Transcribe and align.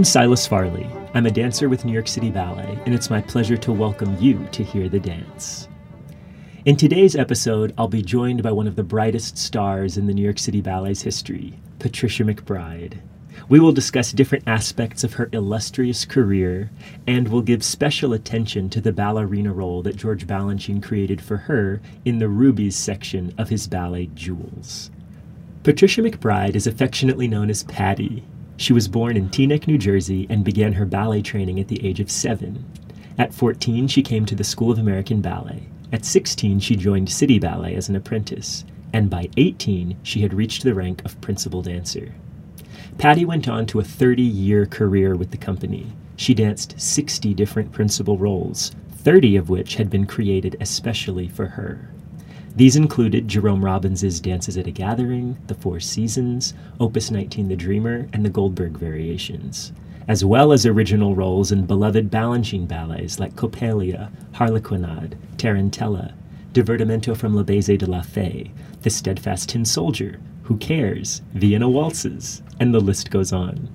I'm 0.00 0.04
Silas 0.04 0.46
Farley. 0.46 0.88
I'm 1.12 1.26
a 1.26 1.30
dancer 1.30 1.68
with 1.68 1.84
New 1.84 1.92
York 1.92 2.08
City 2.08 2.30
Ballet, 2.30 2.78
and 2.86 2.94
it's 2.94 3.10
my 3.10 3.20
pleasure 3.20 3.58
to 3.58 3.70
welcome 3.70 4.16
you 4.18 4.48
to 4.50 4.64
Hear 4.64 4.88
the 4.88 4.98
Dance. 4.98 5.68
In 6.64 6.74
today's 6.74 7.14
episode, 7.14 7.74
I'll 7.76 7.86
be 7.86 8.00
joined 8.00 8.42
by 8.42 8.50
one 8.50 8.66
of 8.66 8.76
the 8.76 8.82
brightest 8.82 9.36
stars 9.36 9.98
in 9.98 10.06
the 10.06 10.14
New 10.14 10.22
York 10.22 10.38
City 10.38 10.62
Ballet's 10.62 11.02
history, 11.02 11.60
Patricia 11.78 12.24
McBride. 12.24 13.02
We 13.50 13.60
will 13.60 13.72
discuss 13.72 14.10
different 14.10 14.44
aspects 14.48 15.04
of 15.04 15.12
her 15.12 15.28
illustrious 15.34 16.06
career, 16.06 16.70
and 17.06 17.28
will 17.28 17.42
give 17.42 17.62
special 17.62 18.14
attention 18.14 18.70
to 18.70 18.80
the 18.80 18.92
ballerina 18.92 19.52
role 19.52 19.82
that 19.82 19.96
George 19.96 20.26
Balanchine 20.26 20.82
created 20.82 21.20
for 21.20 21.36
her 21.36 21.82
in 22.06 22.20
the 22.20 22.28
Rubies 22.30 22.74
section 22.74 23.34
of 23.36 23.50
his 23.50 23.66
ballet 23.66 24.06
Jewels. 24.14 24.90
Patricia 25.62 26.00
McBride 26.00 26.54
is 26.54 26.66
affectionately 26.66 27.28
known 27.28 27.50
as 27.50 27.64
Patty. 27.64 28.24
She 28.60 28.74
was 28.74 28.88
born 28.88 29.16
in 29.16 29.30
Teaneck, 29.30 29.66
New 29.66 29.78
Jersey, 29.78 30.26
and 30.28 30.44
began 30.44 30.74
her 30.74 30.84
ballet 30.84 31.22
training 31.22 31.58
at 31.58 31.68
the 31.68 31.82
age 31.82 31.98
of 31.98 32.10
seven. 32.10 32.66
At 33.16 33.32
14, 33.32 33.88
she 33.88 34.02
came 34.02 34.26
to 34.26 34.34
the 34.34 34.44
School 34.44 34.70
of 34.70 34.78
American 34.78 35.22
Ballet. 35.22 35.62
At 35.90 36.04
16, 36.04 36.60
she 36.60 36.76
joined 36.76 37.08
City 37.08 37.38
Ballet 37.38 37.74
as 37.74 37.88
an 37.88 37.96
apprentice, 37.96 38.66
and 38.92 39.08
by 39.08 39.30
18, 39.38 39.96
she 40.02 40.20
had 40.20 40.34
reached 40.34 40.62
the 40.62 40.74
rank 40.74 41.02
of 41.06 41.18
principal 41.22 41.62
dancer. 41.62 42.14
Patty 42.98 43.24
went 43.24 43.48
on 43.48 43.64
to 43.64 43.80
a 43.80 43.82
30 43.82 44.20
year 44.20 44.66
career 44.66 45.16
with 45.16 45.30
the 45.30 45.38
company. 45.38 45.86
She 46.16 46.34
danced 46.34 46.78
60 46.78 47.32
different 47.32 47.72
principal 47.72 48.18
roles, 48.18 48.72
30 48.90 49.36
of 49.36 49.48
which 49.48 49.76
had 49.76 49.88
been 49.88 50.04
created 50.04 50.58
especially 50.60 51.28
for 51.28 51.46
her. 51.46 51.88
These 52.56 52.76
included 52.76 53.28
Jerome 53.28 53.64
Robbins' 53.64 54.20
Dances 54.20 54.58
at 54.58 54.66
a 54.66 54.72
Gathering, 54.72 55.38
The 55.46 55.54
Four 55.54 55.78
Seasons, 55.78 56.52
Opus 56.80 57.10
19 57.10 57.48
The 57.48 57.56
Dreamer, 57.56 58.08
and 58.12 58.24
the 58.24 58.30
Goldberg 58.30 58.72
Variations, 58.72 59.72
as 60.08 60.24
well 60.24 60.52
as 60.52 60.66
original 60.66 61.14
roles 61.14 61.52
in 61.52 61.64
beloved 61.64 62.10
Balanchine 62.10 62.66
ballets 62.66 63.20
like 63.20 63.36
Coppelia, 63.36 64.10
Harlequinade, 64.32 65.16
Tarantella, 65.36 66.12
Divertimento 66.52 67.16
from 67.16 67.36
Le 67.36 67.44
Baiser 67.44 67.78
de 67.78 67.86
la 67.86 68.00
Fée, 68.00 68.50
The 68.82 68.90
Steadfast 68.90 69.50
Tin 69.50 69.64
Soldier, 69.64 70.18
Who 70.42 70.56
Cares, 70.56 71.22
Vienna 71.32 71.68
Waltzes, 71.68 72.42
and 72.58 72.74
the 72.74 72.80
list 72.80 73.10
goes 73.10 73.32
on. 73.32 73.68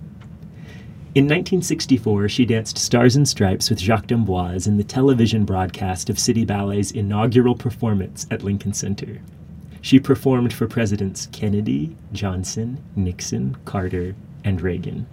In 1.15 1.23
1964, 1.23 2.27
she 2.27 2.45
danced 2.45 2.77
Stars 2.77 3.15
and 3.15 3.25
Stripes 3.25 3.69
with 3.69 3.79
Jacques 3.79 4.07
d'Amboise 4.07 4.67
in 4.67 4.75
the 4.75 4.83
television 4.83 5.45
broadcast 5.45 6.09
of 6.09 6.19
City 6.19 6.43
Ballet's 6.43 6.91
inaugural 6.91 7.55
performance 7.55 8.27
at 8.29 8.43
Lincoln 8.43 8.73
Center. 8.73 9.21
She 9.79 9.97
performed 9.97 10.51
for 10.51 10.67
Presidents 10.67 11.29
Kennedy, 11.31 11.95
Johnson, 12.11 12.83
Nixon, 12.97 13.55
Carter, 13.63 14.13
and 14.43 14.59
Reagan. 14.59 15.07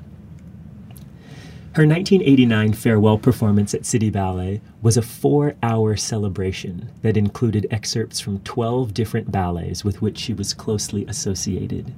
Her 1.75 1.87
1989 1.87 2.73
farewell 2.73 3.17
performance 3.19 3.73
at 3.73 3.87
City 3.87 4.11
Ballet 4.11 4.61
was 4.83 4.97
a 4.97 5.03
four 5.03 5.55
hour 5.63 5.97
celebration 5.97 6.91
that 7.03 7.17
included 7.17 7.69
excerpts 7.71 8.19
from 8.19 8.41
12 8.41 8.93
different 8.93 9.31
ballets 9.31 9.85
with 9.85 10.03
which 10.03 10.19
she 10.19 10.35
was 10.35 10.53
closely 10.53 11.07
associated. 11.07 11.95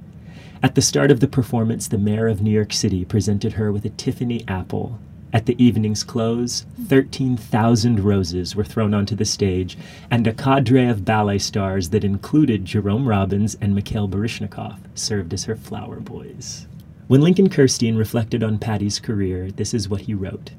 At 0.63 0.75
the 0.75 0.81
start 0.81 1.11
of 1.11 1.19
the 1.19 1.27
performance, 1.27 1.87
the 1.87 1.97
mayor 1.97 2.27
of 2.27 2.41
New 2.41 2.51
York 2.51 2.73
City 2.73 3.05
presented 3.05 3.53
her 3.53 3.71
with 3.71 3.85
a 3.85 3.89
Tiffany 3.89 4.43
apple. 4.47 4.99
At 5.33 5.47
the 5.47 5.61
evening's 5.61 6.03
close, 6.03 6.65
13,000 6.87 7.99
roses 7.99 8.55
were 8.55 8.63
thrown 8.63 8.93
onto 8.93 9.15
the 9.15 9.25
stage, 9.25 9.77
and 10.09 10.25
a 10.25 10.33
cadre 10.33 10.87
of 10.87 11.03
ballet 11.03 11.39
stars 11.39 11.89
that 11.89 12.05
included 12.05 12.63
Jerome 12.63 13.07
Robbins 13.07 13.55
and 13.59 13.75
Mikhail 13.75 14.07
Baryshnikov 14.07 14.77
served 14.95 15.33
as 15.33 15.43
her 15.43 15.57
flower 15.57 15.99
boys. 15.99 16.67
When 17.07 17.21
Lincoln 17.21 17.49
Kirstein 17.49 17.97
reflected 17.97 18.43
on 18.43 18.59
Patty's 18.59 18.97
career, 18.97 19.51
this 19.51 19.73
is 19.73 19.89
what 19.89 20.01
he 20.01 20.13
wrote. 20.13 20.51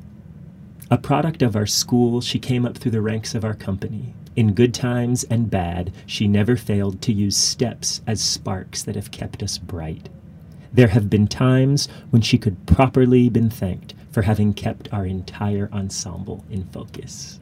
A 0.91 0.99
product 0.99 1.43
of 1.43 1.57
our 1.57 1.67
school, 1.67 2.21
she 2.21 2.39
came 2.39 2.65
up 2.65 2.77
through 2.77 2.93
the 2.93 3.01
ranks 3.01 3.35
of 3.35 3.45
our 3.45 3.55
company. 3.55 4.15
In 4.37 4.53
good 4.53 4.75
times 4.75 5.25
and 5.25 5.51
bad, 5.51 5.93
she 6.05 6.29
never 6.29 6.57
failed 6.57 7.01
to 7.03 7.13
use 7.13 7.39
steps 7.39 8.03
as 8.07 8.21
sparks 8.21 8.83
that 8.83 8.95
have 8.95 9.11
kept 9.11 9.43
us 9.43 9.57
bright. 9.57 10.11
There 10.71 10.89
have 10.89 11.09
been 11.09 11.27
times 11.27 11.89
when 12.11 12.21
she 12.21 12.37
could 12.37 12.67
properly 12.67 13.31
been 13.31 13.49
thanked 13.49 13.95
for 14.11 14.23
having 14.23 14.53
kept 14.53 14.93
our 14.93 15.07
entire 15.07 15.71
ensemble 15.73 16.45
in 16.51 16.65
focus. 16.65 17.41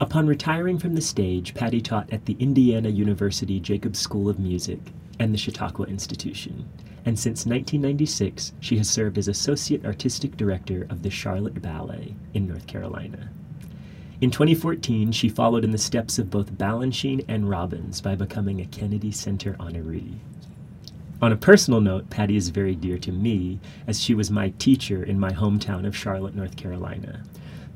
Upon 0.00 0.28
retiring 0.28 0.78
from 0.78 0.94
the 0.94 1.00
stage, 1.00 1.54
Patty 1.54 1.80
taught 1.80 2.12
at 2.12 2.26
the 2.26 2.36
Indiana 2.38 2.88
University 2.88 3.58
Jacobs 3.58 3.98
School 3.98 4.28
of 4.28 4.38
Music 4.38 4.78
and 5.18 5.34
the 5.34 5.38
Chautauqua 5.38 5.86
Institution, 5.86 6.68
and 7.04 7.18
since 7.18 7.46
1996, 7.46 8.52
she 8.60 8.78
has 8.78 8.88
served 8.88 9.18
as 9.18 9.26
Associate 9.26 9.84
Artistic 9.84 10.36
Director 10.36 10.86
of 10.88 11.02
the 11.02 11.10
Charlotte 11.10 11.60
Ballet 11.60 12.14
in 12.32 12.46
North 12.46 12.68
Carolina. 12.68 13.28
In 14.20 14.32
2014, 14.32 15.12
she 15.12 15.28
followed 15.28 15.62
in 15.62 15.70
the 15.70 15.78
steps 15.78 16.18
of 16.18 16.28
both 16.28 16.58
Balanchine 16.58 17.24
and 17.28 17.48
Robbins 17.48 18.00
by 18.00 18.16
becoming 18.16 18.60
a 18.60 18.66
Kennedy 18.66 19.12
Center 19.12 19.54
honoree. 19.60 20.18
On 21.22 21.30
a 21.30 21.36
personal 21.36 21.80
note, 21.80 22.10
Patty 22.10 22.34
is 22.34 22.48
very 22.48 22.74
dear 22.74 22.98
to 22.98 23.12
me, 23.12 23.60
as 23.86 24.00
she 24.00 24.14
was 24.14 24.28
my 24.28 24.50
teacher 24.58 25.04
in 25.04 25.20
my 25.20 25.30
hometown 25.30 25.86
of 25.86 25.96
Charlotte, 25.96 26.34
North 26.34 26.56
Carolina. 26.56 27.22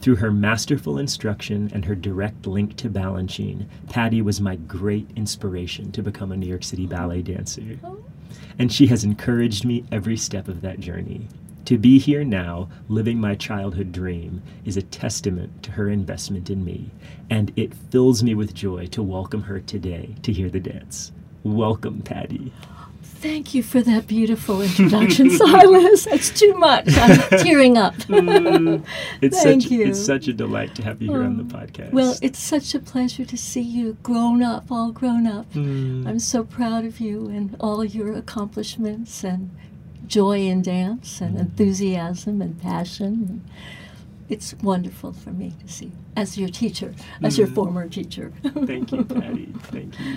Through 0.00 0.16
her 0.16 0.32
masterful 0.32 0.98
instruction 0.98 1.70
and 1.72 1.84
her 1.84 1.94
direct 1.94 2.44
link 2.44 2.76
to 2.78 2.90
Balanchine, 2.90 3.66
Patty 3.88 4.20
was 4.20 4.40
my 4.40 4.56
great 4.56 5.08
inspiration 5.14 5.92
to 5.92 6.02
become 6.02 6.32
a 6.32 6.36
New 6.36 6.48
York 6.48 6.64
City 6.64 6.86
ballet 6.86 7.22
dancer. 7.22 7.78
Oh. 7.84 8.04
And 8.58 8.72
she 8.72 8.88
has 8.88 9.04
encouraged 9.04 9.64
me 9.64 9.84
every 9.92 10.16
step 10.16 10.48
of 10.48 10.60
that 10.62 10.80
journey. 10.80 11.28
To 11.72 11.78
be 11.78 11.98
here 11.98 12.22
now, 12.22 12.68
living 12.90 13.18
my 13.18 13.34
childhood 13.34 13.92
dream, 13.92 14.42
is 14.66 14.76
a 14.76 14.82
testament 14.82 15.62
to 15.62 15.70
her 15.70 15.88
investment 15.88 16.50
in 16.50 16.66
me, 16.66 16.90
and 17.30 17.50
it 17.56 17.72
fills 17.72 18.22
me 18.22 18.34
with 18.34 18.52
joy 18.52 18.88
to 18.88 19.02
welcome 19.02 19.44
her 19.44 19.58
today 19.58 20.14
to 20.20 20.34
hear 20.34 20.50
the 20.50 20.60
dance. 20.60 21.12
Welcome, 21.44 22.02
Patty. 22.02 22.52
Thank 23.02 23.54
you 23.54 23.62
for 23.62 23.80
that 23.80 24.06
beautiful 24.06 24.60
introduction, 24.60 25.30
Silas. 25.38 26.04
That's 26.04 26.28
too 26.38 26.52
much. 26.58 26.88
I'm 26.88 27.18
tearing 27.38 27.78
up. 27.78 27.94
Mm, 27.94 28.84
it's 29.22 29.42
Thank 29.42 29.62
such, 29.62 29.70
you. 29.70 29.86
It's 29.86 30.04
such 30.04 30.28
a 30.28 30.34
delight 30.34 30.74
to 30.74 30.82
have 30.82 31.00
you 31.00 31.10
here 31.10 31.22
on 31.22 31.38
the 31.38 31.56
Oh, 31.56 31.58
podcast. 31.58 31.92
Well, 31.92 32.18
it's 32.20 32.38
such 32.38 32.74
a 32.74 32.80
pleasure 32.80 33.24
to 33.24 33.36
see 33.38 33.62
you 33.62 33.96
grown 34.02 34.42
up, 34.42 34.70
all 34.70 34.92
grown 34.92 35.26
up. 35.26 35.50
Mm, 35.54 36.06
I'm 36.06 36.18
so 36.18 36.44
proud 36.44 36.84
of 36.84 37.00
you 37.00 37.28
and 37.28 37.56
all 37.60 37.82
your 37.82 38.12
accomplishments 38.12 39.24
and 39.24 39.48
joy 40.06 40.40
in 40.40 40.62
dance 40.62 41.20
and 41.20 41.38
enthusiasm 41.38 42.42
and 42.42 42.60
passion. 42.60 43.42
It's 44.28 44.54
wonderful 44.62 45.12
for 45.12 45.30
me 45.30 45.52
to 45.64 45.72
see 45.72 45.92
as 46.16 46.38
your 46.38 46.48
teacher, 46.48 46.94
as 47.22 47.38
your 47.38 47.48
Mm. 47.48 47.54
former 47.54 47.88
teacher. 47.88 48.32
Thank 48.42 48.92
you, 48.92 49.04
Patty. 49.04 49.48
Thank 49.64 49.98
you. 50.00 50.16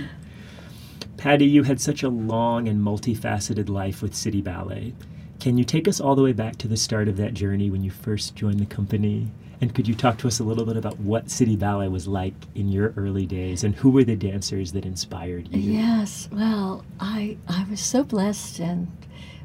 Patty, 1.18 1.46
you 1.46 1.64
had 1.64 1.80
such 1.82 2.04
a 2.04 2.10
long 2.10 2.68
and 2.68 2.82
multifaceted 2.82 3.70
life 3.70 4.02
with 4.02 4.14
City 4.16 4.42
Ballet. 4.42 4.94
Can 5.40 5.58
you 5.58 5.64
take 5.64 5.88
us 5.88 6.00
all 6.00 6.16
the 6.16 6.22
way 6.24 6.34
back 6.34 6.58
to 6.58 6.68
the 6.68 6.78
start 6.78 7.08
of 7.08 7.18
that 7.18 7.34
journey 7.34 7.70
when 7.70 7.84
you 7.84 7.92
first 7.92 8.36
joined 8.36 8.60
the 8.60 8.66
company? 8.66 9.28
And 9.62 9.74
could 9.74 9.88
you 9.88 9.96
talk 9.96 10.18
to 10.20 10.28
us 10.28 10.40
a 10.40 10.44
little 10.44 10.66
bit 10.66 10.76
about 10.78 11.00
what 11.00 11.30
City 11.30 11.56
Ballet 11.56 11.88
was 11.88 12.08
like 12.08 12.34
in 12.56 12.70
your 12.70 12.94
early 12.98 13.26
days 13.26 13.64
and 13.64 13.74
who 13.76 13.90
were 13.90 14.04
the 14.04 14.16
dancers 14.16 14.74
that 14.74 14.86
inspired 14.86 15.48
you? 15.54 15.72
Yes, 15.74 16.28
well, 16.32 16.84
I 17.00 17.38
I 17.48 17.66
was 17.70 17.80
so 17.80 18.04
blessed 18.04 18.60
and 18.60 18.88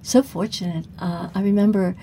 so 0.02 0.22
fortunate. 0.22 0.86
Uh, 0.98 1.28
I 1.34 1.42
remember 1.42 1.96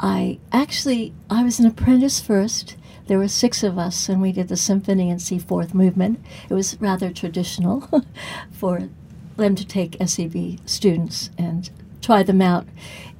I 0.00 0.38
actually 0.52 1.14
I 1.30 1.44
was 1.44 1.60
an 1.60 1.66
apprentice 1.66 2.20
first. 2.20 2.76
There 3.06 3.18
were 3.18 3.28
six 3.28 3.62
of 3.62 3.78
us, 3.78 4.08
and 4.08 4.22
we 4.22 4.32
did 4.32 4.48
the 4.48 4.56
symphony 4.56 5.10
in 5.10 5.18
C 5.18 5.38
fourth 5.38 5.74
movement. 5.74 6.24
It 6.48 6.54
was 6.54 6.80
rather 6.80 7.12
traditional 7.12 7.88
for 8.52 8.88
them 9.36 9.54
to 9.54 9.66
take 9.66 9.96
SAB 10.04 10.58
students 10.66 11.30
and 11.38 11.70
try 12.00 12.22
them 12.22 12.42
out, 12.42 12.66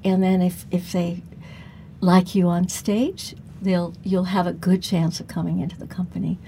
and 0.05 0.23
then 0.23 0.43
if 0.43 0.67
if 0.71 0.93
they 0.93 1.23
like 2.01 2.35
you 2.35 2.49
on 2.49 2.69
stage, 2.69 3.35
they'll 3.61 3.95
you'll 4.03 4.25
have 4.25 4.47
a 4.47 4.53
good 4.53 4.83
chance 4.83 5.21
of 5.21 5.29
coming 5.29 5.61
into 5.61 5.79
the 5.79 5.87
company. 5.87 6.39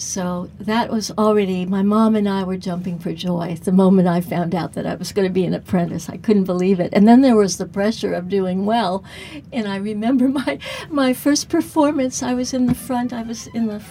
So 0.00 0.48
that 0.60 0.90
was 0.90 1.10
already, 1.18 1.66
my 1.66 1.82
mom 1.82 2.14
and 2.14 2.28
I 2.28 2.44
were 2.44 2.56
jumping 2.56 3.00
for 3.00 3.12
joy 3.12 3.56
the 3.64 3.72
moment 3.72 4.06
I 4.06 4.20
found 4.20 4.54
out 4.54 4.74
that 4.74 4.86
I 4.86 4.94
was 4.94 5.10
going 5.10 5.26
to 5.26 5.32
be 5.34 5.44
an 5.44 5.54
apprentice. 5.54 6.08
I 6.08 6.16
couldn't 6.18 6.44
believe 6.44 6.78
it. 6.78 6.90
And 6.92 7.08
then 7.08 7.20
there 7.20 7.34
was 7.34 7.58
the 7.58 7.66
pressure 7.66 8.12
of 8.14 8.28
doing 8.28 8.64
well. 8.64 9.02
And 9.52 9.66
I 9.66 9.74
remember 9.76 10.28
my, 10.42 10.60
my 10.88 11.12
first 11.12 11.48
performance, 11.48 12.22
I 12.22 12.32
was 12.32 12.54
in 12.54 12.66
the 12.66 12.76
front, 12.76 13.12
I 13.12 13.22
was 13.22 13.48
in 13.48 13.66
the, 13.66 13.82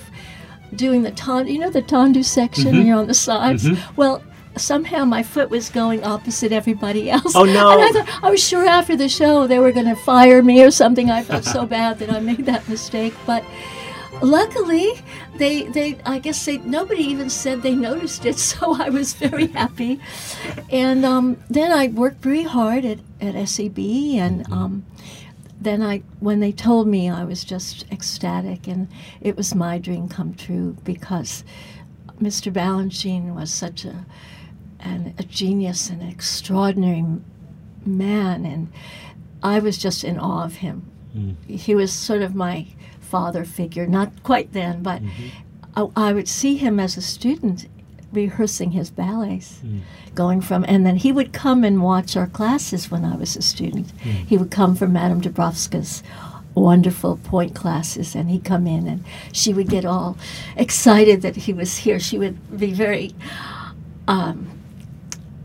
doing 0.74 1.04
the 1.04 1.12
ton, 1.12 1.46
you 1.48 1.60
know, 1.60 1.70
the 1.70 1.82
tendu 1.82 2.24
section, 2.24 2.74
Mhm. 2.76 2.86
you're 2.86 2.98
on 2.98 3.08
the 3.08 3.14
sides. 3.14 3.66
Mhm. 3.66 3.78
Well, 3.98 4.24
somehow 4.56 5.04
my 5.04 5.24
foot 5.24 5.50
was 5.50 5.70
going 5.70 6.06
opposite 6.06 6.54
everybody 6.54 7.12
else. 7.12 7.36
Oh, 7.36 7.44
no. 7.44 7.70
And 7.72 7.82
I 7.82 7.92
thought, 7.92 8.24
I 8.24 8.30
was 8.32 8.42
sure 8.42 8.66
after 8.66 8.96
the 8.96 9.10
show 9.10 9.46
they 9.46 9.60
were 9.60 9.74
going 9.74 9.86
to 9.88 9.96
fire 9.98 10.42
me 10.42 10.64
or 10.64 10.72
something. 10.72 11.12
I 11.12 11.22
felt 11.24 11.44
so 11.44 11.66
bad 11.78 12.00
that 12.00 12.10
I 12.10 12.22
made 12.22 12.46
that 12.46 12.68
mistake. 12.70 13.14
But 13.26 13.44
luckily 14.22 14.94
they 15.38 15.64
they 15.64 15.98
i 16.06 16.18
guess 16.20 16.46
they 16.46 16.58
nobody 16.60 17.04
even 17.04 17.30
said 17.30 17.62
they 17.62 17.76
noticed 17.76 18.26
it 18.26 18.38
so 18.50 18.76
i 18.82 18.90
was 18.90 19.14
very 19.14 19.48
happy 19.48 20.00
and 20.72 21.06
um, 21.06 21.38
then 21.50 21.72
i 21.72 21.88
worked 21.88 22.22
very 22.22 22.44
hard 22.44 22.86
at, 22.86 23.00
at 23.22 23.48
SAB 23.48 23.80
and 23.80 24.52
um, 24.52 24.86
then 25.60 25.82
I, 25.82 26.04
when 26.20 26.40
they 26.40 26.52
told 26.52 26.88
me, 26.88 27.10
I 27.10 27.24
was 27.24 27.44
just 27.44 27.86
ecstatic, 27.92 28.68
and 28.68 28.88
it 29.22 29.36
was 29.36 29.56
my 29.56 29.80
dream 29.80 30.08
come 30.08 30.36
true 30.36 30.78
because 30.84 31.44
Mr. 32.22 32.52
Balanchine 32.52 33.34
was 33.34 33.52
such 33.52 33.84
a, 33.84 34.06
an, 34.80 35.16
a 35.18 35.24
genius 35.24 35.90
and 35.90 36.02
an 36.02 36.10
extraordinary 36.10 37.04
man, 37.86 38.46
and 38.46 38.72
I 39.42 39.60
was 39.60 39.78
just 39.78 40.04
in 40.04 40.20
awe 40.20 40.46
of 40.46 40.58
him. 40.58 40.92
Mm. 41.16 41.36
He 41.48 41.74
was 41.74 41.92
sort 41.92 42.22
of 42.22 42.36
my 42.36 42.68
father 43.14 43.44
figure, 43.46 43.88
not 43.88 44.10
quite 44.24 44.50
then, 44.54 44.84
but 44.84 45.02
I, 45.76 45.88
I 46.08 46.14
would 46.14 46.28
see 46.28 46.58
him 46.58 46.80
as 46.80 46.98
a 46.98 47.02
student 47.02 47.68
rehearsing 48.12 48.72
his 48.72 48.90
ballets 48.90 49.60
Mm. 49.64 49.82
going 50.16 50.42
from 50.42 50.64
and 50.68 50.86
then 50.86 50.96
he 50.96 51.12
would 51.12 51.32
come 51.34 51.64
and 51.68 51.84
watch 51.84 52.16
our 52.18 52.28
classes 52.28 52.90
when 52.92 53.04
I 53.14 53.16
was 53.18 53.36
a 53.38 53.42
student. 53.42 53.92
He 54.32 54.38
would 54.38 54.50
come 54.60 54.76
from 54.76 54.94
Madame 54.94 55.22
Doubrovska's 55.22 56.02
wonderful 56.56 57.18
pointe 57.24 57.54
classes 57.54 58.16
and 58.16 58.30
he'd 58.32 58.44
come 58.46 58.66
in 58.66 58.88
and 58.88 59.04
she 59.32 59.54
would 59.54 59.70
get 59.70 59.86
all 59.86 60.18
excited 60.56 61.22
that 61.22 61.36
he 61.36 61.54
was 61.54 61.78
here. 61.86 62.00
She 62.00 62.18
would 62.18 62.38
be 62.58 62.72
very 62.74 63.14
um, 64.08 64.38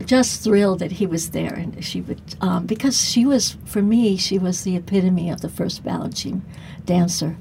just 0.05 0.43
thrilled 0.43 0.79
that 0.79 0.93
he 0.93 1.05
was 1.05 1.29
there 1.31 1.53
and 1.53 1.83
she 1.83 2.01
would 2.01 2.21
um, 2.41 2.65
because 2.65 2.97
she 3.11 3.25
was 3.25 3.57
for 3.65 3.81
me 3.81 4.17
she 4.17 4.37
was 4.39 4.63
the 4.63 4.75
epitome 4.75 5.29
of 5.29 5.41
the 5.41 5.49
first 5.49 5.83
Balanchine 5.83 6.41
dancer. 6.85 7.35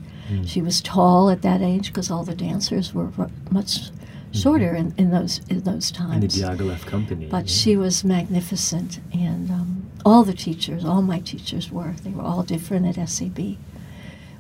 She 0.47 0.63
was 0.63 0.81
tall 0.81 1.31
at 1.31 1.43
that 1.43 1.61
age 1.61 1.89
because 1.89 2.11
all 2.11 2.25
the 2.25 2.35
dancers 2.35 2.95
were 2.95 3.11
r- 3.19 3.31
much 3.51 3.91
shorter 4.33 4.75
in, 4.75 4.95
in 4.97 5.11
those 5.11 5.41
in 5.49 5.61
those 5.61 5.91
In 5.91 6.21
the 6.21 6.29
times. 6.29 6.41
Diaghilev 6.41 6.87
company. 6.87 7.27
But 7.27 7.45
yeah. 7.49 7.53
she 7.55 7.77
was 7.77 8.03
magnificent, 8.05 9.01
and 9.13 9.51
um, 9.51 9.91
all 10.05 10.25
the 10.25 10.33
teachers, 10.33 10.85
all 10.85 11.03
my 11.03 11.21
teachers 11.21 11.71
were. 11.71 11.95
They 12.03 12.11
were 12.11 12.23
all 12.23 12.43
different 12.43 12.87
at 12.97 13.09
SAB. 13.09 13.57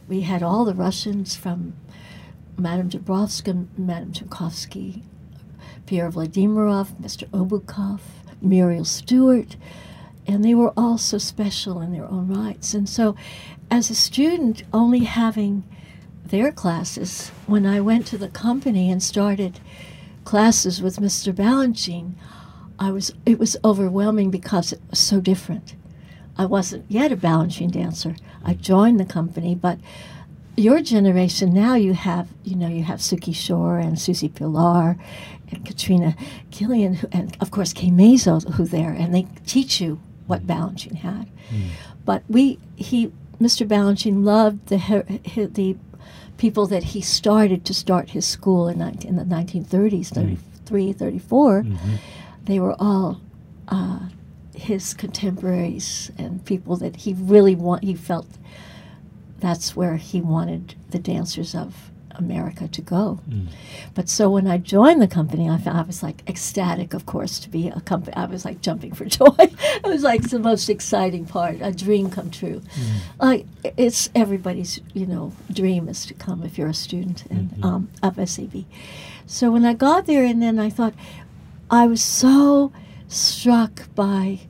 We 0.08 0.22
had 0.22 0.42
all 0.42 0.64
the 0.64 0.74
Russians 0.74 1.36
from 1.36 1.74
Madame 2.58 2.90
Doubrovska, 2.90 3.66
Madame 3.76 4.12
Tumkovsky, 4.12 5.02
Pierre 5.86 6.10
Vladimiroff, 6.10 6.92
Mr. 7.00 7.28
Oboukhoff, 7.30 8.00
Muriel 8.40 8.84
Stuart, 8.84 9.56
and 10.26 10.44
they 10.44 10.54
were 10.54 10.72
all 10.76 10.98
so 10.98 11.18
special 11.18 11.80
in 11.80 11.92
their 11.92 12.06
own 12.06 12.28
rights. 12.28 12.74
And 12.74 12.88
so, 12.88 13.16
as 13.70 13.90
a 13.90 13.94
student, 13.94 14.62
only 14.72 15.00
having 15.00 15.64
their 16.24 16.52
classes, 16.52 17.30
when 17.46 17.66
I 17.66 17.80
went 17.80 18.06
to 18.08 18.18
the 18.18 18.28
company 18.28 18.90
and 18.90 19.02
started 19.02 19.60
classes 20.24 20.80
with 20.80 20.96
Mr. 20.96 21.32
Balanchine, 21.32 22.14
I 22.78 22.90
was 22.90 23.12
it 23.26 23.38
was 23.38 23.56
overwhelming 23.64 24.30
because 24.30 24.72
it 24.72 24.80
was 24.90 24.98
so 24.98 25.20
different. 25.20 25.74
I 26.36 26.46
wasn't 26.46 26.84
yet 26.88 27.12
a 27.12 27.16
Balanchine 27.16 27.72
dancer. 27.72 28.16
I 28.44 28.54
joined 28.54 28.98
the 28.98 29.04
company, 29.04 29.54
but 29.54 29.78
your 30.56 30.82
generation 30.82 31.52
now 31.52 31.74
you 31.74 31.94
have 31.94 32.28
you 32.44 32.56
know 32.56 32.68
you 32.68 32.82
have 32.82 32.98
Suki 32.98 33.34
Schorer 33.34 33.82
and 33.82 33.98
Susie 33.98 34.28
Pilarre 34.28 34.98
and 35.50 35.64
Katrina 35.64 36.14
Killian 36.50 36.94
who, 36.94 37.08
and 37.10 37.36
of 37.40 37.50
course 37.50 37.72
Kay 37.72 37.90
Mazzo 37.90 38.40
who 38.54 38.66
there 38.66 38.90
and 38.90 39.14
they 39.14 39.26
teach 39.46 39.80
you 39.80 39.98
what 40.26 40.46
mm. 40.46 40.46
Balanchine 40.46 40.96
had. 40.96 41.28
Mm. 41.50 41.68
But 42.04 42.22
we 42.28 42.58
he 42.76 43.12
Mr. 43.40 43.66
Balanchine 43.66 44.24
loved 44.24 44.66
the 44.66 44.78
he- 44.78 45.46
the 45.46 45.76
people 46.38 46.66
that 46.66 46.82
he 46.82 47.00
started 47.00 47.64
to 47.64 47.72
start 47.74 48.10
his 48.10 48.26
school 48.26 48.66
in, 48.66 48.78
19, 48.78 49.08
in 49.08 49.16
the 49.16 49.22
1930s, 49.22 50.10
mm. 50.10 50.38
33, 50.66 50.92
34. 50.92 51.62
Mm-hmm. 51.62 51.94
They 52.46 52.58
were 52.58 52.74
all 52.80 53.20
uh, 53.68 54.00
his 54.54 54.92
contemporaries 54.92 56.10
and 56.18 56.44
people 56.44 56.76
that 56.76 56.96
he 56.96 57.14
really 57.14 57.54
want. 57.54 57.84
He 57.84 57.94
felt 57.94 58.26
that's 59.38 59.76
where 59.76 59.96
he 59.96 60.20
wanted 60.20 60.74
the 60.90 60.98
dancers 60.98 61.54
of 61.54 61.91
America 62.16 62.68
to 62.68 62.82
go. 62.82 63.20
Mm. 63.28 63.48
But 63.94 64.08
so 64.08 64.30
when 64.30 64.46
I 64.46 64.58
joined 64.58 65.00
the 65.00 65.08
company, 65.08 65.48
I, 65.48 65.58
found, 65.58 65.78
I 65.78 65.82
was 65.82 66.02
like 66.02 66.22
ecstatic, 66.28 66.94
of 66.94 67.06
course, 67.06 67.38
to 67.40 67.50
be 67.50 67.68
a 67.68 67.80
company. 67.80 68.16
I 68.16 68.26
was 68.26 68.44
like 68.44 68.60
jumping 68.60 68.92
for 68.92 69.04
joy. 69.20 69.34
it 69.38 69.84
was 69.84 70.02
like 70.02 70.30
the 70.30 70.38
most 70.38 70.68
exciting 70.68 71.26
part, 71.26 71.58
a 71.60 71.72
dream 71.72 72.10
come 72.10 72.30
true. 72.30 72.60
Mm. 72.60 72.96
Like 73.20 73.46
it's 73.76 74.10
everybody's, 74.14 74.80
you 74.94 75.06
know, 75.06 75.32
dream 75.50 75.88
is 75.88 76.06
to 76.06 76.14
come 76.14 76.42
if 76.42 76.58
you're 76.58 76.68
a 76.68 76.74
student 76.74 77.26
and 77.26 77.50
mm-hmm. 77.50 77.64
um, 77.64 77.90
of 78.02 78.28
SAB. 78.28 78.64
So 79.26 79.50
when 79.50 79.64
I 79.64 79.74
got 79.74 80.06
there, 80.06 80.24
and 80.24 80.42
then 80.42 80.58
I 80.58 80.68
thought, 80.68 80.94
I 81.70 81.86
was 81.86 82.02
so 82.02 82.72
struck 83.08 83.94
by 83.94 84.40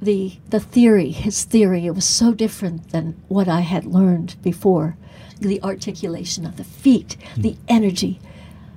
the 0.00 0.38
the 0.50 0.60
theory, 0.60 1.10
his 1.10 1.44
theory. 1.44 1.86
It 1.86 1.94
was 1.94 2.04
so 2.04 2.32
different 2.32 2.90
than 2.90 3.20
what 3.28 3.48
I 3.48 3.60
had 3.60 3.84
learned 3.84 4.36
before. 4.42 4.96
The 5.40 5.62
articulation 5.62 6.44
of 6.46 6.56
the 6.56 6.64
feet, 6.64 7.16
hmm. 7.34 7.42
the 7.42 7.56
energy, 7.68 8.20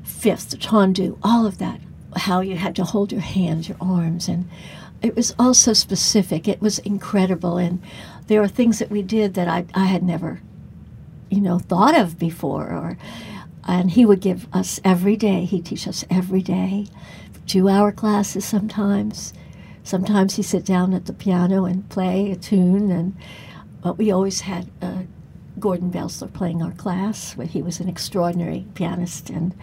fifth, 0.03 0.50
the 0.50 0.57
tendu, 0.57 1.18
all 1.23 1.45
of 1.45 1.57
that. 1.57 1.79
How 2.15 2.41
you 2.41 2.57
had 2.57 2.75
to 2.75 2.83
hold 2.83 3.12
your 3.12 3.21
hands, 3.21 3.69
your 3.69 3.77
arms, 3.79 4.27
and 4.27 4.50
it 5.01 5.15
was 5.15 5.33
all 5.39 5.53
so 5.53 5.73
specific. 5.73 6.47
It 6.47 6.62
was 6.62 6.79
incredible, 6.79 7.57
and 7.57 7.81
there 8.27 8.41
were 8.41 8.50
things 8.50 8.79
that 8.79 8.91
we 8.91 9.01
did 9.01 9.33
that 9.35 9.47
I 9.47 9.65
I 9.73 9.85
had 9.85 10.03
never, 10.03 10.41
you 11.29 11.39
know, 11.41 11.59
thought 11.59 11.97
of 11.97 12.19
before. 12.19 12.68
Or, 12.69 12.97
and 13.68 13.91
he 13.91 14.06
would 14.06 14.21
give 14.21 14.47
us 14.53 14.81
every 14.83 15.15
day. 15.15 15.45
He'd 15.45 15.65
teach 15.65 15.88
us 15.88 16.03
every 16.09 16.41
day, 16.41 16.88
two-hour 17.47 17.91
classes 17.91 18.44
sometimes. 18.44 19.33
Sometimes 19.83 20.36
he'd 20.36 20.44
sit 20.44 20.66
down 20.66 20.94
at 20.94 21.06
the 21.06 21.13
piano 21.13 21.66
and 21.66 21.89
play 21.89 22.31
a 22.31 22.36
tune, 22.36 22.92
and 22.92 23.16
but 23.81 23.98
we 23.98 24.12
always 24.12 24.42
had 24.42 24.69
uh, 24.81 25.04
Gordon 25.60 25.92
Boelzner 25.92 26.31
playing 26.31 26.62
our 26.62 26.72
class. 26.72 27.36
He 27.50 27.62
was 27.62 27.80
an 27.80 27.89
extraordinary 27.89 28.66
pianist, 28.75 29.30
and 29.30 29.54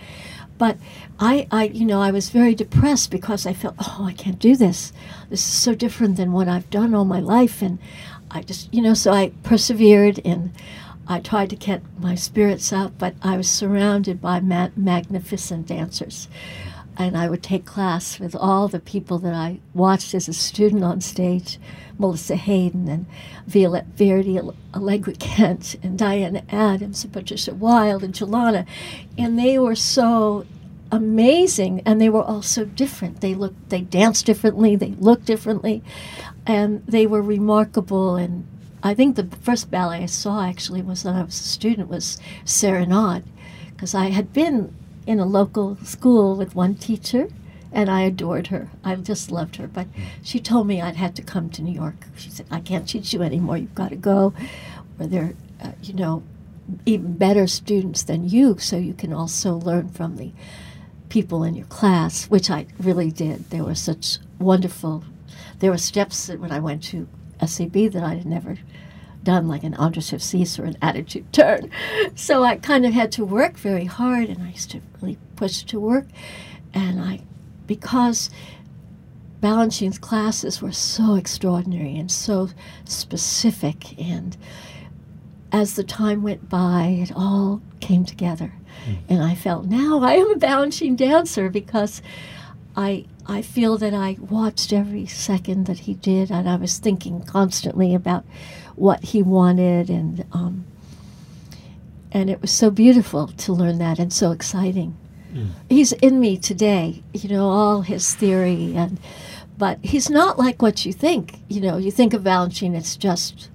but 0.59 0.77
I, 1.21 1.47
I, 1.53 1.65
you 1.67 1.87
know, 1.87 2.03
I 2.03 2.11
was 2.11 2.31
very 2.31 2.55
depressed 2.55 3.13
because 3.13 3.47
I 3.47 3.53
felt, 3.53 3.77
oh, 3.79 4.05
I 4.05 4.13
can't 4.13 4.41
do 4.41 4.57
this. 4.57 4.93
This 5.31 5.41
is 5.41 5.53
so 5.53 5.75
different 5.75 6.17
than 6.17 6.33
what 6.33 6.49
I've 6.49 6.69
done 6.69 6.95
all 6.95 7.05
my 7.05 7.21
life, 7.21 7.63
and 7.63 7.79
I 8.31 8.43
just, 8.43 8.73
you 8.75 8.83
know, 8.83 8.95
so 8.95 9.13
I 9.13 9.31
persevered 9.45 10.21
and 10.25 10.53
I 11.07 11.21
tried 11.21 11.51
to 11.51 11.57
get 11.57 11.83
my 12.01 12.17
spirits 12.17 12.73
up, 12.73 12.93
but 12.99 13.15
I 13.23 13.37
was 13.37 13.49
surrounded 13.49 14.21
by 14.21 14.41
ma- 14.41 14.71
magnificent 14.77 15.67
dancers. 15.67 16.29
And 17.01 17.17
I 17.17 17.29
would 17.29 17.45
take 17.45 17.65
class 17.65 18.19
with 18.19 18.35
all 18.35 18.67
the 18.67 18.81
people 18.81 19.19
that 19.21 19.33
I 19.33 19.61
watched 19.73 20.15
as 20.15 20.29
a 20.29 20.33
student 20.33 20.83
on 20.83 21.01
stage 21.01 21.61
Melissa 21.97 22.35
Hayden 22.35 22.89
and 22.89 23.07
Violette 23.47 23.97
Verdy, 23.97 24.55
Allegra 24.75 25.13
Kent, 25.15 25.77
and 25.81 25.97
Diana 25.97 26.43
Adams, 26.51 27.05
and 27.05 27.13
Patricia 27.13 27.55
Wilde, 27.55 28.03
and 28.03 28.15
Jillana. 28.15 28.67
And 29.17 29.39
they 29.39 29.61
were 29.61 29.77
so 29.77 30.45
amazing, 30.91 31.83
and 31.87 32.01
they 32.01 32.09
were 32.09 32.23
all 32.23 32.43
so 32.43 32.65
different. 32.65 33.21
They 33.21 33.35
looked, 33.35 33.69
they 33.69 33.83
danced 33.83 34.27
differently, 34.27 34.75
they 34.75 34.93
looked 34.99 35.25
differently, 35.25 35.85
and 36.47 36.85
they 36.87 37.07
were 37.07 37.23
remarkable. 37.23 38.17
And 38.17 38.45
I 38.83 38.95
think 38.95 39.15
the 39.15 39.29
first 39.43 39.71
ballet 39.71 40.03
I 40.03 40.07
saw 40.07 40.45
actually 40.45 40.83
was 40.83 41.05
when 41.05 41.15
I 41.15 41.23
was 41.23 41.39
a 41.39 41.45
student 41.45 41.89
was 41.89 42.19
Serenade, 42.45 43.25
because 43.71 43.95
I 43.95 44.07
had 44.07 44.33
been 44.33 44.75
in 45.09 45.19
a 45.19 45.25
local 45.25 45.75
school 45.83 46.37
with 46.37 46.55
one 46.55 46.75
teacher, 46.75 47.31
and 47.73 47.89
I 47.89 48.03
adored 48.03 48.49
her. 48.49 48.69
I 48.85 48.95
just 48.97 49.31
loved 49.31 49.57
her. 49.57 49.67
But 49.67 49.87
she 50.23 50.39
told 50.39 50.67
me 50.67 50.83
I'd 50.83 50.97
had 50.97 51.17
to 51.17 51.23
come 51.23 51.49
to 51.51 51.63
New 51.63 51.73
York. 51.73 52.07
She 52.15 52.29
said, 52.29 52.47
"I 52.51 52.61
can't 52.61 52.87
teach 52.87 53.15
you 53.15 53.23
anymore. 53.23 53.57
You've 53.57 53.75
got 53.75 53.89
to 53.89 53.97
go, 53.97 54.35
where 54.99 55.09
there 55.09 55.33
uh, 55.63 55.73
you 55.83 55.95
know, 55.95 56.23
even 56.85 57.17
better 57.17 57.47
students 57.47 58.03
than 58.03 58.29
you, 58.29 58.59
so 58.59 58.77
you 58.77 58.93
can 58.93 59.15
also 59.15 59.57
learn 59.57 59.89
from 59.89 60.17
the 60.17 60.31
people 61.09 61.43
in 61.43 61.55
your 61.55 61.67
class." 61.67 62.27
Which 62.27 62.51
I 62.51 62.67
really 62.79 63.11
did. 63.11 63.49
There 63.49 63.65
were 63.65 63.75
such 63.75 64.19
wonderful. 64.39 65.05
There 65.61 65.71
were 65.71 65.79
steps 65.79 66.27
that 66.27 66.39
when 66.39 66.53
I 66.53 66.61
went 66.61 66.83
to 66.85 67.09
SAB 67.45 67.93
that 67.93 68.05
I 68.05 68.17
had 68.17 68.27
never 68.27 68.59
done, 69.29 69.47
like 69.47 69.63
an 69.63 69.75
entrechat 69.75 70.23
six 70.23 70.59
or 70.59 70.65
an 70.65 70.79
attitude 70.81 71.31
turn. 71.35 71.71
So 72.15 72.45
I 72.45 72.57
kind 72.57 72.87
of 72.87 72.95
had 72.95 73.13
to 73.13 73.27
work 73.27 73.59
very 73.59 73.85
hard, 73.85 74.31
and 74.31 74.43
I 74.43 74.51
used 74.53 74.71
to 74.71 74.81
really 75.03 75.19
push 75.37 75.65
to 75.65 75.79
work. 75.79 76.07
And 76.73 76.99
I, 76.99 77.21
because 77.67 78.31
Balanchine's 79.43 79.99
classes 79.99 80.63
were 80.63 80.73
so 80.73 81.15
extraordinary 81.15 81.99
and 81.99 82.11
so 82.11 82.49
specific, 82.87 84.01
and 84.01 84.35
as 85.53 85.75
the 85.75 85.85
time 85.85 86.23
went 86.23 86.49
by, 86.49 86.99
it 87.03 87.13
all 87.15 87.61
came 87.81 88.07
together. 88.07 88.55
Hmm. 88.87 88.95
And 89.11 89.23
I 89.23 89.35
felt 89.35 89.67
now 89.67 90.01
I 90.01 90.15
am 90.15 90.31
a 90.31 90.37
Balanchine 90.37 90.97
dancer 90.97 91.51
because 91.51 92.01
I 92.75 93.05
I 93.27 93.43
feel 93.43 93.77
that 93.77 93.93
I 93.93 94.17
watched 94.19 94.73
every 94.73 95.05
second 95.05 95.67
that 95.67 95.81
he 95.81 95.93
did, 95.93 96.31
and 96.31 96.49
I 96.49 96.57
was 96.57 96.79
thinking 96.79 97.21
constantly 97.25 97.95
about 97.95 98.25
what 98.79 99.03
he 99.05 99.23
wanted, 99.23 99.91
and 99.91 100.25
um, 100.33 100.65
and 102.13 102.31
it 102.31 102.41
was 102.41 102.51
so 102.51 102.71
beautiful 102.71 103.29
to 103.29 103.53
learn 103.53 103.79
that, 103.79 103.99
and 103.99 104.13
so 104.13 104.31
exciting. 104.33 104.97
He's 105.69 105.93
in 105.93 106.21
me 106.21 106.39
today, 106.39 107.03
you 107.13 107.29
know, 107.29 107.49
all 107.49 107.83
his 107.83 108.15
theory, 108.15 108.75
and 108.75 108.99
but 109.59 109.79
he's 109.83 110.09
not 110.09 110.39
like 110.39 110.63
what 110.63 110.87
you 110.87 110.93
think. 110.93 111.39
You 111.49 111.61
know, 111.61 111.77
you 111.77 111.91
think 111.91 112.15
of 112.15 112.23
Balanchine, 112.23 112.75
it's 112.75 112.97
just 112.97 113.51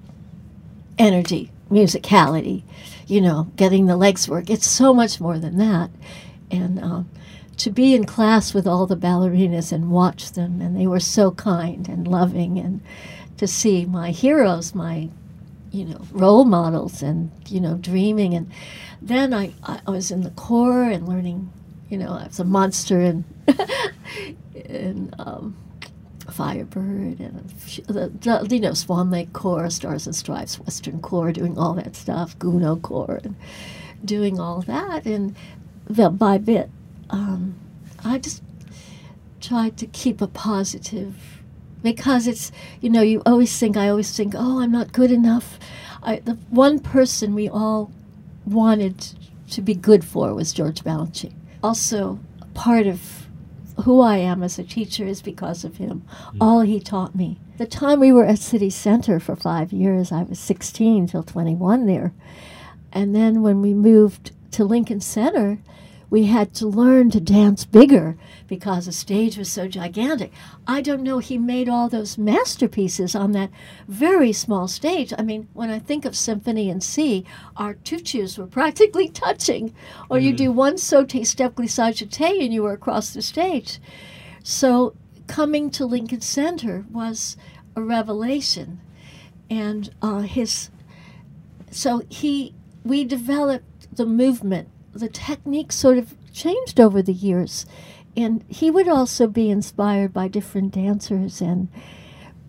energy, 0.98 1.52
musicality, 1.72 2.64
you 3.08 3.22
know, 3.22 3.52
getting 3.56 3.88
the 3.88 3.98
legs 3.98 4.30
work. 4.30 4.50
It's 4.50 4.68
so 4.68 4.94
much 4.94 5.20
more 5.20 5.40
than 5.40 5.58
that. 5.58 5.90
And 6.54 6.80
um, 6.80 7.10
to 7.58 7.72
be 7.72 7.96
in 7.96 8.06
class 8.06 8.54
with 8.54 8.68
all 8.68 8.86
the 8.86 8.96
ballerinas 8.96 9.72
and 9.72 9.90
watch 9.90 10.34
them, 10.34 10.62
and 10.62 10.78
they 10.78 10.88
were 10.88 11.00
so 11.00 11.32
kind 11.32 11.88
and 11.90 12.08
loving, 12.08 12.60
and 12.60 12.82
to 13.38 13.48
see 13.48 13.86
my 13.86 14.12
heroes, 14.12 14.76
my 14.76 15.10
you 15.72 15.86
know 15.86 16.02
role 16.12 16.46
models, 16.46 17.02
and 17.02 17.32
you 17.48 17.60
know 17.60 17.76
dreaming, 17.76 18.34
and 18.34 18.52
then 19.02 19.34
I, 19.34 19.54
I 19.64 19.90
was 19.90 20.12
in 20.12 20.22
the 20.22 20.30
corps 20.32 20.84
and 20.84 21.08
learning, 21.08 21.52
you 21.90 21.98
know, 21.98 22.12
I 22.12 22.28
was 22.28 22.40
a 22.40 22.44
monster 22.44 23.02
and 23.02 23.24
and 24.70 25.16
um, 25.20 25.58
Firebird 26.30 27.20
and 27.20 27.50
the, 27.88 28.48
you 28.50 28.60
know 28.60 28.74
Swan 28.74 29.12
Lake 29.12 29.34
Corps, 29.34 29.70
Stars 29.70 30.06
and 30.06 30.16
Stripes, 30.16 30.60
Western 30.60 31.02
Corps, 31.02 31.32
doing 31.32 31.58
all 31.58 31.74
that 31.74 31.96
stuff, 31.96 32.38
Gounod 32.40 32.82
Corps, 32.82 33.22
and 33.24 33.36
doing 34.06 34.40
all 34.40 34.62
that, 34.62 35.06
and 35.06 35.36
the, 35.86 36.10
by 36.10 36.38
bit, 36.38 36.70
um, 37.10 37.56
I 38.04 38.18
just 38.18 38.42
tried 39.42 39.78
to 39.78 39.88
keep 39.88 40.22
a 40.22 40.28
positive 40.28 41.42
because 41.82 42.28
it's 42.28 42.50
you 42.80 42.90
know 42.90 43.02
you 43.02 43.22
always 43.26 43.58
think 43.60 43.76
I 43.76 43.90
always 43.90 44.16
think 44.16 44.34
oh 44.38 44.62
I'm 44.62 44.72
not 44.72 44.94
good 44.94 45.12
enough. 45.12 45.60
I, 46.02 46.18
the 46.18 46.36
one 46.50 46.80
person 46.80 47.36
we 47.36 47.50
all 47.50 47.92
wanted 48.46 49.14
to 49.52 49.62
be 49.62 49.76
good 49.76 50.04
for 50.04 50.34
was 50.34 50.54
George 50.54 50.84
Balanchine. 50.84 51.34
Also, 51.62 52.20
part 52.54 52.88
of 52.88 53.28
who 53.84 54.02
I 54.02 54.18
am 54.18 54.44
as 54.44 54.60
a 54.60 54.64
teacher 54.64 55.06
is 55.06 55.22
because 55.22 55.64
of 55.64 55.78
him. 55.78 56.04
Mm. 56.34 56.38
All 56.42 56.62
he 56.62 56.80
taught 56.80 57.16
me. 57.16 57.40
The 57.58 57.66
time 57.66 58.00
we 58.00 58.12
were 58.12 58.26
at 58.26 58.40
City 58.40 58.70
Center 58.70 59.20
for 59.20 59.36
five 59.36 59.72
years, 59.72 60.12
I 60.12 60.24
was 60.24 60.40
16 60.40 61.08
till 61.08 61.24
21 61.24 61.86
there. 61.86 62.14
And 62.92 63.16
then 63.16 63.42
when 63.42 63.62
we 63.62 63.74
moved 63.74 64.32
to 64.52 64.66
Lincoln 64.66 65.02
Center, 65.02 65.60
we 66.14 66.26
had 66.26 66.54
to 66.54 66.68
learn 66.68 67.10
to 67.10 67.20
dance 67.20 67.66
bigger 67.66 68.16
because 68.48 68.86
the 68.86 68.92
stage 68.92 69.36
was 69.36 69.52
so 69.52 69.68
gigantic. 69.68 70.32
I 70.68 70.80
don't 70.80 71.02
know, 71.02 71.18
he 71.18 71.40
made 71.40 71.68
all 71.68 71.90
those 71.90 72.20
masterpieces 72.20 73.16
on 73.16 73.32
that 73.32 73.50
very 73.88 74.32
small 74.32 74.68
stage. 74.68 75.12
I 75.18 75.24
mean, 75.24 75.48
when 75.54 75.72
I 75.72 75.80
think 75.80 76.06
of 76.06 76.16
Symphony 76.16 76.70
in 76.70 76.82
C, 76.82 77.26
our 77.58 77.74
tutus 77.74 78.38
were 78.38 78.46
practically 78.46 79.08
touching, 79.26 79.74
or 80.08 80.18
mm-hmm. 80.18 80.28
you 80.28 80.34
do 80.34 80.52
one 80.52 80.78
saute 80.78 81.24
step 81.24 81.56
glissade 81.56 82.04
and 82.22 82.54
you 82.54 82.62
were 82.62 82.74
across 82.74 83.12
the 83.12 83.24
stage. 83.24 83.80
So 84.44 84.94
coming 85.26 85.72
to 85.72 85.88
Lincoln 85.88 86.22
Center 86.22 86.86
was 86.92 87.38
a 87.76 87.82
revelation. 87.82 88.82
And 89.50 89.90
uh, 90.00 90.20
his, 90.20 90.70
so 91.72 92.04
he, 92.08 92.54
we 92.86 93.04
developed 93.04 93.96
the 93.98 94.06
movement 94.06 94.70
the 94.94 95.10
technique 95.10 95.72
sort 95.72 95.98
of 95.98 96.16
changed 96.32 96.80
over 96.80 97.02
the 97.02 97.14
years. 97.14 97.66
And 98.16 98.44
he 98.48 98.70
would 98.70 98.88
also 98.88 99.28
be 99.28 99.50
inspired 99.50 100.14
by 100.14 100.28
different 100.28 100.74
dancers 100.74 101.42
and 101.42 101.68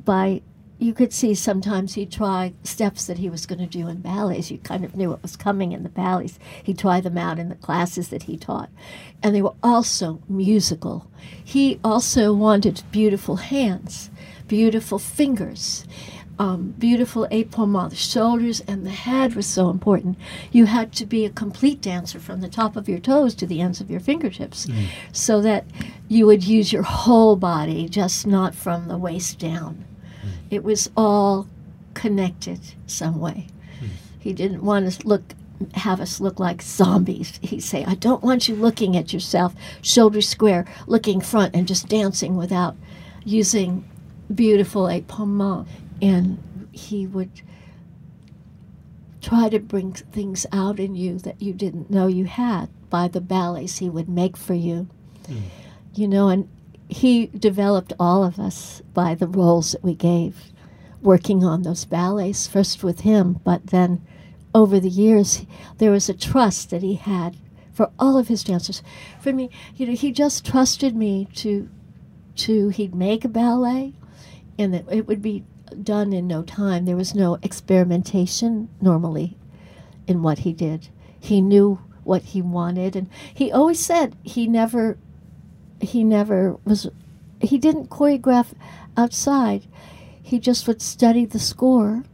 by, 0.05 0.43
you 0.79 0.93
could 0.93 1.13
see 1.13 1.35
sometimes 1.35 1.95
he'd 1.95 2.13
try 2.13 2.53
steps 2.63 3.07
that 3.07 3.17
he 3.17 3.31
was 3.31 3.47
going 3.47 3.61
to 3.61 3.67
do 3.67 3.89
in 3.89 4.01
ballets. 4.01 4.51
You 4.51 4.59
kind 4.59 4.85
of 4.85 4.95
knew 4.95 5.09
what 5.09 5.23
was 5.23 5.37
coming 5.37 5.73
in 5.73 5.83
the 5.83 5.89
ballets. 5.89 6.39
He'd 6.63 6.79
try 6.79 7.01
them 7.01 7.17
out 7.17 7.39
in 7.39 7.49
the 7.49 7.55
classes 7.55 8.09
that 8.11 8.25
he 8.25 8.37
taught. 8.37 8.69
And 9.23 9.35
they 9.35 9.41
were 9.41 9.55
also 9.63 10.21
musical. 10.29 11.11
He 11.43 11.81
also 11.83 12.35
wanted 12.35 12.83
beautiful 12.91 13.37
hands, 13.37 14.11
beautiful 14.47 14.99
fingers 14.99 15.87
um, 16.39 16.75
beautiful 16.79 17.27
épaulement. 17.31 17.91
The 17.91 17.97
shoulders 17.97 18.61
and 18.67 18.85
the 18.85 18.91
head 18.91 19.35
was 19.35 19.47
so 19.47 19.71
important. 19.71 20.19
You 20.53 20.67
had 20.67 20.93
to 20.95 21.07
be 21.07 21.25
a 21.25 21.31
complete 21.31 21.81
dancer 21.81 22.19
from 22.19 22.41
the 22.41 22.49
top 22.49 22.77
of 22.77 22.89
your 22.89 22.99
toes 22.99 23.35
to 23.37 23.47
the 23.47 23.61
ends 23.61 23.81
of 23.81 23.91
your 23.91 24.01
fingertips, 24.01 24.67
mm. 24.67 24.87
so 25.13 25.41
that 25.43 25.65
you 26.09 26.27
would 26.27 26.45
use 26.45 26.73
your 26.73 26.83
whole 26.83 27.37
body, 27.37 27.89
just 27.89 28.27
not 28.27 28.55
from 28.55 28.89
the 28.89 28.99
waist 28.99 29.39
down. 29.39 29.85
Mm. 30.25 30.31
It 30.51 30.65
was 30.65 30.91
all 30.97 31.47
connected 31.95 32.61
some 32.87 33.21
way. 33.21 33.47
Mm. 33.81 33.89
He 34.19 34.33
didn't 34.33 34.65
want 34.65 34.91
to 34.91 35.07
look 35.07 35.35
have 35.75 36.01
us 36.01 36.21
look 36.21 36.41
like 36.41 36.61
zombies. 36.61 37.39
He'd 37.41 37.63
say, 37.63 37.85
I 37.85 37.95
don't 37.95 38.25
want 38.25 38.49
you 38.49 38.57
looking 38.57 38.97
at 38.97 39.13
yourself, 39.13 39.55
shoulder 39.83 40.21
square, 40.21 40.67
looking 40.89 41.21
front, 41.21 41.55
and 41.55 41.67
just 41.69 41.89
dancing 41.89 42.37
without 42.37 42.77
using 43.25 43.89
beautiful 44.35 44.85
épaulement 44.85 45.67
and 46.01 46.69
he 46.73 47.07
would 47.07 47.43
try 49.21 49.49
to 49.49 49.59
bring 49.59 49.93
things 49.93 50.47
out 50.53 50.79
in 50.79 50.95
you 50.95 51.19
that 51.19 51.41
you 51.41 51.53
didn't 51.53 51.91
know 51.91 52.07
you 52.07 52.27
had 52.27 52.69
by 52.91 53.09
the 53.09 53.21
ballets 53.21 53.79
he 53.79 53.89
would 53.89 54.09
make 54.09 54.37
for 54.37 54.55
you. 54.55 54.87
Mm. 55.25 55.43
You 55.95 56.09
know, 56.09 56.29
and 56.29 56.49
he 56.89 57.27
developed 57.27 57.93
all 57.99 58.23
of 58.23 58.39
us 58.39 58.83
by 58.93 59.15
the 59.15 59.27
roles 59.27 59.73
that 59.73 59.83
we 59.83 59.95
gave, 59.95 60.53
working 61.01 61.43
on 61.43 61.63
those 61.63 61.85
ballets, 61.85 62.47
first 62.47 62.85
with 62.85 63.01
him, 63.01 63.41
but 63.45 63.69
then 63.69 64.05
over 64.55 64.79
the 64.79 64.89
years, 64.89 65.47
there 65.79 65.91
was 65.91 66.09
a 66.09 66.15
trust 66.15 66.71
that 66.71 66.83
he 66.83 66.95
had 66.95 67.37
for 67.73 67.91
all 67.99 68.17
of 68.17 68.29
his 68.29 68.45
dancers. 68.45 68.83
For 69.21 69.33
me, 69.33 69.51
you 69.77 69.87
know, 69.87 69.95
he 69.95 70.13
just 70.13 70.47
trusted 70.47 70.95
me 70.95 71.27
to, 71.37 71.69
to 72.37 72.69
he'd 72.69 72.95
make 72.95 73.25
a 73.25 73.29
ballet, 73.29 73.95
and 74.59 74.73
that 74.73 74.85
it 74.91 75.09
would 75.09 75.23
be 75.23 75.45
done 75.83 76.13
in 76.13 76.27
no 76.27 76.43
time. 76.43 76.85
There 76.85 76.97
was 76.97 77.15
no 77.15 77.39
experimentation 77.43 78.69
normally 78.81 79.37
in 80.07 80.23
what 80.23 80.41
he 80.41 80.53
did. 80.53 80.89
He 81.19 81.41
knew 81.41 81.81
what 82.05 82.23
he 82.23 82.43
wanted, 82.43 82.97
and 82.97 83.09
he 83.33 83.51
always 83.51 83.85
said 83.85 84.15
he 84.23 84.47
never, 84.47 84.99
he 85.81 86.05
never 86.05 86.57
was, 86.65 86.89
he 87.41 87.57
didn't 87.57 87.89
choreograph 87.89 88.53
outside. 88.97 89.67
He 90.23 90.39
just 90.39 90.69
would 90.69 90.83
study 90.83 91.25
the 91.25 91.39
score, 91.39 92.05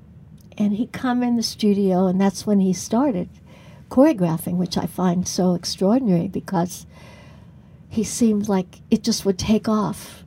and 0.57 0.75
he'd 0.75 0.93
come 0.93 1.23
in 1.23 1.37
the 1.37 1.43
studio, 1.43 2.07
and 2.07 2.21
that's 2.21 2.47
when 2.47 2.61
he 2.61 2.73
started 2.73 3.29
choreographing, 3.91 4.57
which 4.57 4.79
I 4.79 4.87
find 4.87 5.27
so 5.27 5.55
extraordinary 5.55 6.29
because 6.29 6.87
he 7.89 8.05
seemed 8.05 8.49
like 8.49 8.81
it 8.91 9.03
just 9.03 9.25
would 9.25 9.39
take 9.39 9.69
off. 9.69 10.25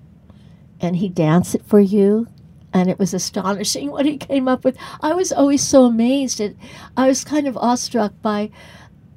And 0.81 0.97
he'd 0.97 1.15
dance 1.15 1.55
it 1.55 1.63
for 1.65 1.79
you, 1.79 2.27
and 2.73 2.89
it 2.89 2.99
was 2.99 3.13
astonishing 3.13 3.91
what 3.91 4.05
he 4.05 4.17
came 4.17 4.47
up 4.47 4.63
with. 4.63 4.77
I 5.01 5.13
was 5.13 5.31
always 5.31 5.61
so 5.61 5.85
amazed 5.85 6.41
at 6.41 6.55
I 6.97 7.07
was 7.07 7.23
kind 7.23 7.47
of 7.47 7.57
awestruck 7.57 8.13
by 8.21 8.49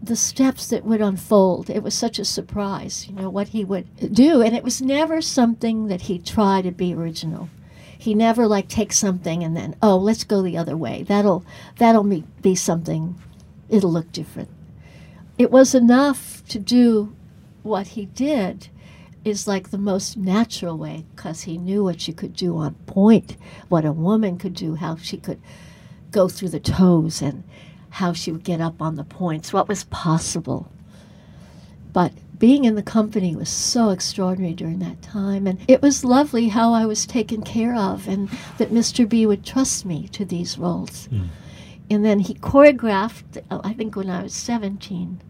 the 0.02 0.16
steps 0.16 0.68
that 0.68 0.84
would 0.84 1.00
unfold. 1.00 1.70
It 1.70 1.82
was 1.82 1.94
such 1.94 2.18
a 2.18 2.24
surprise, 2.24 3.08
you 3.08 3.14
know, 3.14 3.30
what 3.30 3.48
he 3.48 3.64
would 3.64 4.12
do. 4.12 4.42
And 4.42 4.54
it 4.54 4.62
was 4.62 4.82
never 4.82 5.20
something 5.20 5.88
that 5.88 6.02
he 6.02 6.18
tried 6.18 6.64
to 6.64 6.70
be 6.70 6.94
original. 6.94 7.48
He 7.98 8.14
never 8.14 8.46
like 8.46 8.68
take 8.68 8.92
something 8.92 9.42
and 9.42 9.56
then, 9.56 9.74
oh, 9.82 9.96
let's 9.96 10.22
go 10.22 10.42
the 10.42 10.56
other 10.56 10.76
way. 10.76 11.02
That'll 11.02 11.44
that'll 11.78 12.04
be 12.42 12.54
something 12.54 13.16
it'll 13.68 13.92
look 13.92 14.12
different. 14.12 14.50
It 15.38 15.50
was 15.50 15.74
enough 15.74 16.42
to 16.48 16.58
do 16.58 17.14
what 17.62 17.88
he 17.88 18.06
did 18.06 18.68
is 19.26 19.48
like 19.48 19.70
the 19.70 19.78
most 19.78 20.16
natural 20.16 20.78
way 20.78 21.04
because 21.14 21.42
he 21.42 21.58
knew 21.58 21.82
what 21.82 22.00
she 22.00 22.12
could 22.12 22.34
do 22.34 22.56
on 22.56 22.74
pointe, 22.86 23.36
what 23.68 23.84
a 23.84 23.90
woman 23.90 24.38
could 24.38 24.54
do, 24.54 24.76
how 24.76 24.96
she 24.96 25.16
could 25.16 25.40
go 26.12 26.28
through 26.28 26.50
the 26.50 26.60
toes 26.60 27.20
and 27.20 27.42
how 27.90 28.12
she 28.12 28.30
would 28.30 28.44
get 28.44 28.60
up 28.60 28.80
on 28.80 28.94
the 28.94 29.04
points, 29.04 29.52
what 29.52 29.66
was 29.66 29.82
possible. 29.84 30.70
But 31.92 32.12
being 32.38 32.64
in 32.64 32.76
the 32.76 32.82
company 32.82 33.34
was 33.34 33.48
so 33.48 33.90
extraordinary 33.90 34.54
during 34.54 34.78
that 34.78 35.02
time. 35.02 35.46
And 35.46 35.58
it 35.66 35.82
was 35.82 36.04
lovely 36.04 36.48
how 36.48 36.72
I 36.72 36.86
was 36.86 37.04
taken 37.04 37.42
care 37.42 37.74
of 37.74 38.06
and 38.06 38.28
that 38.58 38.70
Mr. 38.70 39.08
B 39.08 39.26
would 39.26 39.44
trust 39.44 39.84
me 39.84 40.06
to 40.08 40.24
these 40.24 40.56
roles. 40.56 41.08
Mm. 41.08 41.28
And 41.90 42.04
then 42.04 42.20
he 42.20 42.34
choreographed, 42.34 43.42
I 43.50 43.72
think 43.72 43.96
when 43.96 44.10
I 44.10 44.22
was 44.22 44.34
17, 44.34 45.20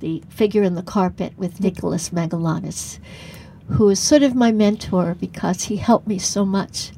the 0.00 0.22
figure 0.28 0.62
in 0.62 0.74
the 0.74 0.82
carpet 0.82 1.32
with 1.36 1.60
Nicholas 1.60 2.10
Magallanes, 2.10 2.98
who 3.68 3.88
is 3.88 4.00
sort 4.00 4.22
of 4.22 4.34
my 4.34 4.52
mentor 4.52 5.16
because 5.20 5.64
he 5.64 5.76
helped 5.76 6.06
me 6.06 6.18
so 6.18 6.44
much. 6.44 6.92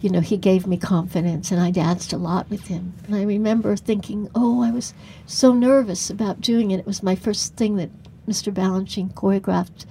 You 0.00 0.10
know, 0.10 0.20
he 0.20 0.36
gave 0.36 0.66
me 0.66 0.76
confidence, 0.76 1.50
and 1.50 1.60
I 1.60 1.70
danced 1.70 2.12
a 2.12 2.18
lot 2.18 2.50
with 2.50 2.66
him. 2.66 2.92
And 3.06 3.16
I 3.16 3.22
remember 3.22 3.74
thinking, 3.74 4.28
oh, 4.34 4.62
I 4.62 4.70
was 4.70 4.92
so 5.24 5.54
nervous 5.54 6.10
about 6.10 6.42
doing 6.42 6.70
it. 6.70 6.80
It 6.80 6.86
was 6.86 7.02
my 7.02 7.14
first 7.14 7.56
thing 7.56 7.76
that 7.76 7.90
Mr. 8.28 8.52
Balanchine 8.52 9.14
choreographed 9.14 9.86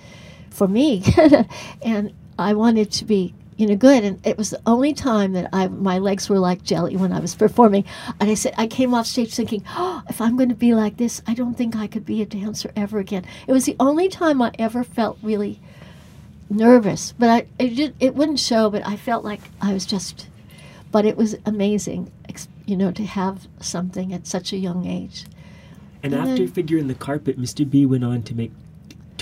for 0.52 0.68
me, 0.68 1.04
and 1.82 2.14
I 2.38 2.54
wanted 2.54 2.92
to 2.92 3.06
be 3.06 3.34
you 3.58 3.68
know, 3.68 3.76
good. 3.76 4.04
And 4.04 4.26
it 4.26 4.38
was 4.38 4.50
the 4.50 4.62
only 4.66 4.94
time 4.94 5.34
that 5.34 5.50
I 5.54 5.68
my 5.68 5.98
legs 6.00 6.30
were 6.30 6.40
like 6.40 6.64
jelly 6.64 6.96
when 6.96 7.12
I 7.12 7.20
was 7.20 7.36
performing. 7.36 7.86
And 8.20 8.30
I 8.30 8.34
said 8.34 8.54
I 8.58 8.68
came 8.68 8.94
off 8.94 9.06
stage 9.08 9.34
thinking, 9.34 9.64
oh, 9.70 10.04
if 10.10 10.22
I'm 10.22 10.36
going 10.38 10.50
to 10.50 10.56
be 10.56 10.74
like 10.74 10.98
this, 10.98 11.22
I 11.28 11.34
don't 11.34 11.56
think 11.56 11.76
I 11.76 11.88
could 11.88 12.06
be 12.06 12.22
a 12.22 12.26
dancer 12.26 12.72
ever 12.76 13.00
again. 13.00 13.26
It 13.48 13.52
was 13.52 13.66
the 13.66 13.76
only 13.80 14.10
time 14.10 14.42
I 14.42 14.52
ever 14.60 14.84
felt 14.84 15.18
really 15.22 15.60
nervous, 16.50 17.14
but 17.18 17.30
I 17.30 17.46
it 17.60 17.76
did 17.76 17.96
it 18.00 18.16
wouldn't 18.16 18.40
show, 18.40 18.70
but 18.70 18.86
I 18.86 18.96
felt 18.96 19.24
like 19.24 19.42
I 19.62 19.74
was 19.74 19.86
just. 19.86 20.28
But 20.92 21.06
it 21.06 21.18
was 21.18 21.36
amazing. 21.46 22.12
you 22.66 22.78
know, 22.78 22.92
to 22.92 23.04
have 23.06 23.48
something 23.60 24.14
at 24.14 24.26
such 24.26 24.54
a 24.54 24.58
young 24.58 24.86
age. 24.86 25.26
And, 26.02 26.14
And 26.14 26.22
after 26.30 26.44
then- 26.46 26.48
Figure 26.54 26.78
in 26.78 26.88
the 26.88 26.94
Carpet, 26.96 27.38
Mr. 27.38 27.70
B 27.70 27.86
went 27.86 28.06
on 28.06 28.24
to 28.24 28.34
make 28.36 28.52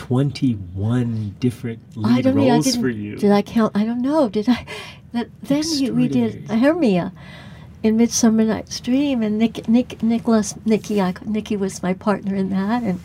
21 0.01 1.36
different 1.39 1.79
lead 1.96 2.17
I 2.17 2.22
don't 2.24 2.36
know. 2.36 2.48
I 2.48 2.53
roles 2.53 2.75
for 2.75 2.89
you. 2.89 3.17
Did 3.17 3.31
I 3.31 3.43
count? 3.43 3.77
I 3.77 3.86
don't 3.86 4.01
know. 4.01 4.29
Did 4.29 4.50
I? 4.50 4.65
That 5.13 5.27
then 5.43 5.63
you, 5.67 5.93
we 5.93 6.08
did 6.08 6.50
Hermia 6.50 7.12
in 7.84 7.98
Midsummer 7.98 8.46
Night's 8.46 8.79
Dream, 8.79 9.22
and 9.22 9.38
Nick, 9.38 9.67
Nick, 9.67 10.01
Nicholas, 10.01 10.55
Nicky, 10.63 11.01
I, 11.01 11.13
Nicky 11.25 11.58
was 11.58 11.84
my 11.84 11.93
partner 11.93 12.34
in 12.34 12.50
that, 12.50 12.81
and 12.81 13.01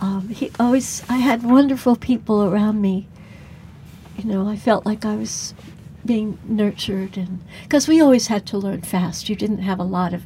um, 0.00 0.28
he 0.28 0.50
always. 0.58 1.04
I 1.08 1.18
had 1.18 1.44
wonderful 1.44 1.94
people 1.94 2.42
around 2.42 2.82
me. 2.82 3.06
You 4.18 4.24
know, 4.24 4.48
I 4.48 4.56
felt 4.56 4.84
like 4.84 5.04
I 5.04 5.14
was 5.14 5.54
being 6.04 6.36
nurtured, 6.44 7.16
and 7.16 7.42
because 7.62 7.86
we 7.86 8.00
always 8.00 8.26
had 8.26 8.44
to 8.46 8.58
learn 8.58 8.82
fast. 8.82 9.28
You 9.28 9.36
didn't 9.36 9.62
have 9.62 9.78
a 9.78 9.84
lot 9.84 10.12
of. 10.12 10.24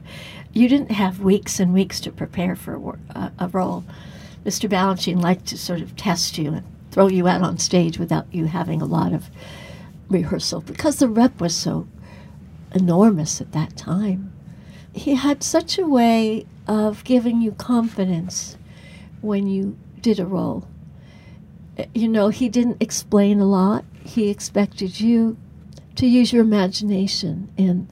You 0.55 0.69
didn't 0.71 0.93
have 0.93 1.21
weeks 1.21 1.61
and 1.61 1.75
weeks 1.75 2.01
to 2.01 2.11
prepare 2.11 2.57
for 2.57 2.99
a, 3.11 3.31
a 3.39 3.49
role. 3.49 3.85
Mr. 4.45 4.69
Balanchine 4.69 5.23
liked 5.23 5.47
to 5.47 5.59
sort 5.59 5.81
of 5.81 5.97
test 5.97 6.39
you 6.39 6.53
and 6.53 6.65
throw 6.91 7.09
you 7.09 7.27
out 7.27 7.43
on 7.43 7.59
stage 7.59 7.99
without 7.99 8.27
you 8.33 8.47
having 8.47 8.81
a 8.81 8.87
lot 8.87 9.13
of 9.13 9.31
rehearsal 10.09 10.61
because 10.61 10.99
the 10.99 11.09
rep 11.09 11.41
was 11.41 11.55
so 11.55 11.89
enormous 12.73 13.41
at 13.41 13.53
that 13.53 13.77
time. 13.77 14.33
He 14.93 15.15
had 15.15 15.43
such 15.43 15.79
a 15.79 15.87
way 15.87 16.47
of 16.69 17.03
giving 17.05 17.41
you 17.41 17.53
confidence 17.53 18.57
when 19.21 19.47
you 19.47 19.77
did 20.01 20.21
a 20.21 20.27
role. 20.27 20.69
Uh, 21.79 21.85
You 21.95 22.09
know, 22.09 22.29
he 22.29 22.49
didn't 22.49 22.83
explain 22.83 23.41
a 23.41 23.47
lot. 23.47 23.85
He 24.05 24.29
expected 24.29 25.01
you 25.01 25.37
to 25.97 26.07
use 26.07 26.33
your 26.33 26.43
imagination. 26.43 27.49
And 27.57 27.89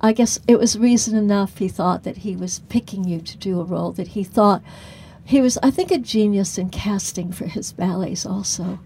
I 0.00 0.12
guess 0.12 0.40
it 0.46 0.58
was 0.58 0.78
reason 0.78 1.16
enough 1.16 1.58
he 1.58 1.68
thought 1.68 2.02
that 2.02 2.18
he 2.18 2.36
was 2.36 2.60
picking 2.68 3.04
you 3.04 3.20
to 3.20 3.36
do 3.36 3.60
a 3.60 3.64
role, 3.64 3.92
that 3.92 4.08
he 4.08 4.24
thought 4.24 4.62
he 5.28 5.42
was, 5.42 5.58
I 5.62 5.70
think, 5.70 5.90
a 5.90 5.98
genius 5.98 6.56
in 6.56 6.70
casting 6.70 7.32
for 7.32 7.44
his 7.44 7.70
ballets 7.72 8.24
also. 8.24 8.78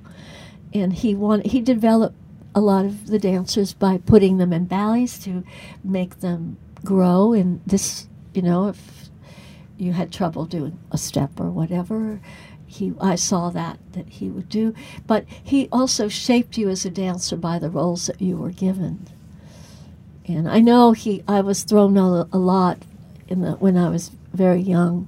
And 0.74 0.92
he 0.92 1.14
wanted, 1.14 1.46
he 1.46 1.60
developed 1.60 2.16
a 2.52 2.60
lot 2.60 2.84
of 2.84 3.06
the 3.06 3.20
dancers 3.20 3.72
by 3.72 3.98
putting 3.98 4.38
them 4.38 4.52
in 4.52 4.64
ballets 4.64 5.22
to 5.22 5.44
make 5.84 6.18
them 6.18 6.56
grow. 6.84 7.32
And 7.32 7.60
this, 7.64 8.08
you 8.34 8.42
know, 8.42 8.66
if 8.66 9.08
you 9.78 9.92
had 9.92 10.10
trouble 10.10 10.44
doing 10.44 10.76
a 10.90 10.98
step 10.98 11.38
or 11.38 11.48
whatever, 11.48 12.20
he 12.66 12.92
I 13.00 13.14
saw 13.14 13.50
that 13.50 13.78
that 13.92 14.08
he 14.08 14.28
would 14.28 14.48
do. 14.48 14.74
But 15.06 15.26
he 15.44 15.68
also 15.70 16.08
shaped 16.08 16.58
you 16.58 16.68
as 16.70 16.84
a 16.84 16.90
dancer 16.90 17.36
by 17.36 17.60
the 17.60 17.70
roles 17.70 18.06
that 18.06 18.20
you 18.20 18.36
were 18.36 18.50
given. 18.50 19.06
And 20.26 20.48
I 20.48 20.58
know 20.58 20.90
he 20.90 21.22
I 21.28 21.40
was 21.40 21.62
thrown 21.62 21.96
a, 21.96 22.26
a 22.32 22.38
lot 22.38 22.78
in 23.28 23.42
the 23.42 23.52
when 23.52 23.76
I 23.76 23.88
was 23.90 24.10
very 24.32 24.60
young 24.60 25.06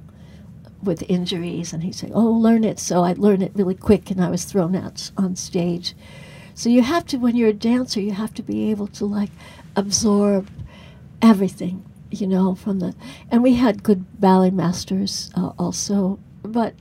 with 0.84 1.02
injuries 1.08 1.72
and 1.72 1.82
he'd 1.82 1.94
say, 1.94 2.10
Oh, 2.12 2.30
learn 2.30 2.64
it. 2.64 2.78
So 2.78 3.04
I'd 3.04 3.18
learn 3.18 3.42
it 3.42 3.52
really 3.54 3.74
quick 3.74 4.10
and 4.10 4.22
I 4.22 4.30
was 4.30 4.44
thrown 4.44 4.74
out 4.74 5.10
on 5.16 5.36
stage. 5.36 5.94
So 6.54 6.68
you 6.68 6.82
have 6.82 7.06
to 7.06 7.16
when 7.16 7.36
you're 7.36 7.48
a 7.48 7.52
dancer, 7.52 8.00
you 8.00 8.12
have 8.12 8.34
to 8.34 8.42
be 8.42 8.70
able 8.70 8.86
to 8.88 9.04
like 9.06 9.30
absorb 9.76 10.48
everything, 11.20 11.84
you 12.10 12.26
know, 12.26 12.54
from 12.54 12.78
the 12.78 12.94
and 13.30 13.42
we 13.42 13.54
had 13.54 13.82
good 13.82 14.20
ballet 14.20 14.50
masters 14.50 15.30
uh, 15.36 15.52
also, 15.58 16.18
but 16.42 16.74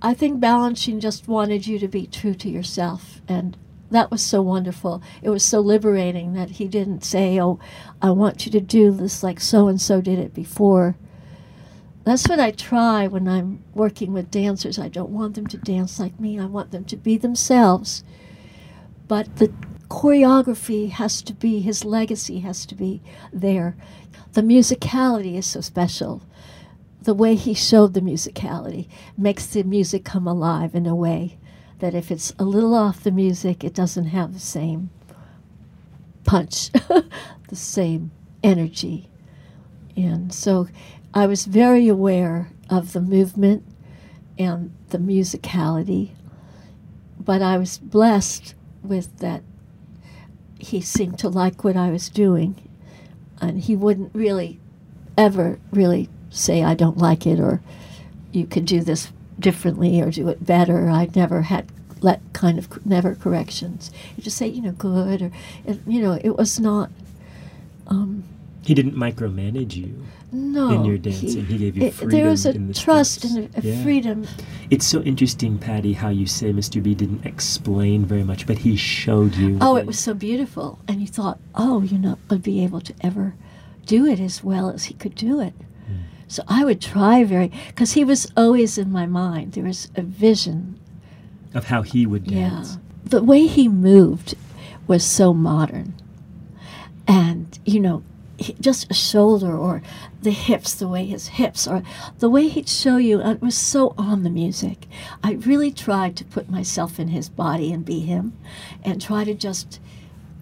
I 0.00 0.14
think 0.14 0.40
Balanchine 0.40 1.00
just 1.00 1.28
wanted 1.28 1.66
you 1.66 1.78
to 1.78 1.88
be 1.88 2.06
true 2.06 2.34
to 2.34 2.48
yourself 2.48 3.20
and 3.28 3.56
that 3.90 4.10
was 4.10 4.22
so 4.22 4.42
wonderful. 4.42 5.02
It 5.22 5.30
was 5.30 5.44
so 5.44 5.60
liberating 5.60 6.32
that 6.32 6.50
he 6.50 6.66
didn't 6.66 7.04
say, 7.04 7.40
"Oh, 7.40 7.60
I 8.02 8.10
want 8.10 8.44
you 8.44 8.52
to 8.52 8.60
do 8.60 8.90
this 8.90 9.22
like 9.22 9.40
so 9.40 9.68
and 9.68 9.80
so 9.80 10.00
did 10.00 10.18
it 10.18 10.34
before." 10.34 10.96
That's 12.04 12.28
what 12.28 12.38
I 12.38 12.50
try 12.50 13.06
when 13.06 13.26
I'm 13.26 13.64
working 13.74 14.12
with 14.12 14.30
dancers. 14.30 14.78
I 14.78 14.88
don't 14.88 15.10
want 15.10 15.34
them 15.34 15.46
to 15.48 15.56
dance 15.56 15.98
like 15.98 16.20
me. 16.20 16.38
I 16.38 16.44
want 16.44 16.70
them 16.70 16.84
to 16.84 16.96
be 16.96 17.16
themselves. 17.16 18.04
But 19.08 19.36
the 19.36 19.52
choreography 19.88 20.90
has 20.90 21.22
to 21.22 21.32
be, 21.32 21.60
his 21.60 21.84
legacy 21.84 22.40
has 22.40 22.66
to 22.66 22.74
be 22.74 23.00
there. 23.32 23.74
The 24.32 24.42
musicality 24.42 25.36
is 25.36 25.46
so 25.46 25.62
special. 25.62 26.22
The 27.02 27.14
way 27.14 27.36
he 27.36 27.54
showed 27.54 27.94
the 27.94 28.00
musicality 28.00 28.88
makes 29.16 29.46
the 29.46 29.62
music 29.62 30.04
come 30.04 30.26
alive 30.26 30.74
in 30.74 30.86
a 30.86 30.94
way 30.94 31.38
that 31.78 31.94
if 31.94 32.10
it's 32.10 32.32
a 32.38 32.44
little 32.44 32.74
off 32.74 33.02
the 33.02 33.10
music, 33.10 33.64
it 33.64 33.74
doesn't 33.74 34.06
have 34.06 34.32
the 34.32 34.40
same 34.40 34.90
punch, 36.24 36.70
the 37.48 37.56
same 37.56 38.10
energy. 38.42 39.08
And 39.96 40.32
so 40.32 40.66
I 41.16 41.26
was 41.26 41.44
very 41.44 41.86
aware 41.86 42.50
of 42.68 42.92
the 42.92 43.00
movement 43.00 43.64
and 44.36 44.72
the 44.88 44.98
musicality, 44.98 46.10
but 47.20 47.40
I 47.40 47.56
was 47.56 47.78
blessed 47.78 48.56
with 48.82 49.16
that 49.18 49.42
he 50.58 50.80
seemed 50.80 51.20
to 51.20 51.28
like 51.28 51.62
what 51.62 51.76
I 51.76 51.90
was 51.90 52.08
doing, 52.08 52.68
and 53.40 53.60
he 53.60 53.76
wouldn't 53.76 54.12
really 54.12 54.58
ever 55.16 55.60
really 55.70 56.08
say, 56.30 56.64
I 56.64 56.74
don't 56.74 56.98
like 56.98 57.28
it, 57.28 57.38
or 57.38 57.60
you 58.32 58.44
could 58.44 58.66
do 58.66 58.80
this 58.80 59.12
differently 59.38 60.00
or 60.00 60.10
do 60.10 60.28
it 60.28 60.44
better. 60.44 60.88
I 60.88 61.08
never 61.14 61.42
had 61.42 61.70
let 62.00 62.20
kind 62.32 62.58
of 62.58 62.84
never 62.84 63.14
corrections. 63.14 63.92
You 64.16 64.24
just 64.24 64.36
say, 64.36 64.48
you 64.48 64.62
know, 64.62 64.72
good, 64.72 65.22
or, 65.22 65.30
you 65.86 66.02
know, 66.02 66.18
it 66.20 66.36
was 66.36 66.58
not. 66.58 66.90
Um, 67.86 68.24
He 68.64 68.72
didn't 68.74 68.96
micromanage 68.96 69.76
you. 69.76 69.94
no, 70.32 70.70
In 70.70 70.84
your 70.84 70.98
dancing, 70.98 71.44
he 71.46 71.58
gave 71.58 71.76
you 71.76 71.84
it- 71.84 71.96
There 72.10 72.28
was 72.30 72.44
a 72.46 72.52
freedom 72.52 72.68
the 72.68 72.74
trust 72.74 73.12
steps. 73.20 73.34
and 73.34 73.54
a, 73.54 73.58
a 73.58 73.62
Yeah. 73.62 73.82
freedom. 73.84 74.26
It's 74.70 74.86
so 74.86 75.00
interesting, 75.02 75.58
Patty, 75.58 75.92
how 75.92 76.08
you 76.08 76.26
say 76.26 76.52
Mr. 76.52 76.82
B 76.82 76.94
didn't 76.94 77.24
explain 77.26 78.04
very 78.06 78.24
much, 78.24 78.46
but 78.46 78.58
he 78.58 78.74
showed 78.74 79.36
you. 79.36 79.58
Oh, 79.60 79.76
it 79.76 79.86
was 79.86 79.98
so 79.98 80.12
beautiful, 80.14 80.78
and 80.88 81.00
you 81.00 81.06
thought, 81.06 81.38
oh, 81.54 81.82
you're 81.82 82.00
not 82.00 82.18
going 82.28 82.40
to 82.40 82.44
be 82.44 82.64
able 82.64 82.80
to 82.80 82.94
ever 83.02 83.34
do 83.86 84.06
it 84.06 84.18
as 84.18 84.42
well 84.42 84.70
as 84.70 84.84
he 84.84 84.94
could 84.94 85.14
do 85.14 85.40
it. 85.40 85.52
Hmm. 85.86 85.94
So 86.26 86.42
I 86.48 86.64
would 86.64 86.80
try 86.80 87.22
very, 87.22 87.52
because 87.68 87.92
he 87.92 88.02
was 88.02 88.26
always 88.36 88.78
in 88.78 88.90
my 88.90 89.04
mind. 89.06 89.52
There 89.52 89.64
was 89.64 89.88
a 89.94 90.02
vision. 90.02 90.76
of 91.52 91.66
how 91.66 91.82
he 91.82 92.06
would 92.06 92.28
Yeah, 92.28 92.48
dance. 92.48 92.78
the 93.04 93.22
way 93.22 93.46
he 93.46 93.68
moved 93.68 94.34
was 94.88 95.04
so 95.04 95.32
modern, 95.32 95.94
and 97.06 97.58
you 97.64 97.78
know, 97.80 98.02
he, 98.02 98.13
just 98.60 98.90
a 98.90 98.94
shoulder 98.94 99.56
or 99.56 99.82
the 100.22 100.30
hips, 100.32 100.74
the 100.74 100.88
way 100.88 101.04
his 101.06 101.28
hips, 101.28 101.66
or 101.68 101.82
the 102.18 102.28
way 102.28 102.48
he'd 102.48 102.68
show 102.68 102.96
you. 102.96 103.20
It 103.20 103.40
was 103.40 103.56
so 103.56 103.94
on 103.96 104.22
the 104.22 104.30
music. 104.30 104.86
I 105.22 105.32
really 105.32 105.70
tried 105.70 106.16
to 106.16 106.24
put 106.24 106.50
myself 106.50 106.98
in 106.98 107.08
his 107.08 107.28
body 107.28 107.72
and 107.72 107.84
be 107.84 108.00
him, 108.00 108.32
and 108.82 109.00
try 109.00 109.24
to 109.24 109.34
just 109.34 109.80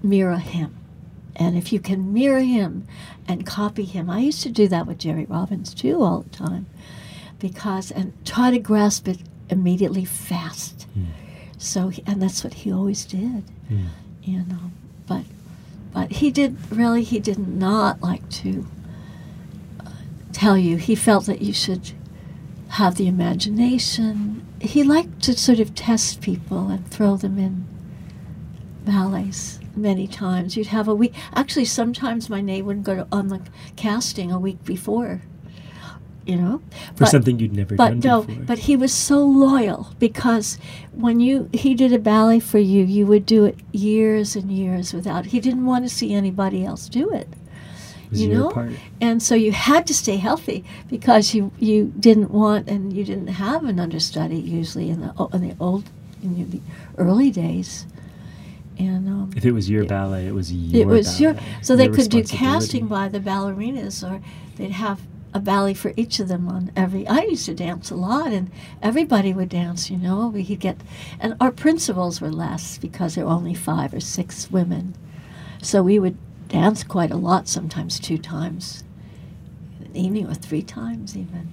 mirror 0.02 0.38
him. 0.38 0.74
And 1.37 1.57
if 1.57 1.72
you 1.72 1.81
can 1.81 2.12
mirror 2.12 2.40
him 2.40 2.87
and 3.28 3.46
copy 3.46 3.85
him, 3.85 4.11
I 4.11 4.20
used 4.20 4.42
to 4.42 4.50
do 4.50 4.68
that 4.68 4.87
with 4.87 4.98
Jerry 4.98 5.24
Robbins 5.24 5.72
too 5.74 6.02
all 6.02 6.20
the 6.22 6.31
time, 6.31 6.66
because 7.38 7.90
and 7.90 8.12
try 8.24 8.50
to 8.50 8.59
grasp 8.59 9.09
it 9.09 9.18
immediately 9.50 10.05
fast. 10.05 10.87
Mm. 10.98 11.07
So 11.59 11.92
and 12.07 12.20
that's 12.22 12.42
what 12.42 12.55
he 12.55 12.72
always 12.72 13.05
did, 13.05 13.44
Mm. 13.70 13.87
you 14.22 14.38
know. 14.38 14.70
But 15.07 15.24
but 15.92 16.11
he 16.12 16.31
did 16.31 16.57
really 16.70 17.02
he 17.02 17.20
did 17.20 17.38
not 17.38 18.00
like 18.00 18.28
to 18.31 18.66
uh, 19.81 19.90
tell 20.33 20.57
you. 20.57 20.76
He 20.76 20.94
felt 20.94 21.26
that 21.26 21.42
you 21.42 21.52
should 21.52 21.92
have 22.70 22.96
the 22.96 23.07
imagination. 23.07 24.46
He 24.61 24.83
liked 24.83 25.22
to 25.24 25.35
sort 25.35 25.61
of 25.61 25.74
test 25.74 26.20
people 26.20 26.68
and 26.68 26.87
throw 26.88 27.16
them 27.16 27.38
in 27.38 27.66
ballets 28.85 29.61
many 29.76 30.07
times. 30.07 30.57
You'd 30.57 30.68
have 30.68 30.88
a 30.88 30.94
week. 30.94 31.14
Actually, 31.35 31.66
sometimes 31.66 32.31
my 32.31 32.40
name 32.40 32.66
wouldn't 32.66 32.87
go 32.87 32.96
to, 32.96 33.09
on 33.12 33.28
the 33.28 33.40
casting 33.76 34.33
a 34.33 34.38
week 34.38 34.64
before. 34.64 35.22
You 36.24 36.37
know, 36.37 36.61
For 36.94 37.00
But- 37.04 37.08
something 37.08 37.40
you'd 37.40 37.52
never 37.52 37.74
but 37.74 37.88
done 37.88 38.00
no, 38.00 38.22
before. 38.22 38.44
but 38.44 38.58
he 38.61 38.76
was 38.76 38.92
so 38.92 39.24
loyal 39.26 39.88
because 39.98 40.56
when 40.92 41.18
you 41.18 41.48
he 41.52 41.74
did 41.74 41.92
a 41.92 41.98
ballet 41.98 42.38
for 42.38 42.58
you, 42.61 42.85
you 42.85 43.06
would 43.06 43.26
do 43.26 43.44
it 43.44 43.58
years 43.72 44.37
and 44.37 44.50
years 44.52 44.92
without. 44.94 45.26
He 45.26 45.40
didn't 45.40 45.66
want 45.66 45.85
to 45.85 45.88
see 45.88 46.14
anybody 46.14 46.64
else 46.64 46.88
do 46.88 47.11
it, 47.11 47.26
it 48.12 48.18
you 48.18 48.28
know. 48.28 48.50
part. 48.50 48.70
And 49.00 49.20
so 49.20 49.35
you 49.35 49.50
had 49.50 49.85
to 49.88 49.94
stay 49.94 50.16
healthy 50.16 50.62
because 50.88 51.35
you 51.35 51.50
you 51.58 51.92
didn't 51.98 52.30
want 52.30 52.68
and 52.68 52.92
you 52.92 53.04
didn't 53.04 53.26
have 53.26 53.64
an 53.64 53.80
understudy 53.80 54.37
usually 54.38 54.90
in 54.90 55.00
the 55.00 55.12
in 55.32 55.40
the 55.48 55.56
old 55.58 55.85
in 56.22 56.48
the 56.50 56.61
early 56.98 57.32
days, 57.32 57.85
and 58.78 59.08
um, 59.08 59.30
If 59.35 59.44
it 59.44 59.50
was 59.50 59.68
your 59.68 59.85
ballet, 59.87 60.28
it 60.28 60.35
was 60.35 60.52
your 60.52 60.82
it 60.82 60.87
was 60.87 61.20
your 61.20 61.35
so 61.62 61.74
they 61.74 61.88
could 61.88 62.11
do 62.11 62.22
casting 62.22 62.87
by 62.87 63.08
the 63.08 63.18
ballerinas 63.18 64.08
or 64.08 64.20
they'd 64.56 64.70
have 64.70 65.00
a 65.35 65.40
ballet 65.40 65.75
for 65.75 65.92
each 65.97 66.21
of 66.21 66.29
them 66.29 66.49
on 66.49 66.71
every 66.77 67.07
i 67.09 67.23
used 67.23 67.47
to 67.47 67.55
dance 67.55 67.90
a 67.90 67.95
lot 67.95 68.33
and 68.33 68.51
everybody 68.83 69.33
would 69.33 69.49
dance 69.49 69.90
you 69.90 69.97
know 69.97 70.29
we 70.29 70.45
could 70.45 70.61
get 70.61 70.77
and 71.18 71.35
our 71.40 71.51
principals 71.51 72.21
were 72.21 72.31
less 72.31 72.79
because 72.79 73.14
there 73.14 73.25
were 73.25 73.31
only 73.31 73.55
five 73.55 73.95
or 73.95 74.01
six 74.01 74.51
women 74.51 74.95
so 75.62 75.83
we 75.83 75.99
would 75.99 76.18
dance 76.53 76.85
quite 76.85 77.11
a 77.11 77.16
lot, 77.16 77.49
sometimes 77.49 77.99
two 77.99 78.18
times 78.18 78.85
an 79.81 79.97
evening 79.97 80.29
or 80.29 80.35
three 80.35 80.62
times 80.62 81.16
even. 81.16 81.51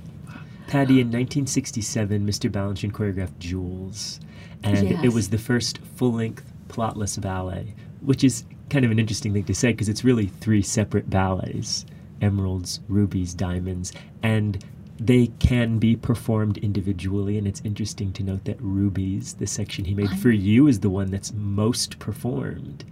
Patty, 0.68 1.00
in 1.00 1.08
1967, 1.08 2.28
Mr. 2.28 2.52
Balanchine 2.52 2.92
choreographed 2.92 3.40
Jewels, 3.40 4.20
and 4.62 5.04
it 5.04 5.14
was 5.14 5.30
the 5.30 5.38
first 5.38 5.80
full 5.96 6.14
length 6.14 6.52
plotless 6.68 7.20
ballet, 7.20 7.74
which 8.02 8.24
is 8.24 8.44
kind 8.70 8.86
of 8.86 8.92
an 8.92 9.00
interesting 9.00 9.34
thing 9.34 9.46
to 9.46 9.56
say 9.56 9.72
because 9.72 9.90
it's 9.90 10.04
really 10.04 10.28
three 10.28 10.62
separate 10.62 11.10
ballets 11.10 11.86
emeralds, 12.22 12.80
rubies, 12.88 13.34
diamonds, 13.34 13.94
and 14.24 14.64
they 15.00 15.28
can 15.40 15.80
be 15.80 15.96
performed 15.96 16.58
individually. 16.58 17.38
And 17.38 17.48
it's 17.48 17.62
interesting 17.64 18.12
to 18.14 18.24
note 18.24 18.46
that 18.46 18.62
rubies, 18.62 19.36
the 19.36 19.48
section 19.48 19.86
he 19.86 19.96
made 19.96 20.12
for 20.20 20.32
you, 20.32 20.68
is 20.68 20.82
the 20.82 20.90
one 20.90 21.10
that's 21.10 21.34
most 21.34 22.00
performed. 22.00 22.84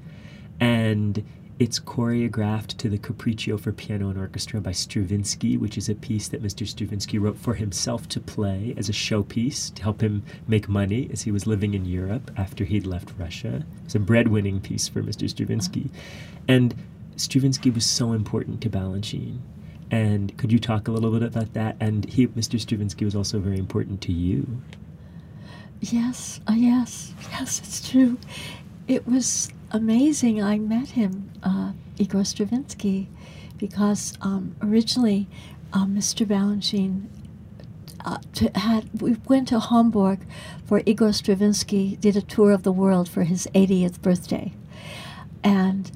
And 0.59 1.23
it's 1.59 1.79
choreographed 1.79 2.77
to 2.77 2.87
the 2.87 2.99
Capriccio 2.99 3.59
for 3.59 3.71
piano 3.71 4.09
and 4.09 4.17
orchestra 4.19 4.61
by 4.61 4.71
Stravinsky, 4.71 5.57
which 5.57 5.77
is 5.77 5.89
a 5.89 5.95
piece 5.95 6.27
that 6.27 6.43
Mr. 6.43 6.67
Stravinsky 6.67 7.17
wrote 7.17 7.37
for 7.37 7.55
himself 7.55 8.07
to 8.09 8.19
play 8.19 8.75
as 8.77 8.89
a 8.89 8.93
showpiece 8.93 9.73
to 9.73 9.81
help 9.81 10.01
him 10.01 10.23
make 10.47 10.69
money 10.69 11.09
as 11.11 11.23
he 11.23 11.31
was 11.31 11.47
living 11.47 11.73
in 11.73 11.83
Europe 11.85 12.29
after 12.37 12.63
he'd 12.63 12.85
left 12.85 13.11
Russia. 13.17 13.65
It's 13.85 13.95
a 13.95 13.99
breadwinning 13.99 14.61
piece 14.61 14.87
for 14.87 15.01
Mr. 15.01 15.27
Stravinsky. 15.27 15.89
And 16.47 16.75
Stravinsky 17.17 17.69
was 17.69 17.85
so 17.85 18.13
important 18.13 18.61
to 18.61 18.69
Balanchine. 18.69 19.39
And 19.89 20.37
could 20.37 20.51
you 20.51 20.59
talk 20.59 20.87
a 20.87 20.91
little 20.91 21.11
bit 21.11 21.23
about 21.23 21.53
that? 21.53 21.77
And 21.79 22.05
he, 22.05 22.27
Mr. 22.27 22.59
Stravinsky, 22.59 23.05
was 23.05 23.15
also 23.15 23.39
very 23.39 23.57
important 23.57 24.01
to 24.01 24.11
you. 24.11 24.61
Yes, 25.79 26.39
uh, 26.47 26.53
yes, 26.53 27.13
yes, 27.31 27.59
it's 27.59 27.89
true. 27.89 28.17
It 28.87 29.07
was 29.07 29.49
amazing. 29.71 30.41
I 30.41 30.57
met 30.57 30.89
him, 30.89 31.31
uh, 31.43 31.73
Igor 31.97 32.23
Stravinsky, 32.23 33.09
because 33.57 34.17
um, 34.21 34.55
originally 34.61 35.27
uh, 35.73 35.85
Mr. 35.85 36.25
Balanchine 36.25 37.07
uh, 38.05 38.17
to, 38.33 38.49
had 38.57 39.01
we 39.01 39.17
went 39.27 39.47
to 39.49 39.59
Hamburg 39.59 40.19
for 40.65 40.81
Igor 40.85 41.13
Stravinsky 41.13 41.97
did 41.97 42.15
a 42.15 42.21
tour 42.21 42.51
of 42.51 42.63
the 42.63 42.71
world 42.71 43.09
for 43.09 43.23
his 43.23 43.47
80th 43.53 44.01
birthday, 44.01 44.53
and 45.43 45.91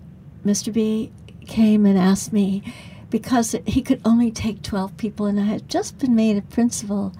Mr. 0.46 0.72
B 0.74 1.12
came 1.48 1.86
and 1.86 1.98
asked 1.98 2.34
me 2.34 2.64
because 3.10 3.56
he 3.66 3.82
could 3.82 4.02
only 4.06 4.32
take 4.32 4.62
12 4.62 4.96
people, 4.98 5.26
and 5.26 5.40
I 5.40 5.44
had 5.44 5.68
just 5.68 5.98
been 6.00 6.16
made 6.16 6.38
a 6.38 6.42
principal, 6.42 7.14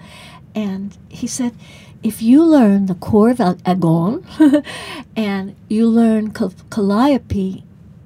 and 0.56 0.98
he 1.10 1.28
said, 1.28 1.54
if 2.04 2.22
you 2.22 2.44
learn 2.44 2.88
the 2.88 2.96
corps 2.96 3.40
of 3.40 3.62
Agon 3.66 4.26
and 5.16 5.56
you 5.70 5.88
learn 5.88 6.32
Cal- 6.32 6.54
Calliope 6.70 7.64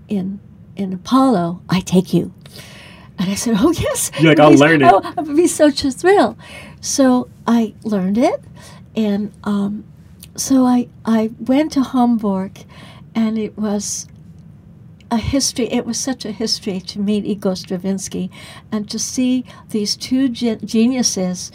in 0.07 0.39
in 0.75 0.91
Apollo, 0.91 1.61
I 1.69 1.79
take 1.79 2.13
you. 2.13 2.33
And 3.17 3.29
I 3.29 3.35
said, 3.35 3.55
"Oh 3.59 3.71
yes." 3.71 4.11
You're 4.19 4.31
like, 4.31 4.39
"I'll 4.39 4.51
learn 4.53 4.81
it." 4.81 4.91
Oh, 4.91 4.99
it 5.17 5.21
would 5.21 5.37
be 5.37 5.47
such 5.47 5.85
a 5.85 5.91
thrill. 5.91 6.37
So 6.81 7.29
I 7.47 7.73
learned 7.83 8.17
it, 8.17 8.43
and 8.95 9.31
um, 9.45 9.85
so 10.35 10.65
I 10.65 10.89
I 11.05 11.31
went 11.39 11.71
to 11.73 11.83
Hamburg, 11.83 12.65
and 13.15 13.37
it 13.37 13.57
was 13.57 14.07
a 15.15 15.19
history. 15.19 15.71
It 15.71 15.85
was 15.85 15.99
such 15.99 16.25
a 16.25 16.31
history 16.31 16.81
to 16.81 16.99
meet 16.99 17.25
Igor 17.25 17.55
Stravinsky, 17.55 18.29
and 18.71 18.89
to 18.89 18.99
see 18.99 19.45
these 19.69 19.95
two 19.95 20.29
gen- 20.29 20.65
geniuses 20.65 21.51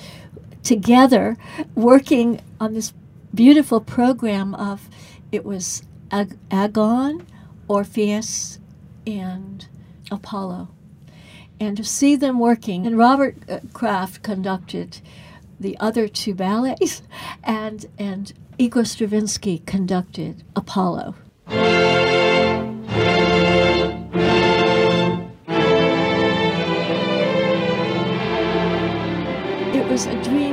together 0.62 1.36
working 1.74 2.40
on 2.58 2.74
this 2.74 2.92
beautiful 3.34 3.80
program 3.80 4.54
of 4.54 4.88
it 5.30 5.44
was 5.44 5.82
Ag- 6.10 6.38
Agon, 6.50 7.26
Orpheus, 7.68 8.58
and 9.06 9.68
Apollo. 10.10 10.68
And 11.60 11.76
to 11.76 11.84
see 11.84 12.16
them 12.16 12.38
working, 12.38 12.86
and 12.86 12.96
Robert 12.96 13.36
uh, 13.48 13.60
Craft 13.74 14.22
conducted 14.22 15.00
the 15.60 15.76
other 15.78 16.08
two 16.08 16.34
ballets, 16.34 17.02
and 17.44 17.86
and 17.98 18.32
Igor 18.58 18.86
Stravinsky 18.86 19.58
conducted 19.66 20.44
Apollo. 20.56 21.14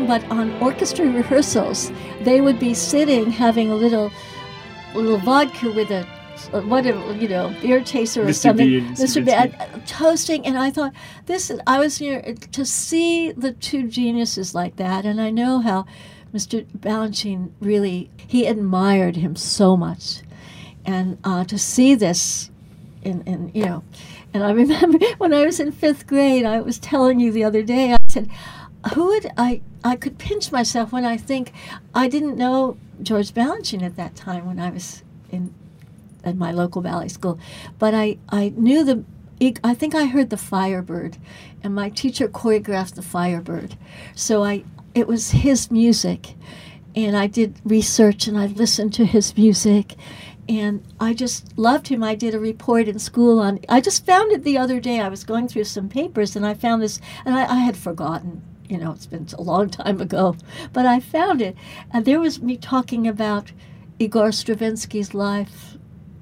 But 0.08 0.24
on 0.32 0.52
orchestra 0.62 1.06
rehearsals, 1.06 1.91
they 2.22 2.41
would 2.41 2.60
be 2.60 2.74
sitting 2.74 3.30
having 3.30 3.70
a 3.70 3.76
little, 3.76 4.12
little 4.96 5.17
vodka 5.17 5.72
with 5.72 5.91
a, 5.91 6.08
a 6.54 6.62
whatever 6.62 7.13
you 7.13 7.28
know, 7.28 7.56
beer 7.62 7.84
chaser 7.84 8.24
or 8.24 8.28
Mr. 8.28 8.36
something. 8.36 8.67
Mr. 8.67 8.96
B, 8.98 9.32
Stravinsky. 9.32 9.58
uh, 9.60 9.80
toasting, 9.86 10.46
and 10.46 10.58
I 10.58 10.72
thought 10.72 10.93
this 11.26 11.50
is. 11.50 11.60
I 11.67 11.80
was 11.80 12.00
near 12.00 12.22
to 12.52 12.65
see 12.65 13.32
the 13.32 13.52
two 13.52 13.88
geniuses 13.88 14.56
like 14.56 14.78
that, 14.78 15.06
and 15.06 15.20
I 15.20 15.30
know 15.30 15.60
how 15.60 15.86
Mr. 16.34 16.65
Balanchine 16.78 17.52
really 17.60 18.10
he 18.15 18.46
admired 18.46 19.17
him 19.17 19.36
so 19.36 19.76
much, 19.76 20.22
and 20.86 21.17
uh, 21.24 21.43
to 21.46 21.58
see 21.58 21.96
this, 21.96 22.50
in, 23.04 23.22
in 23.24 23.52
you 23.54 23.65
know. 23.65 23.84
And 24.34 24.43
I 24.43 24.52
remember 24.52 25.00
when 25.17 25.34
I 25.34 25.46
was 25.46 25.60
in 25.60 25.72
fifth 25.72 26.08
grade, 26.08 26.46
I 26.46 26.62
was 26.62 26.80
telling 26.80 27.20
you 27.20 27.32
the 27.32 27.43
other 27.43 27.63
day, 27.63 27.93
I 27.93 27.98
said, 28.08 28.30
who 28.93 29.07
would 29.07 29.31
I 29.37 29.61
I 29.83 29.95
could 29.95 30.17
pinch 30.17 30.51
myself 30.51 30.91
when 30.91 31.05
I 31.05 31.17
think 31.17 31.51
I 31.93 32.07
didn't 32.07 32.37
know 32.37 32.77
George 33.01 33.31
Balanchine 33.31 33.83
at 33.83 33.95
that 33.95 34.15
time 34.15 34.45
when 34.45 34.59
I 34.59 34.69
was 34.69 35.03
in 35.29 35.53
at 36.23 36.35
my 36.35 36.51
local 36.51 36.81
ballet 36.81 37.07
school, 37.07 37.39
but 37.79 37.93
I 37.93 38.17
I 38.29 38.53
knew 38.55 38.83
the 38.83 39.03
I 39.63 39.73
think 39.75 39.93
I 39.93 40.05
heard 40.05 40.29
the 40.31 40.37
Firebird, 40.37 41.17
and 41.63 41.75
my 41.75 41.89
teacher 41.89 42.27
choreographed 42.27 42.95
the 42.95 43.03
Firebird, 43.03 43.75
so 44.15 44.43
I 44.43 44.63
it 44.95 45.07
was 45.07 45.31
his 45.31 45.69
music, 45.69 46.33
and 46.95 47.15
I 47.15 47.27
did 47.27 47.61
research 47.63 48.27
and 48.27 48.37
I 48.37 48.47
listened 48.47 48.93
to 48.95 49.05
his 49.05 49.35
music. 49.37 49.95
And 50.49 50.81
I 50.97 51.13
just 51.13 51.57
loved 51.57 51.89
him. 51.89 52.01
I 52.01 52.15
did 52.15 52.33
a 52.33 52.39
report 52.39 52.87
in 52.87 52.99
school 52.99 53.37
on. 53.37 53.59
I 53.67 53.81
just 53.81 54.05
found 54.05 54.31
it 54.31 54.45
the 54.45 54.57
other 54.57 54.79
day. 54.79 55.01
I 55.01 55.09
was 55.09 55.25
going 55.25 55.49
through 55.49 55.65
some 55.65 55.89
papers 55.89 56.37
and 56.37 56.45
I 56.45 56.53
found 56.53 56.81
this, 56.81 57.01
and 57.25 57.35
I, 57.35 57.43
I 57.43 57.59
had 57.59 57.75
forgotten 57.75 58.41
you 58.69 58.77
know, 58.77 58.91
it's 58.91 59.06
been 59.06 59.27
a 59.38 59.41
long 59.41 59.69
time 59.69 60.01
ago, 60.01 60.36
but 60.73 60.86
I 60.86 60.99
found 60.99 61.41
it. 61.41 61.56
And 61.91 62.06
there 62.06 62.19
was 62.19 62.41
me 62.41 62.58
talking 62.58 63.08
about 63.08 63.51
Igor 63.99 64.30
Stravinsky's 64.30 65.13
life, 65.13 65.77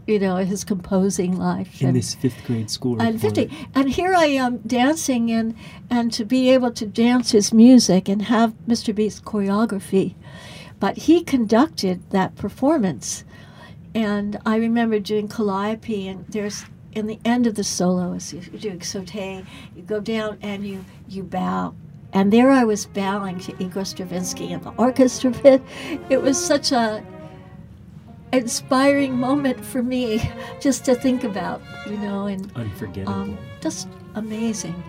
you 0.07 0.19
know, 0.19 0.37
his 0.37 0.63
composing 0.63 1.37
life. 1.37 1.81
In 1.81 1.87
and, 1.87 1.97
this 1.97 2.15
fifth 2.15 2.43
grade 2.45 2.69
school 2.69 3.01
and 3.01 3.19
50. 3.19 3.49
And 3.73 3.89
here 3.89 4.13
I 4.13 4.25
am 4.25 4.57
dancing 4.59 5.31
and, 5.31 5.55
and 5.89 6.13
to 6.13 6.25
be 6.25 6.51
able 6.51 6.71
to 6.71 6.85
dance 6.85 7.31
his 7.31 7.51
music 7.51 8.07
and 8.07 8.23
have 8.23 8.53
Mr. 8.67 8.93
B's 8.93 9.19
choreography. 9.19 10.15
But 10.79 10.97
he 10.97 11.23
conducted 11.23 12.09
that 12.11 12.35
performance. 12.35 13.23
And 13.95 14.37
I 14.45 14.57
remember 14.57 14.99
doing 14.99 15.29
Calliope, 15.29 16.07
and 16.07 16.25
there's 16.27 16.65
in 16.91 17.07
the 17.07 17.19
end 17.25 17.45
of 17.45 17.55
the 17.55 17.63
solo, 17.63 18.13
as 18.13 18.33
you're 18.33 18.41
doing 18.59 18.81
saute, 18.81 19.43
you 19.75 19.81
go 19.83 19.99
down 19.99 20.37
and 20.41 20.65
you, 20.65 20.83
you 21.09 21.23
bow 21.23 21.75
and 22.15 22.31
there 22.33 22.49
I 22.49 22.63
was 22.63 22.85
bowing 22.87 23.39
to 23.41 23.53
Igor 23.61 23.83
Stravinsky 23.83 24.51
and 24.51 24.63
the 24.63 24.71
orchestra 24.77 25.31
pit. 25.43 25.61
It 26.09 26.21
was 26.21 26.43
such 26.43 26.71
a 26.71 27.05
inspiring 28.33 29.19
moment 29.19 29.63
for 29.63 29.83
me 29.83 30.31
just 30.61 30.85
to 30.85 30.95
think 30.95 31.23
about, 31.23 31.61
you 31.85 31.97
know, 31.97 32.25
and 32.25 32.51
Unforgettable. 32.55 33.13
um, 33.13 33.37
just 33.61 33.87
amazing. 34.15 34.81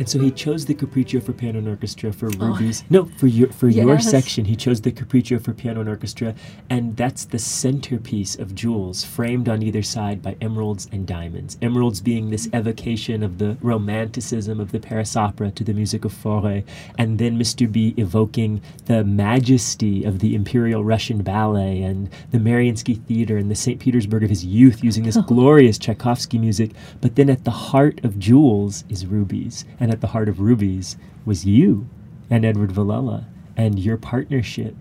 And 0.00 0.08
so 0.08 0.18
he 0.18 0.30
chose 0.30 0.64
the 0.64 0.74
Capriccio 0.74 1.22
for 1.22 1.34
piano 1.34 1.58
and 1.58 1.68
orchestra 1.68 2.10
for 2.10 2.28
oh. 2.28 2.46
Rubies. 2.46 2.84
No, 2.88 3.04
for 3.04 3.26
your 3.26 3.52
for 3.52 3.68
your 3.68 3.96
Oh. 3.96 3.98
Section, 3.98 4.46
he 4.46 4.56
chose 4.56 4.80
the 4.80 4.92
Capriccio 4.92 5.38
for 5.38 5.52
piano 5.52 5.80
and 5.80 5.88
orchestra, 5.90 6.34
and 6.70 6.96
that's 6.96 7.26
the 7.26 7.38
centerpiece 7.38 8.34
of 8.34 8.54
Jewels, 8.54 9.04
framed 9.04 9.46
on 9.46 9.62
either 9.62 9.82
side 9.82 10.22
by 10.22 10.36
emeralds 10.40 10.88
and 10.90 11.06
diamonds. 11.06 11.58
Emeralds 11.60 12.00
being 12.00 12.30
this 12.30 12.48
evocation 12.54 13.22
of 13.22 13.36
the 13.36 13.58
romanticism 13.60 14.58
of 14.58 14.72
the 14.72 14.80
Paris 14.80 15.16
opera 15.18 15.50
to 15.50 15.64
the 15.64 15.74
music 15.74 16.06
of 16.06 16.14
Fauré, 16.14 16.64
and 16.96 17.18
then 17.18 17.38
Mr. 17.38 17.70
B 17.70 17.92
evoking 17.98 18.62
the 18.86 19.04
majesty 19.04 20.04
of 20.04 20.20
the 20.20 20.34
Imperial 20.34 20.82
Russian 20.82 21.22
Ballet 21.22 21.82
and 21.82 22.08
the 22.30 22.38
Mariinsky 22.38 23.04
Theater 23.04 23.36
and 23.36 23.50
the 23.50 23.54
St. 23.54 23.78
Petersburg 23.78 24.22
of 24.22 24.30
his 24.30 24.46
youth, 24.46 24.82
using 24.82 25.04
this 25.04 25.18
oh. 25.18 25.22
glorious 25.22 25.76
Tchaikovsky 25.76 26.38
music. 26.38 26.70
But 27.02 27.16
then 27.16 27.28
at 27.28 27.44
the 27.44 27.50
heart 27.50 28.02
of 28.02 28.18
Jewels 28.18 28.84
is 28.88 29.04
Rubies, 29.04 29.66
and 29.78 29.89
at 29.90 30.00
the 30.00 30.08
heart 30.08 30.28
of 30.28 30.40
Rubies 30.40 30.96
was 31.24 31.44
you 31.44 31.88
and 32.28 32.44
Edward 32.44 32.72
Villella 32.72 33.26
and 33.56 33.78
your 33.78 33.96
partnership. 33.96 34.74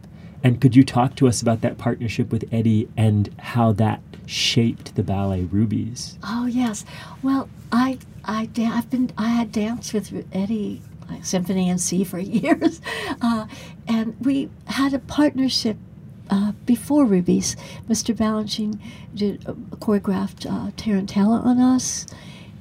And 0.43 0.61
could 0.61 0.75
you 0.75 0.83
talk 0.83 1.15
to 1.15 1.27
us 1.27 1.41
about 1.41 1.61
that 1.61 1.77
partnership 1.77 2.31
with 2.31 2.47
Eddie 2.51 2.87
and 2.95 3.33
how 3.39 3.73
that 3.73 4.01
shaped 4.25 4.95
the 4.95 5.03
ballet 5.03 5.43
Rubies? 5.43 6.17
Oh 6.23 6.45
yes. 6.45 6.85
Well, 7.21 7.49
I 7.71 7.99
I 8.23 8.49
I've 8.57 8.89
been 8.89 9.11
I 9.17 9.29
had 9.29 9.51
danced 9.51 9.93
with 9.93 10.25
Eddie 10.31 10.81
symphony 11.21 11.69
in 11.69 11.77
C 11.77 12.03
for 12.03 12.19
years, 12.19 12.81
uh, 13.21 13.47
and 13.87 14.15
we 14.21 14.49
had 14.67 14.93
a 14.93 14.99
partnership 14.99 15.77
uh, 16.29 16.51
before 16.65 17.05
Rubies. 17.05 17.55
Mr. 17.89 18.15
Balanchine 18.15 18.79
did 19.15 19.47
uh, 19.47 19.53
choreographed 19.77 20.45
uh, 20.45 20.71
Tarantella 20.71 21.43
on 21.43 21.59
us, 21.59 22.05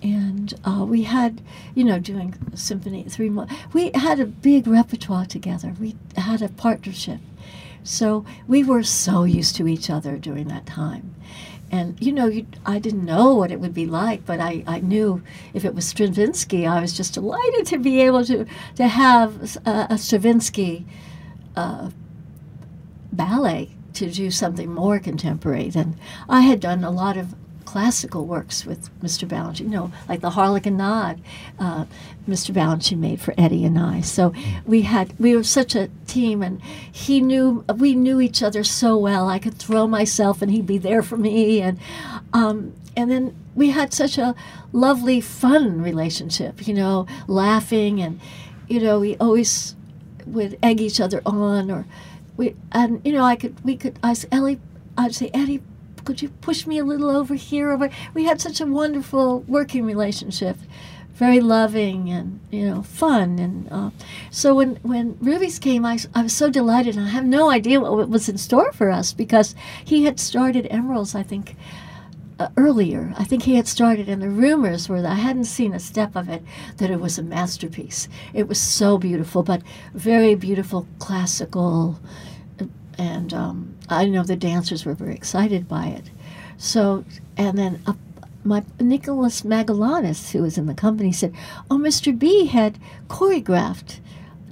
and 0.03 0.55
uh, 0.65 0.85
we 0.89 1.03
had, 1.03 1.43
you 1.75 1.85
know, 1.85 1.99
doing 1.99 2.35
symphony 2.55 3.05
three. 3.05 3.31
We 3.73 3.91
had 3.95 4.21
a 4.21 4.27
big 4.27 4.67
repertoire 4.67 5.27
together. 5.27 5.75
We 5.81 5.97
had 6.17 6.43
a 6.43 6.49
partnership, 6.49 7.21
so 7.83 8.25
we 8.47 8.63
were 8.65 8.83
so 8.83 9.25
used 9.25 9.57
to 9.57 9.67
each 9.67 9.91
other 9.91 10.17
during 10.17 10.49
that 10.49 10.67
time. 10.67 11.15
And 11.71 12.01
you 12.01 12.13
know, 12.13 12.27
you, 12.27 12.47
I 12.65 12.79
didn't 12.79 13.05
know 13.05 13.35
what 13.35 13.51
it 13.51 13.61
would 13.61 13.75
be 13.75 13.87
like, 13.87 14.25
but 14.25 14.41
I, 14.41 14.65
I 14.67 14.81
knew 14.81 15.23
if 15.53 15.65
it 15.65 15.75
was 15.75 15.87
Stravinsky, 15.87 16.67
I 16.67 16.81
was 16.81 16.97
just 16.97 17.15
delighted 17.15 17.67
to 17.67 17.79
be 17.79 18.01
able 18.01 18.25
to 18.25 18.47
to 18.77 18.89
have 18.89 19.59
a, 19.67 19.89
a 19.91 19.99
Stravinsky 19.99 20.87
uh, 21.57 21.91
ballet 23.13 23.71
to 23.95 24.11
do 24.11 24.31
something 24.31 24.73
more 24.73 24.99
contemporary. 24.99 25.69
than 25.69 25.97
I 26.29 26.43
had 26.43 26.61
done 26.61 26.85
a 26.85 26.91
lot 26.91 27.17
of 27.17 27.35
classical 27.69 28.25
works 28.25 28.65
with 28.65 28.89
Mr. 29.03 29.29
Balanchine, 29.29 29.61
you 29.61 29.69
know, 29.69 29.93
like 30.09 30.23
the 30.23 30.31
Harlequinade 30.31 31.21
uh, 31.59 31.85
Mr. 32.27 32.51
Balanchine 32.51 32.97
made 32.97 33.21
for 33.21 33.35
Eddie 33.37 33.63
and 33.67 33.79
I. 33.79 34.01
So 34.01 34.33
we 34.65 34.83
had 34.83 35.13
we 35.21 35.37
were 35.37 35.45
such 35.45 35.75
a 35.75 35.91
team, 36.07 36.43
and 36.43 36.63
he 36.91 37.21
knew 37.21 37.63
we 37.77 37.95
knew 37.95 38.23
each 38.23 38.43
other 38.43 38.65
so 38.65 38.97
well. 38.97 39.29
I 39.29 39.39
could 39.39 39.59
throw 39.59 39.87
myself, 39.87 40.41
and 40.41 40.51
he'd 40.51 40.67
be 40.67 40.79
there 40.79 41.03
for 41.03 41.19
me, 41.19 41.61
and 41.61 41.79
um, 42.33 42.73
and 42.97 43.11
then 43.11 43.37
we 43.55 43.69
had 43.69 43.93
such 43.93 44.17
a 44.17 44.35
lovely, 44.73 45.21
fun 45.21 45.83
relationship. 45.83 46.67
You 46.67 46.73
know, 46.73 47.07
laughing, 47.27 48.01
and 48.01 48.19
you 48.67 48.81
know, 48.81 48.99
we 48.99 49.15
always 49.19 49.77
would 50.25 50.59
egg 50.63 50.81
each 50.81 51.03
other 51.03 51.21
on, 51.27 51.71
or 51.71 51.85
we 52.39 52.57
and 52.73 53.03
you 53.05 53.13
know, 53.13 53.25
I 53.25 53.37
could 53.37 53.63
we 53.63 53.77
could 53.77 53.99
I 54.03 54.15
said, 54.15 54.31
Ellie, 54.33 54.59
I'd 54.97 55.15
say 55.15 55.31
Eddie 55.35 55.61
could 56.09 56.23
you 56.23 56.31
push 56.41 56.67
me 56.67 56.79
a 56.79 56.85
little 56.85 57.11
over 57.11 57.35
here? 57.35 57.71
Over 57.71 57.91
we 58.15 58.25
had 58.25 58.41
such 58.41 58.63
a 58.63 58.67
wonderful 58.67 59.41
working 59.41 59.85
relationship, 59.85 60.57
very 61.13 61.39
loving 61.39 62.09
and 62.09 62.41
you 62.51 62.65
know 62.65 62.83
fun. 62.83 63.39
And 63.39 63.69
uh, 63.71 63.91
so 64.31 64.55
when 64.55 64.77
when 64.77 65.19
Rubies 65.21 65.59
came, 65.59 65.85
I, 65.85 65.99
I 66.15 66.23
was 66.23 66.33
so 66.33 66.49
delighted. 66.49 66.97
I 66.97 67.09
have 67.09 67.27
no 67.27 67.51
idea 67.51 67.79
what 67.79 68.09
was 68.09 68.27
in 68.27 68.39
store 68.39 68.73
for 68.73 68.89
us 68.89 69.13
because 69.13 69.55
he 69.85 70.05
had 70.05 70.19
started 70.19 70.67
Emeralds, 70.71 71.15
I 71.15 71.23
think. 71.23 71.57
Uh, 72.41 72.49
earlier, 72.57 73.13
I 73.19 73.25
think 73.25 73.43
he 73.43 73.57
had 73.57 73.67
started, 73.67 74.09
and 74.09 74.23
the 74.23 74.31
rumors 74.31 74.89
were 74.89 75.03
that 75.03 75.11
I 75.11 75.17
hadn't 75.17 75.47
seen 75.47 75.75
a 75.75 75.81
step 75.81 76.15
of 76.15 76.29
it, 76.29 76.41
that 76.77 76.89
it 76.89 77.01
was 77.01 77.19
a 77.19 77.23
masterpiece. 77.25 78.09
It 78.33 78.47
was 78.47 78.61
so 78.61 78.97
beautiful, 78.97 79.43
but 79.43 79.61
very 79.93 80.37
beautiful 80.37 80.87
classical, 81.01 81.99
and 82.97 83.35
um, 83.35 83.78
I 83.89 84.07
know 84.07 84.23
the 84.23 84.37
dancers 84.37 84.85
were 84.85 84.95
very 84.95 85.15
excited 85.15 85.69
by 85.69 85.87
it. 85.87 86.11
So, 86.57 87.05
and 87.37 87.57
then 87.57 87.83
my 88.45 88.65
Nicholas 88.81 89.43
Magallanes, 89.43 90.33
who 90.33 90.43
was 90.43 90.59
in 90.59 90.67
the 90.67 90.75
company, 90.75 91.13
said, 91.13 91.33
"Oh, 91.71 91.79
Mr. 91.79 92.17
B 92.17 92.47
had 92.47 92.79
choreographed 93.09 94.01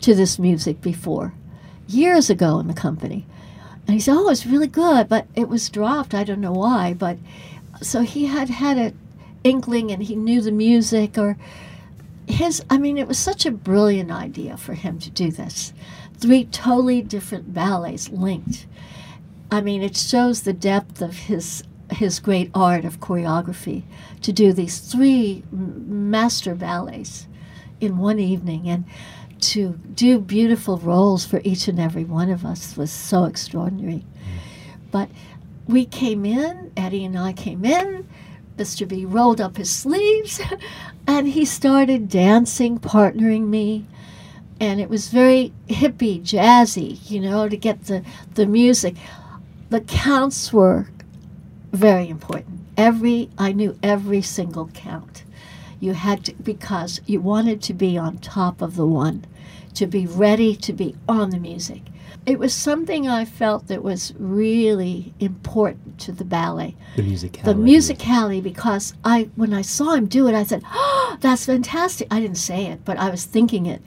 to 0.02 0.14
this 0.14 0.38
music 0.38 0.80
before, 0.80 1.34
years 1.88 2.30
ago 2.30 2.58
in 2.58 2.68
the 2.68 2.74
company." 2.74 3.26
And 3.86 3.94
he 3.94 4.00
said, 4.00 4.16
"Oh, 4.16 4.28
it's 4.28 4.46
really 4.46 4.66
good, 4.66 5.08
but 5.08 5.26
it 5.34 5.48
was 5.48 5.68
dropped. 5.68 6.14
I 6.14 6.24
don't 6.24 6.40
know 6.40 6.52
why, 6.52 6.94
but." 6.94 7.18
So 7.82 8.00
he 8.02 8.26
had 8.26 8.48
had 8.48 8.78
an 8.78 8.98
inkling, 9.44 9.90
and 9.90 10.02
he 10.02 10.16
knew 10.16 10.40
the 10.40 10.52
music, 10.52 11.18
or 11.18 11.36
his. 12.26 12.62
I 12.70 12.78
mean, 12.78 12.98
it 12.98 13.08
was 13.08 13.18
such 13.18 13.44
a 13.44 13.50
brilliant 13.50 14.10
idea 14.10 14.56
for 14.56 14.74
him 14.74 14.98
to 15.00 15.10
do 15.10 15.30
this 15.30 15.72
three 16.18 16.44
totally 16.44 17.02
different 17.02 17.52
ballets 17.52 18.08
linked. 18.10 18.66
I 19.50 19.60
mean, 19.60 19.82
it 19.82 19.96
shows 19.96 20.42
the 20.42 20.52
depth 20.52 21.00
of 21.00 21.16
his 21.16 21.62
his 21.92 22.18
great 22.18 22.50
art 22.52 22.84
of 22.84 22.98
choreography 22.98 23.84
to 24.20 24.32
do 24.32 24.52
these 24.52 24.80
three 24.80 25.44
master 25.52 26.56
ballets 26.56 27.28
in 27.80 27.96
one 27.96 28.18
evening 28.18 28.68
and 28.68 28.84
to 29.38 29.78
do 29.94 30.18
beautiful 30.18 30.78
roles 30.78 31.24
for 31.24 31.40
each 31.44 31.68
and 31.68 31.78
every 31.78 32.02
one 32.02 32.28
of 32.28 32.44
us 32.44 32.76
was 32.76 32.90
so 32.90 33.22
extraordinary. 33.24 34.04
Mm. 34.04 34.80
But 34.90 35.08
we 35.68 35.84
came 35.84 36.24
in, 36.24 36.72
Eddie 36.76 37.04
and 37.04 37.16
I 37.16 37.32
came 37.32 37.64
in, 37.64 38.08
Mr. 38.56 38.88
B 38.88 39.04
rolled 39.04 39.40
up 39.40 39.56
his 39.56 39.70
sleeves 39.70 40.40
and 41.06 41.28
he 41.28 41.44
started 41.44 42.08
dancing, 42.08 42.80
partnering 42.80 43.46
me 43.46 43.86
and 44.60 44.80
it 44.80 44.88
was 44.88 45.08
very 45.08 45.52
hippie, 45.68 46.22
jazzy, 46.22 46.98
you 47.10 47.20
know, 47.20 47.48
to 47.48 47.56
get 47.56 47.84
the, 47.84 48.02
the 48.34 48.46
music. 48.46 48.96
The 49.68 49.80
counts 49.80 50.52
were 50.52 50.86
very 51.72 52.08
important. 52.08 52.60
Every 52.76 53.30
I 53.36 53.52
knew 53.52 53.76
every 53.82 54.22
single 54.22 54.68
count. 54.68 55.24
You 55.80 55.92
had 55.92 56.24
to 56.26 56.34
because 56.34 57.00
you 57.06 57.20
wanted 57.20 57.62
to 57.62 57.74
be 57.74 57.98
on 57.98 58.18
top 58.18 58.62
of 58.62 58.76
the 58.76 58.86
one, 58.86 59.24
to 59.74 59.86
be 59.86 60.06
ready 60.06 60.54
to 60.56 60.72
be 60.72 60.94
on 61.08 61.30
the 61.30 61.38
music. 61.38 61.82
It 62.24 62.38
was 62.38 62.54
something 62.54 63.08
I 63.08 63.24
felt 63.24 63.68
that 63.68 63.82
was 63.82 64.14
really 64.18 65.14
important 65.20 65.98
to 66.00 66.12
the 66.12 66.24
ballet. 66.24 66.74
The 66.96 67.02
musicality. 67.02 67.44
The 67.44 67.54
musicality, 67.54 68.42
because 68.42 68.94
I 69.04 69.30
when 69.34 69.52
I 69.52 69.62
saw 69.62 69.94
him 69.94 70.06
do 70.06 70.28
it, 70.28 70.34
I 70.34 70.44
said, 70.44 70.62
"Oh, 70.72 71.16
that's 71.20 71.46
fantastic!" 71.46 72.06
I 72.10 72.20
didn't 72.20 72.38
say 72.38 72.66
it, 72.66 72.84
but 72.84 72.98
I 72.98 73.10
was 73.10 73.24
thinking 73.24 73.66
it 73.66 73.82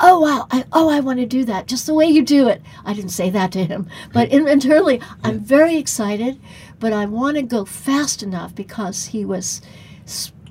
oh 0.00 0.20
wow 0.20 0.46
I, 0.50 0.64
oh 0.72 0.88
i 0.88 1.00
want 1.00 1.18
to 1.18 1.26
do 1.26 1.44
that 1.44 1.66
just 1.66 1.86
the 1.86 1.94
way 1.94 2.06
you 2.06 2.22
do 2.22 2.48
it 2.48 2.62
i 2.84 2.92
didn't 2.94 3.10
say 3.10 3.30
that 3.30 3.52
to 3.52 3.64
him 3.64 3.88
but 4.12 4.28
in, 4.30 4.46
internally 4.48 5.00
i'm 5.24 5.40
very 5.40 5.76
excited 5.76 6.40
but 6.78 6.92
i 6.92 7.06
want 7.06 7.36
to 7.36 7.42
go 7.42 7.64
fast 7.64 8.22
enough 8.22 8.54
because 8.54 9.06
he 9.06 9.24
was 9.24 9.60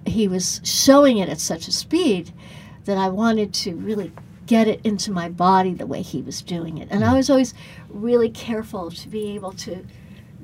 he 0.05 0.27
was 0.27 0.61
showing 0.63 1.17
it 1.17 1.29
at 1.29 1.39
such 1.39 1.67
a 1.67 1.71
speed 1.71 2.33
that 2.85 2.97
i 2.97 3.07
wanted 3.07 3.53
to 3.53 3.75
really 3.75 4.11
get 4.45 4.67
it 4.67 4.79
into 4.85 5.11
my 5.11 5.27
body 5.27 5.73
the 5.73 5.85
way 5.85 6.01
he 6.01 6.21
was 6.21 6.41
doing 6.41 6.77
it 6.77 6.87
and 6.91 7.03
i 7.03 7.07
mm-hmm. 7.07 7.17
was 7.17 7.29
always 7.29 7.53
really 7.89 8.29
careful 8.29 8.89
to 8.91 9.07
be 9.09 9.35
able 9.35 9.51
to 9.51 9.85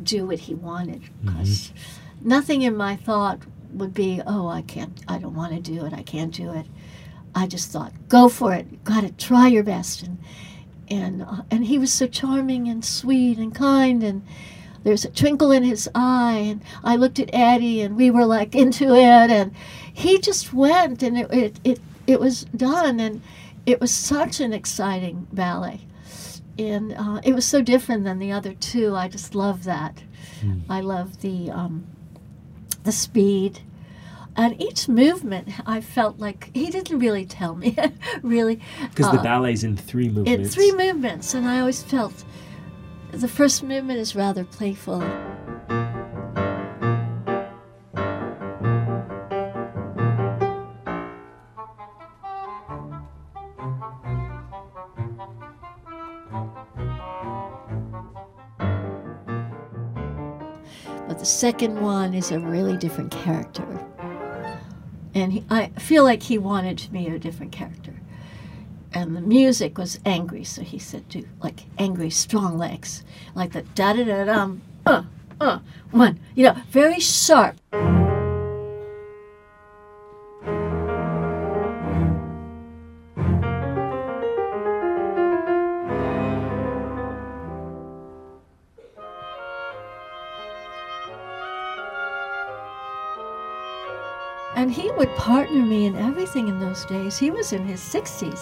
do 0.01 0.25
what 0.25 0.39
he 0.39 0.53
wanted 0.53 1.01
because 1.23 1.69
mm-hmm. 1.69 2.29
nothing 2.29 2.61
in 2.61 2.75
my 2.75 2.95
thought 2.95 3.39
would 3.71 3.93
be 3.93 4.21
oh 4.27 4.47
i 4.47 4.61
can't 4.61 5.01
i 5.07 5.17
don't 5.17 5.35
want 5.35 5.53
to 5.53 5.59
do 5.59 5.85
it 5.85 5.93
i 5.93 6.03
can't 6.03 6.33
do 6.33 6.51
it 6.53 6.65
I 7.35 7.47
just 7.47 7.71
thought, 7.71 7.93
go 8.09 8.29
for 8.29 8.53
it. 8.53 8.67
You 8.71 8.77
got 8.83 9.01
to 9.01 9.11
try 9.11 9.47
your 9.47 9.63
best. 9.63 10.03
And 10.03 10.17
and 10.89 11.23
uh, 11.23 11.41
and 11.49 11.65
he 11.65 11.77
was 11.77 11.91
so 11.91 12.07
charming 12.07 12.67
and 12.67 12.83
sweet 12.83 13.37
and 13.37 13.55
kind 13.55 14.03
and 14.03 14.25
there's 14.83 15.05
a 15.05 15.09
twinkle 15.09 15.51
in 15.51 15.63
his 15.63 15.89
eye 15.95 16.43
and 16.45 16.61
I 16.83 16.97
looked 16.97 17.19
at 17.19 17.29
Eddie 17.31 17.81
and 17.81 17.95
we 17.95 18.11
were 18.11 18.25
like 18.25 18.53
into 18.63 18.93
it 18.93 19.31
and 19.31 19.53
he 19.93 20.19
just 20.19 20.53
went 20.53 21.01
and 21.01 21.17
it 21.17 21.33
it 21.33 21.59
it, 21.63 21.81
it 22.05 22.19
was 22.19 22.43
done 22.55 22.99
and 22.99 23.21
it 23.65 23.79
was 23.79 23.91
such 23.91 24.41
an 24.41 24.51
exciting 24.51 25.25
ballet 25.31 25.81
and 26.59 26.93
uh, 26.93 27.21
it 27.23 27.33
was 27.33 27.45
so 27.45 27.61
different 27.61 28.03
than 28.03 28.19
the 28.19 28.31
other 28.31 28.53
two. 28.53 28.95
I 28.95 29.07
just 29.07 29.33
love 29.33 29.63
that. 29.63 30.03
Mm. 30.41 30.61
I 30.69 30.81
love 30.81 31.21
the 31.21 31.49
um, 31.49 31.87
the 32.83 32.91
speed 32.91 33.61
and 34.35 34.59
each 34.61 34.87
movement 34.87 35.49
I 35.65 35.81
felt 35.81 36.19
like 36.19 36.49
he 36.53 36.69
didn't 36.69 36.99
really 36.99 37.25
tell 37.25 37.55
me 37.55 37.77
really 38.21 38.59
because 38.89 39.07
uh, 39.07 39.11
the 39.13 39.23
ballet's 39.23 39.63
in 39.63 39.77
three 39.77 40.09
movements. 40.09 40.29
in 40.29 40.45
three 40.49 40.71
movements 40.71 41.33
and 41.33 41.47
I 41.47 41.59
always 41.59 41.83
felt 41.83 42.23
the 43.11 43.27
first 43.27 43.61
movement 43.63 43.99
is 43.99 44.15
rather 44.15 44.43
playful. 44.43 44.99
But 61.07 61.19
the 61.19 61.25
second 61.25 61.79
one 61.79 62.15
is 62.15 62.31
a 62.31 62.39
really 62.39 62.77
different 62.77 63.11
character 63.11 63.92
and 65.13 65.33
he, 65.33 65.43
I 65.49 65.67
feel 65.79 66.03
like 66.03 66.23
he 66.23 66.37
wanted 66.37 66.77
to 66.79 66.91
be 66.91 67.07
a 67.07 67.19
different 67.19 67.51
character. 67.51 67.93
And 68.93 69.15
the 69.15 69.21
music 69.21 69.77
was 69.77 69.99
angry, 70.05 70.43
so 70.43 70.61
he 70.61 70.77
said, 70.77 71.09
"Do 71.09 71.27
like 71.41 71.63
angry, 71.79 72.09
strong 72.11 72.57
legs, 72.57 73.03
like 73.33 73.53
the 73.53 73.63
da 73.73 73.93
da 73.93 74.03
da 74.03 74.25
dum, 74.25 74.61
uh, 74.85 75.03
uh, 75.41 75.59
one, 75.91 76.19
you 76.35 76.43
know, 76.45 76.55
very 76.69 76.99
sharp." 76.99 77.55
Partner 95.23 95.61
me 95.63 95.85
in 95.85 95.95
everything 95.95 96.47
in 96.49 96.59
those 96.59 96.83
days. 96.85 97.17
He 97.17 97.31
was 97.31 97.53
in 97.53 97.65
his 97.65 97.79
60s, 97.79 98.41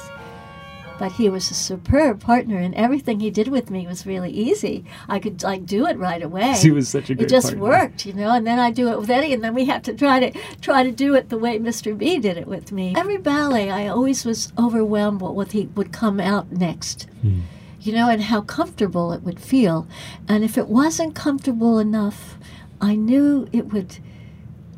but 0.98 1.12
he 1.12 1.30
was 1.30 1.52
a 1.52 1.54
superb 1.54 2.20
partner, 2.20 2.58
and 2.58 2.74
everything 2.74 3.20
he 3.20 3.30
did 3.30 3.48
with 3.50 3.70
me 3.70 3.86
was 3.86 4.08
really 4.08 4.32
easy. 4.32 4.84
I 5.08 5.20
could 5.20 5.44
like 5.44 5.65
do 5.67 5.86
it 5.86 5.98
right 6.00 6.24
away. 6.24 6.54
He 6.62 6.72
was 6.72 6.89
such 6.89 7.10
a 7.12 7.15
great 7.15 7.26
It 7.28 7.30
just 7.30 7.48
partner. 7.50 7.62
worked, 7.70 8.06
you 8.08 8.13
know. 8.13 8.32
And 8.32 8.48
then 8.48 8.58
I 8.58 8.72
do 8.72 8.88
it 8.91 9.00
with 9.00 9.10
Eddie, 9.12 9.34
and 9.34 9.44
then 9.44 9.54
we 9.54 9.65
have 9.65 9.84
to 9.84 9.94
try 9.94 10.20
to 10.26 10.39
try 10.62 10.82
to 10.84 10.91
do 10.91 11.13
it 11.13 11.30
the 11.30 11.38
way 11.38 11.60
Mr. 11.60 11.96
B 11.96 12.17
did 12.17 12.36
it 12.38 12.48
with 12.48 12.72
me. 12.72 12.94
Every 12.98 13.17
ballet, 13.17 13.70
I 13.70 13.88
always 13.88 14.26
was 14.26 14.52
overwhelmed 14.58 15.22
with 15.22 15.34
what 15.34 15.52
he 15.52 15.67
would 15.76 15.91
come 15.91 16.20
out 16.20 16.52
next 16.52 17.08
Hmm. 17.22 17.41
you 17.80 17.94
know, 17.94 18.10
and 18.10 18.22
how 18.24 18.41
comfortable 18.41 19.12
it 19.15 19.22
would 19.24 19.39
feel. 19.39 19.88
And 20.28 20.44
if 20.44 20.58
it 20.58 20.67
wasn't 20.67 21.13
comfortable 21.26 21.78
enough, 21.80 22.38
I 22.80 22.96
knew 22.96 23.48
it 23.52 23.72
would, 23.74 23.98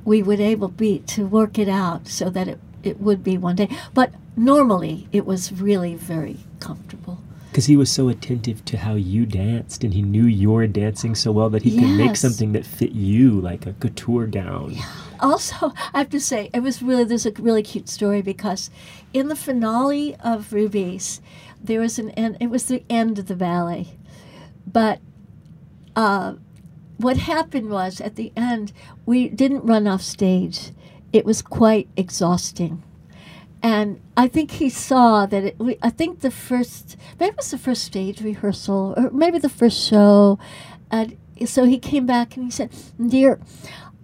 we 0.06 0.22
would 0.24 0.40
able 0.40 0.68
be 0.68 1.00
to 1.00 1.26
work 1.26 1.58
it 1.58 1.70
out 1.70 2.08
so 2.08 2.30
that 2.30 2.48
it, 2.48 2.60
it 2.84 3.00
would 3.00 3.24
be 3.24 3.38
one 3.38 3.56
day. 3.56 3.70
But 3.94 4.14
normally, 4.36 5.08
it 5.12 5.26
was 5.26 5.52
really 5.52 5.96
very 5.96 6.40
comfortable. 6.60 7.20
Because 7.52 7.68
he 7.68 7.78
was 7.78 7.92
so 7.92 8.10
attentive 8.10 8.66
to 8.66 8.78
how 8.78 8.96
you 8.96 9.28
danced, 9.28 9.84
and 9.84 9.94
he 9.94 10.02
knew 10.02 10.26
your 10.26 10.66
dancing 10.66 11.14
so 11.14 11.32
well 11.32 11.52
that 11.52 11.62
he 11.62 11.78
could 11.78 11.96
make 11.96 12.16
something 12.16 12.52
that 12.54 12.66
fit 12.66 12.94
you, 12.94 13.40
like 13.40 13.68
a 13.68 13.74
couture 13.74 14.26
gown. 14.26 14.76
Also, 15.20 15.72
I 15.94 16.00
have 16.00 16.10
to 16.10 16.20
say, 16.20 16.50
it 16.52 16.62
was 16.62 16.82
really, 16.82 17.04
there's 17.04 17.28
a 17.28 17.32
really 17.34 17.62
cute 17.62 17.88
story 17.88 18.24
because 18.24 18.72
in 19.14 19.28
the 19.28 19.36
finale 19.36 20.16
of 20.16 20.52
Rubies, 20.52 21.22
there 21.64 21.80
was 21.80 22.00
an 22.00 22.10
end, 22.12 22.38
it 22.40 22.50
was 22.50 22.66
the 22.66 22.84
end 22.90 23.20
of 23.20 23.28
the 23.28 23.36
ballet. 23.36 24.00
But 24.66 25.00
uh, 25.96 26.34
what 26.98 27.18
happened 27.18 27.70
was 27.70 28.00
at 28.02 28.16
the 28.16 28.32
end, 28.36 28.74
we 29.06 29.30
didn't 29.30 29.66
run 29.66 29.88
off 29.88 30.02
stage. 30.02 30.72
It 31.12 31.26
was 31.26 31.42
quite 31.42 31.88
exhausting. 31.96 32.84
And 33.62 34.02
I 34.18 34.28
think 34.28 34.52
he 34.52 34.70
saw 34.70 35.26
that 35.26 35.44
it, 35.44 35.60
we, 35.60 35.78
I 35.82 35.90
think 35.90 36.20
the 36.20 36.32
first, 36.32 36.98
maybe 37.20 37.32
it 37.32 37.38
was 37.38 37.52
the 37.52 37.58
first 37.58 37.86
stage 37.86 38.22
rehearsal 38.22 38.94
or 38.98 39.10
maybe 39.12 39.40
the 39.40 39.48
first 39.48 39.88
show. 39.88 40.38
And 40.92 41.18
so 41.46 41.64
he 41.64 41.80
came 41.80 42.06
back 42.06 42.36
and 42.36 42.46
he 42.46 42.52
said, 42.52 42.72
Dear, 43.08 43.40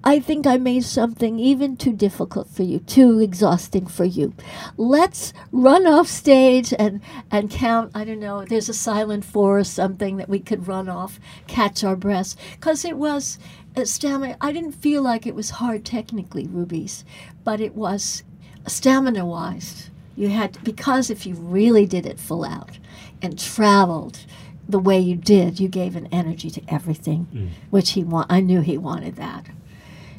I 0.04 0.20
think 0.20 0.48
I 0.48 0.58
made 0.58 0.86
something 0.86 1.40
even 1.40 1.76
too 1.76 1.92
difficult 1.92 2.50
for 2.50 2.64
you, 2.64 2.80
too 2.80 3.20
exhausting 3.20 3.86
for 3.86 4.06
you. 4.06 4.34
Let's 4.78 5.34
run 5.52 5.86
off 5.86 6.08
stage 6.08 6.74
and, 6.80 7.02
and 7.30 7.50
count. 7.50 7.92
I 7.94 8.06
don't 8.06 8.20
know, 8.20 8.46
there's 8.46 8.70
a 8.70 8.74
silent 8.74 9.26
four 9.26 9.60
or 9.60 9.64
something 9.66 10.18
that 10.18 10.30
we 10.30 10.40
could 10.40 10.68
run 10.68 10.88
off, 10.88 11.20
catch 11.48 11.84
our 11.84 11.98
breaths. 11.98 12.38
Because 12.52 12.86
it 12.86 12.98
was 12.98 13.40
uh, 13.76 13.84
stamina. 13.84 14.38
I 14.40 14.54
didn't 14.54 14.72
feel 14.72 15.02
like 15.02 15.28
it 15.28 15.36
was 15.36 15.50
hard 15.50 15.84
technically, 15.84 16.48
Rubies, 16.48 17.04
but 17.44 17.60
it 17.60 17.76
was 17.76 18.24
stamina 18.68 19.26
wise. 19.26 19.90
You 20.16 20.30
had, 20.30 20.64
because 20.64 21.10
if 21.10 21.26
you 21.26 21.36
really 21.36 21.86
did 21.86 22.06
it 22.06 22.20
full 22.20 22.46
out 22.46 22.80
and 23.22 23.38
traveled, 23.38 24.26
the 24.68 24.80
way 24.80 25.00
you 25.00 25.16
did, 25.16 25.60
you 25.60 25.68
gave 25.68 25.96
an 25.96 26.08
energy 26.12 26.50
to 26.52 26.62
everything, 26.68 27.28
which 27.70 27.92
he 27.92 28.04
want. 28.04 28.32
I 28.32 28.40
knew 28.40 28.62
he 28.62 28.78
wanted 28.78 29.16
that. 29.16 29.46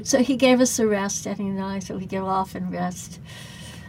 So 0.03 0.19
he 0.23 0.35
gave 0.35 0.61
us 0.61 0.79
a 0.79 0.87
rest, 0.87 1.25
and 1.25 1.61
I, 1.61 1.79
so 1.79 1.97
we 1.97 2.05
go 2.05 2.25
off 2.25 2.55
and 2.55 2.71
rest. 2.71 3.19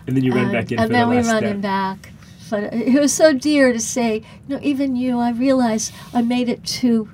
And 0.07 0.17
then 0.17 0.25
you 0.25 0.33
run 0.33 0.45
and, 0.45 0.53
back 0.53 0.73
in 0.73 0.79
and 0.79 0.93
then 0.93 1.09
the 1.09 1.17
we 1.17 1.17
run 1.17 1.25
step. 1.25 1.43
him 1.43 1.61
back. 1.61 2.11
But 2.51 2.75
it 2.75 3.01
was 3.01 3.13
so 3.13 3.33
dear 3.33 3.73
to 3.73 3.81
say, 3.81 4.17
you 4.17 4.57
know, 4.57 4.61
even 4.63 4.95
you, 4.95 5.19
I 5.19 5.31
realize 5.31 5.91
I 6.13 6.21
made 6.23 6.49
it 6.49 6.65
too, 6.65 7.09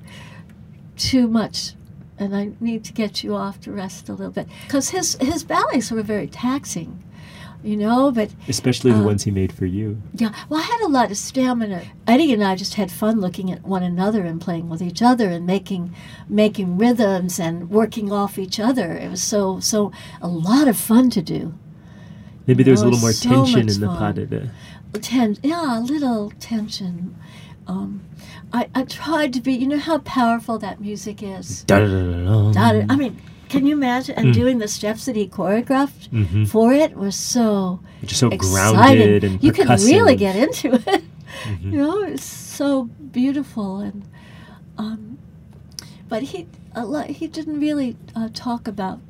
too 0.97 1.29
much, 1.29 1.75
and 2.19 2.35
I 2.35 2.51
need 2.61 2.85
to 2.85 2.93
get 2.93 3.23
you 3.23 3.37
off 3.37 3.61
to 3.61 3.73
rest 3.73 4.09
a 4.09 4.15
little 4.15 4.33
bit 4.33 4.49
because 4.67 4.91
his 4.91 5.17
his 5.21 5.45
ballets 5.45 5.93
were 5.93 6.03
very 6.03 6.27
taxing, 6.27 7.05
you 7.63 7.77
know. 7.77 8.11
But 8.13 8.31
Especially 8.49 8.93
the 8.93 8.99
uh, 9.01 9.05
ones 9.05 9.25
he 9.25 9.31
made 9.31 9.53
for 9.53 9.67
you. 9.67 10.01
yeah, 10.15 10.33
well, 10.49 10.61
I 10.61 10.65
had 10.65 10.81
a 10.83 10.89
lot 10.89 11.11
of 11.11 11.17
stamina. 11.17 11.83
Eddie 12.07 12.33
and 12.33 12.43
I 12.45 12.57
just 12.57 12.75
had 12.75 12.91
fun 12.91 13.21
looking 13.21 13.51
at 13.51 13.63
one 13.65 13.83
another 13.83 14.25
and 14.25 14.41
playing 14.41 14.69
with 14.69 14.81
each 14.83 15.03
other 15.03 15.29
and 15.29 15.47
making 15.47 15.95
making 16.29 16.79
rhythms 16.79 17.39
and 17.41 17.71
working 17.71 18.13
off 18.13 18.39
each 18.39 18.59
other. 18.61 18.93
It 18.97 19.11
was 19.11 19.23
so 19.23 19.61
so 19.61 19.93
a 20.23 20.29
lot 20.29 20.69
of 20.69 20.77
fun 20.77 21.11
to 21.11 21.23
do. 21.23 21.55
Maybe 22.47 22.63
there 22.63 22.73
was 22.73 22.81
a 22.83 22.87
Oh, 22.87 22.89
little 22.89 23.01
more 23.01 23.13
so 23.13 23.29
tension 23.29 23.69
in 23.69 23.81
the 23.81 23.87
fun. 23.87 23.99
pas 23.99 24.15
de 24.15 24.27
deux. 24.27 24.51
Ten, 25.03 25.37
yeah, 25.43 25.79
a 25.79 25.83
little 25.83 26.33
tension. 26.41 27.15
Um, 27.67 28.01
I, 28.55 28.71
I 28.75 28.85
tried 28.85 29.35
to 29.35 29.43
be. 29.43 29.53
You 29.53 29.67
know 29.67 29.79
how 29.79 29.99
powerful 29.99 30.59
that 30.61 30.81
music 30.81 31.23
is. 31.23 31.65
Da-da-da-da-da. 31.65 32.87
I 32.89 32.97
mean, 32.97 33.21
can 33.49 33.67
you 33.67 33.75
imagine? 33.75 34.15
And 34.17 34.33
doing 34.35 34.59
the 34.59 34.69
steps 34.69 35.05
that 35.07 35.17
he 35.17 35.27
choreographed 35.29 36.09
Mhm. 36.11 36.47
for 36.49 36.73
it 36.73 36.97
was 36.97 37.17
so 37.17 37.81
Just 38.05 38.21
so 38.21 38.29
exciting. 38.29 38.75
grounded 38.77 39.25
and 39.25 39.43
you 39.43 39.53
could 39.53 39.69
really 39.69 40.17
get 40.17 40.37
into 40.37 40.75
it. 40.75 41.05
Mhm. 41.45 41.73
You 41.73 41.79
know, 41.79 42.03
it's 42.03 42.25
so 42.25 42.85
beautiful 43.13 43.79
and. 43.79 44.03
Um, 44.79 45.19
but 46.09 46.23
he 46.23 46.47
a 46.75 46.85
lot, 46.87 47.07
he 47.09 47.27
didn't 47.27 47.59
really 47.61 47.97
uh, 48.15 48.29
talk 48.33 48.69
about. 48.69 49.01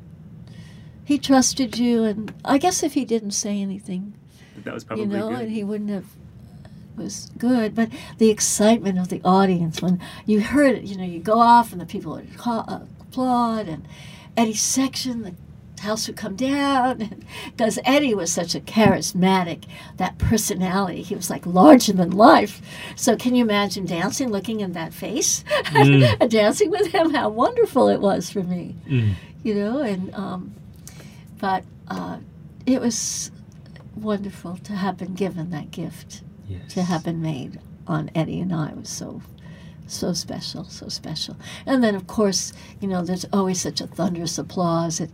He 1.05 1.17
trusted 1.17 1.77
you, 1.77 2.03
and 2.03 2.33
I 2.43 2.57
guess 2.57 2.83
if 2.83 2.93
he 2.93 3.05
didn't 3.05 3.31
say 3.31 3.61
anything, 3.61 4.13
That 4.63 4.73
was 4.73 4.83
probably 4.83 5.05
you 5.05 5.11
know, 5.11 5.29
good. 5.29 5.39
and 5.41 5.51
he 5.51 5.63
wouldn't 5.63 5.89
have 5.91 6.05
was 6.97 7.31
good. 7.37 7.73
But 7.75 7.89
the 8.17 8.29
excitement 8.29 8.97
of 8.99 9.07
the 9.09 9.21
audience 9.23 9.81
when 9.81 9.99
you 10.25 10.41
heard 10.41 10.75
it, 10.75 10.83
you 10.83 10.97
know, 10.97 11.03
you 11.05 11.19
go 11.19 11.39
off 11.39 11.71
and 11.71 11.79
the 11.79 11.85
people 11.85 12.13
would 12.13 12.35
ca- 12.37 12.65
uh, 12.67 12.79
applaud, 13.01 13.67
and 13.67 13.85
Eddie's 14.37 14.61
section, 14.61 15.21
the 15.23 15.81
house 15.81 16.07
would 16.07 16.17
come 16.17 16.35
down, 16.35 17.23
because 17.45 17.79
Eddie 17.85 18.13
was 18.13 18.31
such 18.31 18.53
a 18.55 18.59
charismatic, 18.59 19.63
that 19.97 20.17
personality. 20.17 21.01
He 21.01 21.15
was 21.15 21.29
like 21.29 21.45
larger 21.45 21.93
than 21.93 22.11
life. 22.11 22.61
So 22.95 23.15
can 23.15 23.35
you 23.35 23.43
imagine 23.45 23.85
dancing, 23.85 24.29
looking 24.29 24.59
in 24.59 24.73
that 24.73 24.93
face, 24.93 25.43
Mm. 25.65 26.29
dancing 26.29 26.69
with 26.69 26.87
him? 26.87 27.11
How 27.11 27.29
wonderful 27.29 27.87
it 27.89 28.01
was 28.01 28.29
for 28.29 28.43
me 28.43 28.75
Mm. 28.87 29.13
you 29.43 29.55
know, 29.55 29.79
and 29.79 30.13
um, 30.15 30.53
but 31.39 31.63
uh, 31.87 32.17
it 32.65 32.81
was 32.81 33.31
wonderful 33.95 34.57
to 34.57 34.73
have 34.73 34.97
been 34.97 35.13
given 35.15 35.49
that 35.51 35.71
gift, 35.71 36.21
Yes. 36.47 36.73
to 36.73 36.83
have 36.83 37.03
been 37.03 37.21
made 37.21 37.59
on 37.87 38.09
Eddie 38.13 38.39
and 38.41 38.53
I 38.53 38.73
was 38.73 38.89
so 38.89 39.21
so 39.91 40.13
special, 40.13 40.63
so 40.65 40.87
special. 40.87 41.35
And 41.65 41.83
then 41.83 41.95
of 41.95 42.07
course, 42.07 42.53
you 42.79 42.87
know, 42.87 43.03
there's 43.03 43.25
always 43.33 43.61
such 43.61 43.81
a 43.81 43.87
thunderous 43.87 44.37
applause. 44.37 44.99
It, 44.99 45.11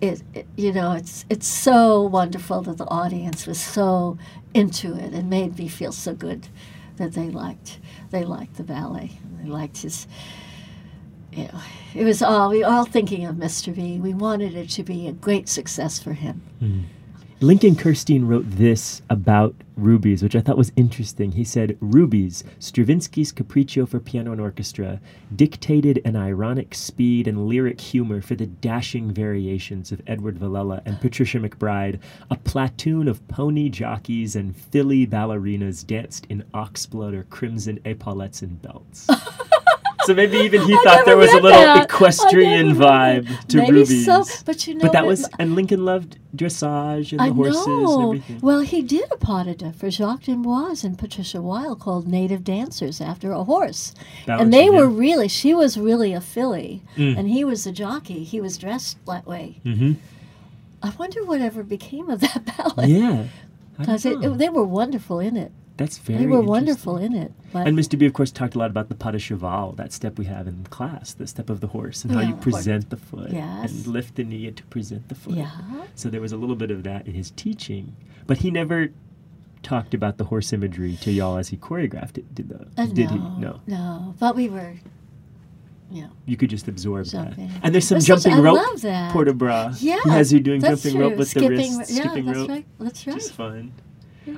it, 0.00 0.22
it 0.34 0.46
you 0.56 0.72
know, 0.72 0.92
it's 0.92 1.24
it's 1.28 1.46
so 1.46 2.02
wonderful 2.02 2.62
that 2.62 2.78
the 2.78 2.88
audience 2.88 3.46
was 3.46 3.60
so 3.60 4.18
into 4.54 4.94
it 4.96 5.12
and 5.12 5.30
made 5.30 5.58
me 5.58 5.68
feel 5.68 5.92
so 5.92 6.14
good 6.14 6.48
that 6.96 7.12
they 7.12 7.30
liked 7.30 7.78
they 8.10 8.22
liked 8.22 8.56
the 8.56 8.62
ballet 8.62 9.10
they 9.40 9.48
liked 9.48 9.78
his 9.78 10.06
you 11.32 11.44
know, 11.44 11.60
it 11.94 12.04
was 12.04 12.22
all 12.22 12.50
we 12.50 12.58
were 12.58 12.66
all 12.66 12.84
thinking 12.84 13.24
of 13.24 13.36
Mr. 13.36 13.74
B. 13.74 13.98
We 13.98 14.12
wanted 14.12 14.54
it 14.54 14.68
to 14.70 14.82
be 14.82 15.08
a 15.08 15.12
great 15.12 15.48
success 15.48 15.98
for 15.98 16.12
him. 16.12 16.42
Mm. 16.62 16.82
Lincoln 17.42 17.74
Kirstein 17.74 18.28
wrote 18.28 18.48
this 18.48 19.02
about 19.10 19.56
Rubies, 19.76 20.22
which 20.22 20.36
I 20.36 20.40
thought 20.40 20.56
was 20.56 20.70
interesting. 20.76 21.32
He 21.32 21.42
said, 21.42 21.76
Rubies, 21.80 22.44
Stravinsky's 22.60 23.32
Capriccio 23.32 23.88
for 23.88 23.98
piano 23.98 24.30
and 24.30 24.40
orchestra, 24.40 25.00
dictated 25.34 26.00
an 26.04 26.14
ironic 26.14 26.72
speed 26.72 27.26
and 27.26 27.48
lyric 27.48 27.80
humor 27.80 28.20
for 28.20 28.36
the 28.36 28.46
dashing 28.46 29.10
variations 29.12 29.90
of 29.90 30.00
Edward 30.06 30.38
Villella 30.38 30.82
and 30.86 31.00
Patricia 31.00 31.40
McBride. 31.40 31.98
A 32.30 32.36
platoon 32.36 33.08
of 33.08 33.26
pony 33.26 33.68
jockeys 33.68 34.36
and 34.36 34.56
filly 34.56 35.04
ballerinas 35.04 35.84
danced 35.84 36.26
in 36.28 36.44
oxblood 36.54 37.12
or 37.12 37.24
crimson 37.24 37.80
epaulettes 37.84 38.42
and 38.42 38.62
belts. 38.62 39.08
so 40.04 40.14
maybe 40.14 40.38
even 40.38 40.60
he 40.62 40.74
I 40.74 40.82
thought 40.84 41.04
there 41.04 41.16
was 41.16 41.30
a 41.32 41.36
little 41.40 41.50
that. 41.60 41.84
Equestrian 41.84 42.74
vibe 42.74 43.46
to 43.48 43.56
Maybe 43.58 43.72
Rubies. 43.72 44.04
so, 44.06 44.24
but 44.44 44.66
you 44.66 44.74
know, 44.74 44.82
But 44.82 44.92
that 44.92 45.06
was, 45.06 45.28
and 45.38 45.54
Lincoln 45.54 45.84
loved 45.84 46.18
dressage 46.36 47.10
and 47.12 47.20
the 47.20 47.24
I 47.24 47.28
horses 47.30 47.66
and 47.66 47.82
know. 47.82 48.02
everything. 48.12 48.40
Well, 48.40 48.60
he 48.60 48.82
did 48.82 49.04
a 49.12 49.16
pas 49.16 49.44
de 49.44 49.54
deux 49.54 49.72
for 49.72 49.90
Jacques 49.90 50.24
D'Amboise 50.24 50.84
and 50.84 50.98
Patricia 50.98 51.40
Wilde 51.42 51.78
called 51.80 52.08
Native 52.08 52.42
Dancers 52.44 53.00
after 53.00 53.32
a 53.32 53.44
horse. 53.44 53.94
Ballad 54.26 54.42
and 54.42 54.52
they 54.52 54.70
were 54.70 54.88
really, 54.88 55.28
she 55.28 55.54
was 55.54 55.76
really 55.78 56.12
a 56.12 56.20
filly, 56.20 56.82
Mm. 56.96 57.18
and 57.18 57.28
he 57.28 57.44
was 57.44 57.66
a 57.66 57.72
jockey. 57.72 58.24
He 58.24 58.40
was 58.40 58.58
dressed 58.58 58.98
that 59.06 59.26
way. 59.26 59.60
hmm 59.62 59.92
I 60.82 60.90
wonder 60.98 61.24
whatever 61.24 61.62
became 61.62 62.10
of 62.10 62.20
that 62.20 62.42
ballet. 62.56 62.88
Yeah. 62.88 63.24
Because 63.78 64.02
they 64.02 64.48
were 64.48 64.64
wonderful 64.64 65.20
in 65.20 65.36
it. 65.36 65.52
That's 65.82 65.98
very 65.98 66.20
They 66.20 66.26
were 66.26 66.40
wonderful 66.40 66.96
in 66.96 67.12
it. 67.14 67.32
And 67.54 67.76
Mr. 67.76 67.98
B, 67.98 68.06
of 68.06 68.12
course, 68.12 68.30
talked 68.30 68.54
a 68.54 68.58
lot 68.58 68.70
about 68.70 68.88
the 68.88 68.94
pas 68.94 69.12
de 69.12 69.18
cheval, 69.18 69.72
that 69.72 69.92
step 69.92 70.16
we 70.18 70.24
have 70.26 70.46
in 70.46 70.64
class, 70.70 71.12
the 71.12 71.26
step 71.26 71.50
of 71.50 71.60
the 71.60 71.66
horse, 71.66 72.04
and 72.04 72.12
how 72.14 72.20
you 72.20 72.34
present 72.36 72.88
the 72.90 72.96
foot 72.96 73.30
Yes. 73.32 73.70
and 73.72 73.86
lift 73.88 74.14
the 74.14 74.24
knee 74.24 74.50
to 74.50 74.62
present 74.64 75.08
the 75.08 75.14
foot. 75.16 75.34
yeah. 75.34 75.50
So 75.96 76.08
there 76.08 76.20
was 76.20 76.32
a 76.32 76.36
little 76.36 76.56
bit 76.56 76.70
of 76.70 76.84
that 76.84 77.06
in 77.08 77.14
his 77.14 77.30
teaching, 77.32 77.96
but 78.28 78.38
he 78.38 78.50
never 78.50 78.90
talked 79.64 79.92
about 79.94 80.18
the 80.18 80.24
horse 80.24 80.52
imagery 80.52 80.96
to 81.02 81.10
y'all 81.10 81.36
as 81.36 81.48
he 81.48 81.56
choreographed 81.56 82.16
it. 82.18 82.32
Did 82.34 82.48
the? 82.48 82.66
Uh, 82.80 82.86
did 82.86 83.10
no, 83.10 83.12
he? 83.12 83.18
No. 83.40 83.60
no. 83.66 84.14
But 84.20 84.34
we 84.36 84.48
were, 84.48 84.74
Yeah. 85.90 86.06
You 86.26 86.36
could 86.36 86.48
just 86.50 86.68
absorb 86.68 87.06
Jumping. 87.06 87.48
that. 87.48 87.60
And 87.64 87.74
there's 87.74 87.86
some 87.86 88.00
such- 88.00 88.22
jumping 88.24 88.32
I 88.40 88.42
rope 88.42 88.56
love 88.56 88.80
that. 88.82 89.12
port 89.12 89.26
de 89.26 89.34
bras. 89.34 89.82
Yeah, 89.82 89.98
He 90.04 90.10
has 90.10 90.32
you 90.32 90.40
doing 90.40 90.60
that's 90.60 90.82
jumping 90.82 90.98
rope 91.00 91.10
true. 91.12 91.18
with 91.18 91.28
skipping, 91.28 91.50
the 91.72 91.78
wrist, 91.78 91.90
yeah, 91.90 92.02
skipping 92.04 92.24
that's 92.26 92.38
rope. 92.38 92.48
right. 92.48 92.66
That's 92.80 93.06
right. 93.06 93.16
Is 93.18 93.30
fun. 93.30 93.72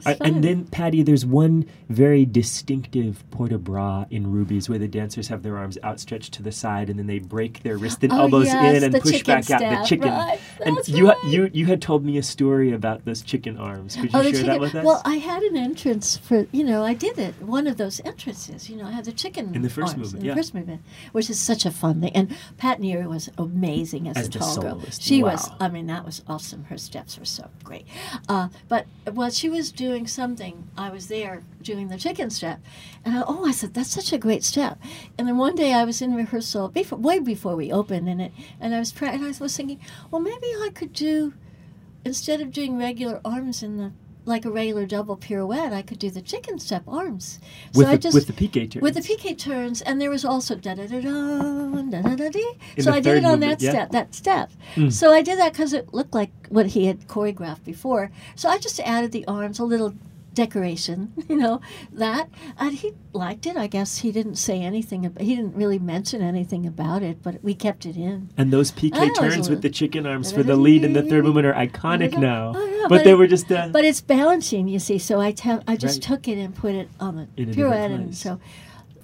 I- 0.06 0.16
and 0.20 0.42
then, 0.42 0.64
Patty, 0.66 1.02
there's 1.02 1.26
one 1.26 1.66
very 1.88 2.24
distinctive 2.24 3.22
port 3.30 3.50
de 3.50 3.58
bras 3.58 4.06
in 4.10 4.30
Rubies 4.32 4.68
where 4.68 4.78
the 4.78 4.88
dancers 4.88 5.28
have 5.28 5.42
their 5.42 5.56
arms 5.58 5.76
outstretched 5.84 6.32
to 6.34 6.42
the 6.42 6.52
side 6.52 6.88
and 6.88 6.98
then 6.98 7.06
they 7.06 7.18
break 7.18 7.62
their 7.62 7.76
wrist 7.76 8.02
and 8.02 8.12
Oh, 8.12 8.20
elbows 8.22 8.46
yes, 8.46 8.76
in 8.82 8.84
and 8.84 9.02
push 9.02 9.12
chicken 9.18 9.40
back 9.40 9.50
out 9.50 9.60
the 9.82 9.86
chicken. 9.86 10.08
right, 10.10 10.38
and 10.64 10.76
that's 10.76 10.88
you, 10.88 11.08
right. 11.08 11.24
you, 11.24 11.50
you 11.52 11.66
had 11.66 11.82
told 11.82 12.04
me 12.04 12.16
a 12.18 12.22
story 12.22 12.72
about 12.72 13.04
those 13.04 13.22
chicken 13.22 13.56
arms. 13.58 13.96
Could 13.96 14.12
you 14.12 14.18
Oh, 14.18 14.22
share 14.22 14.42
that 14.44 14.60
with 14.60 14.74
us? 14.74 14.84
Well, 14.84 15.02
I 15.04 15.16
had 15.16 15.42
an 15.42 15.56
entrance 15.56 16.16
for 16.16 16.46
you 16.52 16.64
know 16.64 16.84
I 16.84 16.94
did 16.94 17.18
it 17.18 17.34
one 17.42 17.66
of 17.66 17.76
those 17.76 18.00
entrances. 18.04 18.70
You 18.70 18.76
know 18.76 18.86
I 18.86 18.92
had 18.92 19.04
the 19.04 19.12
chicken 19.12 19.54
In 19.54 19.62
the 19.62 19.68
first 19.70 19.94
arms 19.94 19.98
movement, 20.14 20.22
in 20.22 20.26
yeah. 20.28 20.34
the 20.34 20.38
first 20.40 20.54
movement, 20.54 20.82
which 21.12 21.28
is 21.28 21.40
such 21.40 21.66
a 21.66 21.70
fun 21.70 22.00
thing. 22.00 22.12
And 22.14 22.36
Pat 22.56 22.80
Neary 22.80 23.06
was 23.08 23.30
amazing 23.38 24.08
as, 24.08 24.16
As 24.16 24.26
a 24.28 24.30
tall 24.30 24.56
girl. 24.60 24.82
She 24.98 25.22
was. 25.22 25.50
I 25.60 25.68
mean, 25.68 25.86
that 25.88 26.04
was 26.04 26.22
awesome. 26.28 26.64
Her 26.64 26.78
steps 26.78 27.18
were 27.18 27.24
so 27.24 27.48
great. 27.62 27.86
Uh, 28.28 28.48
but 28.68 28.86
while 29.12 29.30
she 29.30 29.48
was 29.48 29.72
doing 29.74 30.06
something, 30.06 30.68
I 30.76 30.90
was 30.90 31.08
there 31.08 31.42
doing 31.62 31.88
the 31.88 31.98
chicken 31.98 32.30
step, 32.30 32.60
and 33.04 33.16
I, 33.16 33.24
oh, 33.26 33.44
I 33.44 33.52
said 33.52 33.74
that's 33.74 33.90
such 33.90 34.12
a 34.12 34.18
great 34.18 34.44
step. 34.44 34.78
And 35.18 35.26
then 35.26 35.36
one 35.36 35.54
day 35.54 35.72
I 35.72 35.84
was 35.84 36.00
in 36.00 36.14
rehearsal 36.14 36.68
before, 36.68 36.98
way 36.98 37.18
before 37.18 37.56
we 37.56 37.72
opened, 37.72 38.08
and 38.08 38.20
it, 38.20 38.32
and 38.60 38.74
I 38.74 38.78
was 38.78 38.92
pra- 38.92 39.10
and 39.10 39.24
I 39.24 39.32
was 39.38 39.56
thinking, 39.56 39.80
well, 40.10 40.20
maybe 40.20 40.46
I 40.46 40.70
could 40.74 40.92
do 40.92 41.34
instead 42.04 42.40
of 42.40 42.52
doing 42.52 42.78
regular 42.78 43.20
arms 43.24 43.62
in 43.62 43.76
the 43.78 43.92
like 44.26 44.44
a 44.44 44.50
regular 44.50 44.86
double 44.86 45.16
pirouette, 45.16 45.72
I 45.72 45.82
could 45.82 45.98
do 45.98 46.10
the 46.10 46.22
chicken 46.22 46.58
step 46.58 46.82
arms. 46.88 47.40
with, 47.74 47.86
so 47.86 47.92
I 47.92 47.96
the, 47.96 47.98
just 47.98 48.14
with 48.14 48.26
the 48.26 48.32
piqué 48.32 48.70
turns. 48.70 48.82
with 48.82 48.94
the 48.94 49.00
piqué 49.00 49.36
turns, 49.36 49.82
and 49.82 50.00
there 50.00 50.10
was 50.10 50.24
also 50.24 50.54
da 50.54 50.74
da 50.74 50.86
da 50.86 51.00
da 51.00 51.82
da 51.82 52.02
da 52.02 52.16
da 52.16 52.28
dee. 52.30 52.52
So 52.80 52.92
I 52.92 53.00
did 53.00 53.18
it 53.18 53.24
on 53.24 53.32
movement, 53.32 53.60
that 53.60 53.64
yeah. 53.64 53.70
step, 53.70 53.90
that 53.90 54.14
step. 54.14 54.50
Mm. 54.76 54.92
So 54.92 55.12
I 55.12 55.22
did 55.22 55.38
that 55.38 55.52
because 55.52 55.72
it 55.72 55.92
looked 55.92 56.14
like 56.14 56.30
what 56.48 56.66
he 56.66 56.86
had 56.86 57.06
choreographed 57.06 57.64
before. 57.64 58.10
So 58.34 58.48
I 58.48 58.58
just 58.58 58.80
added 58.80 59.12
the 59.12 59.26
arms, 59.26 59.58
a 59.58 59.64
little 59.64 59.94
decoration, 60.34 61.12
you 61.28 61.36
know, 61.36 61.60
that, 61.92 62.28
and 62.58 62.74
he 62.74 62.92
liked 63.12 63.46
it. 63.46 63.56
I 63.56 63.66
guess 63.66 63.98
he 63.98 64.12
didn't 64.12 64.36
say 64.36 64.60
anything. 64.60 65.06
About, 65.06 65.22
he 65.22 65.34
didn't 65.36 65.54
really 65.54 65.78
mention 65.78 66.20
anything 66.22 66.66
about 66.66 67.02
it, 67.02 67.22
but 67.22 67.42
we 67.42 67.54
kept 67.54 67.86
it 67.86 67.96
in. 67.96 68.30
And 68.36 68.52
those 68.52 68.70
piqué 68.72 69.14
turns 69.14 69.48
with 69.48 69.62
the 69.62 69.70
chicken 69.70 70.06
arms 70.06 70.32
for 70.32 70.42
the 70.42 70.56
lead 70.66 70.84
and 70.84 70.94
the 70.94 71.02
third 71.02 71.24
movement 71.24 71.46
are 71.46 71.54
iconic 71.54 72.18
now. 72.18 72.52
Oh, 72.54 72.66
yeah, 72.66 72.82
but, 72.82 72.88
but 72.90 73.04
they 73.04 73.12
it- 73.12 73.18
were 73.18 73.26
just 73.26 73.50
uh, 73.50 73.68
But 73.68 73.84
it's 73.84 74.00
balancing, 74.00 74.68
you 74.68 74.78
see. 74.78 74.98
So 74.98 75.20
I 75.20 75.32
te- 75.32 75.60
I 75.66 75.76
just 75.76 75.96
Right. 75.96 76.02
took 76.16 76.28
it 76.28 76.38
and 76.38 76.54
put 76.54 76.74
it 76.74 76.88
on 77.00 77.28
the 77.36 77.44
pirouette, 77.46 77.90
and 77.92 78.14
so 78.16 78.40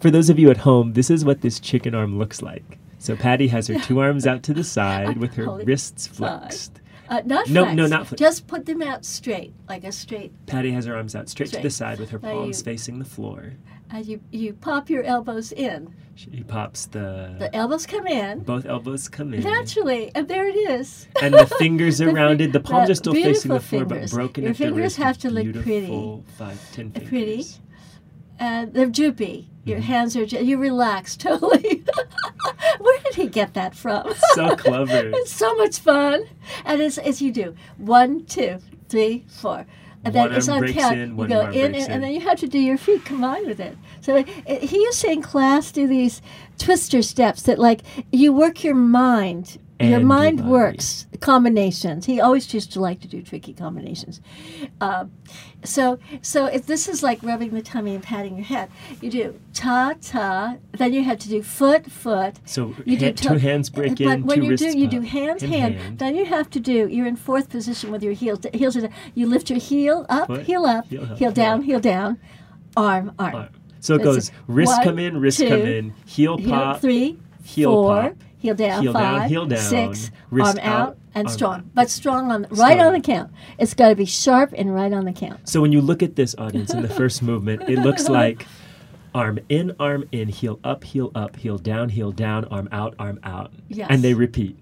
For 0.00 0.10
those 0.10 0.30
of 0.30 0.38
you 0.38 0.50
at 0.50 0.58
home, 0.58 0.94
this 0.94 1.10
is 1.10 1.24
what 1.24 1.40
this 1.42 1.60
chicken 1.60 1.94
arm 1.94 2.18
looks 2.18 2.42
like. 2.42 2.78
So 2.98 3.16
Patty 3.16 3.48
has 3.48 3.66
her 3.68 3.78
two 3.78 4.00
arms 4.00 4.26
out 4.26 4.42
to 4.44 4.54
the 4.54 4.64
side 4.76 5.16
with 5.18 5.34
her 5.34 5.50
wrists 5.64 6.06
flexed. 6.06 6.79
Uh, 7.10 7.20
not 7.26 7.48
No, 7.50 7.62
flexed. 7.64 7.76
no, 7.76 7.86
not 7.86 8.06
flexed. 8.06 8.18
Just 8.18 8.46
put 8.46 8.64
them 8.66 8.80
out 8.80 9.04
straight, 9.04 9.52
like 9.68 9.84
a 9.84 9.92
straight. 9.92 10.32
Patty 10.46 10.70
has 10.72 10.86
her 10.86 10.96
arms 10.96 11.14
out 11.14 11.28
straight, 11.28 11.50
to 11.52 11.60
the 11.60 11.68
side 11.70 11.98
with 12.00 12.10
her 12.10 12.18
Now 12.22 12.32
palms 12.32 12.58
you- 12.60 12.64
facing 12.64 12.98
the 12.98 13.04
floor. 13.04 13.52
And 13.92 14.06
you 14.06 14.20
you 14.30 14.52
pop 14.52 14.88
your 14.88 15.02
elbows 15.02 15.50
in. 15.50 15.92
She 16.14 16.44
pops 16.46 16.86
the, 16.86 17.34
The 17.40 17.52
elbows 17.56 17.86
come 17.86 18.06
in 18.06 18.40
both 18.40 18.64
elbows 18.64 19.08
come 19.08 19.34
in. 19.34 19.40
naturally, 19.42 20.12
and 20.14 20.28
there 20.28 20.46
it 20.46 20.54
is. 20.54 21.08
And 21.20 21.34
the 21.34 21.46
fingers 21.58 22.00
are 22.02 22.04
The 22.06 22.12
rounded. 22.12 22.52
The 22.52 22.60
palms 22.60 22.86
the 22.86 22.92
are 22.92 22.94
still 22.94 23.14
facing 23.14 23.50
the 23.52 23.58
floor, 23.58 23.84
but 23.84 24.08
broken 24.10 24.44
Your 24.44 24.54
fingers 24.54 24.94
have 24.96 25.18
to 25.18 25.30
look 25.30 25.52
pretty. 25.64 26.22
Five, 26.38 26.58
ten 26.72 26.92
fingers. 26.92 27.08
Pretty. 27.08 27.44
and 28.38 28.72
they're 28.72 28.86
droopy. 28.86 29.48
Your 29.64 29.78
Mhm. 29.78 29.82
hands 29.82 30.16
are. 30.16 30.22
You 30.24 30.56
relax 30.58 31.16
totally. 31.26 31.82
Where 32.78 32.98
did 33.10 33.22
he 33.22 33.28
get 33.28 33.54
that 33.54 33.74
from? 33.74 34.12
So 34.34 34.56
clever. 34.56 35.10
it's 35.14 35.32
so 35.44 35.54
much 35.56 35.78
fun, 35.78 36.24
and 36.64 36.80
it's 36.80 36.98
as 36.98 37.20
you 37.22 37.32
do 37.32 37.54
one, 37.78 38.24
two, 38.24 38.58
three, 38.88 39.24
four. 39.28 39.66
And 40.02 40.14
One 40.14 40.28
then 40.30 40.38
it's 40.38 40.48
on 40.48 40.66
count. 40.72 40.98
in, 40.98 41.18
you 41.18 41.28
go 41.28 41.40
in, 41.50 41.66
and, 41.66 41.76
in. 41.76 41.90
and 41.90 42.02
then 42.02 42.12
you 42.12 42.20
have 42.20 42.38
to 42.38 42.48
do 42.48 42.58
your 42.58 42.78
feet 42.78 43.04
combined 43.04 43.46
with 43.46 43.60
it. 43.60 43.76
So 44.00 44.16
it, 44.16 44.28
it- 44.46 44.62
he 44.62 44.78
used 44.78 45.02
to 45.02 45.10
in 45.10 45.20
class 45.20 45.70
do 45.70 45.86
these 45.86 46.22
twister 46.56 47.02
steps 47.02 47.42
that 47.42 47.58
like 47.58 47.82
you 48.10 48.32
work 48.32 48.64
your 48.64 48.74
mind. 48.74 49.58
Your 49.88 50.00
mind 50.00 50.38
body. 50.38 50.50
works 50.50 51.06
combinations. 51.20 52.06
He 52.06 52.20
always 52.20 52.52
used 52.52 52.72
to 52.72 52.80
like 52.80 53.00
to 53.00 53.08
do 53.08 53.22
tricky 53.22 53.52
combinations. 53.52 54.20
Um, 54.80 55.12
so, 55.64 55.98
so 56.22 56.46
if 56.46 56.66
this 56.66 56.88
is 56.88 57.02
like 57.02 57.22
rubbing 57.22 57.50
the 57.50 57.62
tummy 57.62 57.94
and 57.94 58.02
patting 58.02 58.36
your 58.36 58.44
head, 58.44 58.70
you 59.00 59.10
do 59.10 59.40
ta 59.54 59.94
ta. 60.02 60.56
Then 60.72 60.92
you 60.92 61.04
have 61.04 61.18
to 61.18 61.28
do 61.28 61.42
foot 61.42 61.90
foot. 61.90 62.36
So 62.44 62.74
You 62.84 62.98
do 62.98 63.12
to- 63.12 63.28
two 63.28 63.34
hands 63.34 63.70
break 63.70 63.92
but 63.92 64.00
in, 64.00 64.08
But 64.22 64.26
when 64.26 64.40
two 64.40 64.46
you 64.46 64.56
do, 64.56 64.78
you 64.78 64.86
do 64.86 65.00
hand, 65.00 65.42
and 65.42 65.52
hand, 65.52 65.98
Then 65.98 66.14
you 66.14 66.24
have 66.26 66.50
to 66.50 66.60
do. 66.60 66.88
You're 66.88 67.06
in 67.06 67.16
fourth 67.16 67.48
position 67.48 67.90
with 67.90 68.02
your 68.02 68.12
heels. 68.12 68.40
Heels. 68.52 68.76
Are, 68.76 68.88
you 69.14 69.26
lift 69.26 69.50
your 69.50 69.58
heel 69.58 70.06
up, 70.08 70.26
Foot, 70.26 70.42
heel 70.42 70.64
up, 70.64 70.86
heel 70.86 71.04
heel, 71.04 71.12
up, 71.12 71.18
heel 71.18 71.32
down, 71.32 71.62
heel 71.62 71.80
down, 71.80 72.18
arm, 72.76 73.12
arm. 73.18 73.34
Alright. 73.34 73.50
So 73.80 73.94
it 73.94 73.98
That's 74.02 74.28
goes 74.28 74.32
wrist 74.46 74.82
come 74.82 74.98
in, 74.98 75.18
wrist 75.18 75.38
come 75.40 75.62
in, 75.62 75.94
heel 76.06 76.36
Heel 76.36 76.50
pop, 76.50 76.80
three, 76.80 77.18
heel 77.42 77.72
four, 77.72 78.02
pop, 78.02 78.16
heel 78.40 78.54
down, 78.54 78.82
heel 78.82 78.92
down, 78.92 79.20
five, 79.20 79.30
heel 79.30 79.46
down, 79.46 79.58
six, 79.60 80.10
wrist 80.30 80.58
arm 80.58 80.66
out, 80.66 80.88
out, 80.88 80.98
and 81.14 81.28
arm 81.28 81.34
strong. 81.36 81.54
out. 81.60 81.74
But 81.74 81.90
strong 81.90 82.32
on 82.32 82.42
right 82.50 82.72
Strong. 82.72 82.80
on 82.80 82.92
the 82.94 83.00
count. 83.00 83.30
It's 83.58 83.74
got 83.74 83.90
to 83.90 83.94
be 83.94 84.04
sharp 84.06 84.52
and 84.56 84.74
right 84.74 84.92
on 84.92 85.04
the 85.04 85.12
count. 85.12 85.48
So 85.48 85.60
when 85.60 85.70
you 85.72 85.80
look 85.80 86.02
at 86.02 86.16
this 86.16 86.34
audience 86.38 86.74
in 86.74 86.82
the 86.82 86.88
first 86.88 87.22
movement, 87.30 87.68
it 87.68 87.78
looks 87.78 88.08
like 88.08 88.46
arm 89.14 89.38
in, 89.48 89.74
arm 89.78 90.04
in, 90.12 90.28
heel 90.28 90.58
up, 90.64 90.84
heel 90.84 91.12
up, 91.14 91.36
heel 91.36 91.58
down, 91.58 91.88
heel 91.90 92.12
down, 92.12 92.44
arm 92.46 92.68
out, 92.72 92.94
arm 92.98 93.20
out. 93.24 93.52
Yes. 93.68 93.86
And 93.90 94.02
they 94.02 94.14
repeat. 94.14 94.56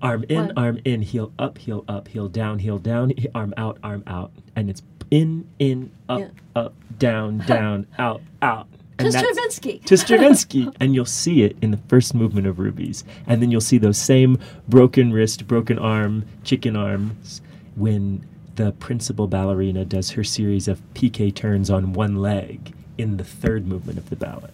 Arm 0.00 0.24
in, 0.28 0.46
One. 0.46 0.52
arm 0.58 0.78
in, 0.84 1.00
heel 1.02 1.32
up, 1.38 1.58
heel 1.58 1.84
up, 1.86 2.08
heel 2.08 2.28
down, 2.28 2.58
heel 2.58 2.78
down, 2.78 3.12
arm 3.34 3.54
out, 3.56 3.78
arm 3.84 4.02
out. 4.06 4.32
And 4.56 4.68
it's 4.68 4.82
in, 5.10 5.48
in, 5.58 5.92
up, 6.08 6.20
Yeah. 6.20 6.28
up, 6.56 6.74
down, 6.98 7.38
down, 7.46 7.86
out, 7.98 8.20
out. 8.40 8.66
To 9.02 9.06
And 9.08 9.14
that's- 9.14 9.34
Stravinsky. 9.56 9.78
to 9.86 9.96
Stravinsky. 9.96 10.68
and 10.80 10.94
you'll 10.94 11.04
see 11.04 11.42
it 11.42 11.56
in 11.62 11.70
the 11.70 11.76
first 11.88 12.14
movement 12.14 12.46
of 12.46 12.58
Rubies. 12.58 13.04
And 13.26 13.40
then 13.42 13.50
you'll 13.50 13.60
see 13.60 13.78
those 13.78 13.98
same 13.98 14.38
broken 14.68 15.12
wrist, 15.12 15.46
broken 15.46 15.78
arm, 15.78 16.24
chicken 16.44 16.76
arms 16.76 17.40
when 17.76 18.24
the 18.56 18.72
principal 18.72 19.26
ballerina 19.26 19.84
does 19.84 20.10
her 20.10 20.24
series 20.24 20.68
of 20.68 20.80
piqué 20.94 21.34
turns 21.34 21.70
on 21.70 21.92
one 21.94 22.16
leg 22.16 22.74
in 22.98 23.16
the 23.16 23.24
third 23.24 23.66
movement 23.66 23.98
of 23.98 24.10
the 24.10 24.16
ballet. 24.16 24.50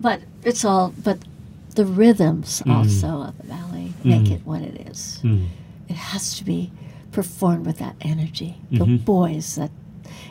But 0.00 0.20
it's 0.42 0.64
all. 0.64 0.92
But 1.02 1.18
the 1.76 1.84
rhythms 1.86 2.62
Mm. 2.66 2.74
also 2.74 3.22
of 3.22 3.38
the 3.38 3.44
ballet 3.44 3.92
make 4.04 4.22
Mm. 4.24 4.32
it 4.32 4.40
what 4.44 4.62
it 4.62 4.88
is. 4.90 5.20
Mm. 5.22 5.46
It 5.88 5.96
has 5.96 6.36
to 6.38 6.44
be 6.44 6.72
performed 7.12 7.66
with 7.66 7.78
that 7.78 7.94
energy. 8.00 8.56
The 8.70 8.84
Mhm. 8.84 9.04
boys 9.04 9.54
that 9.56 9.70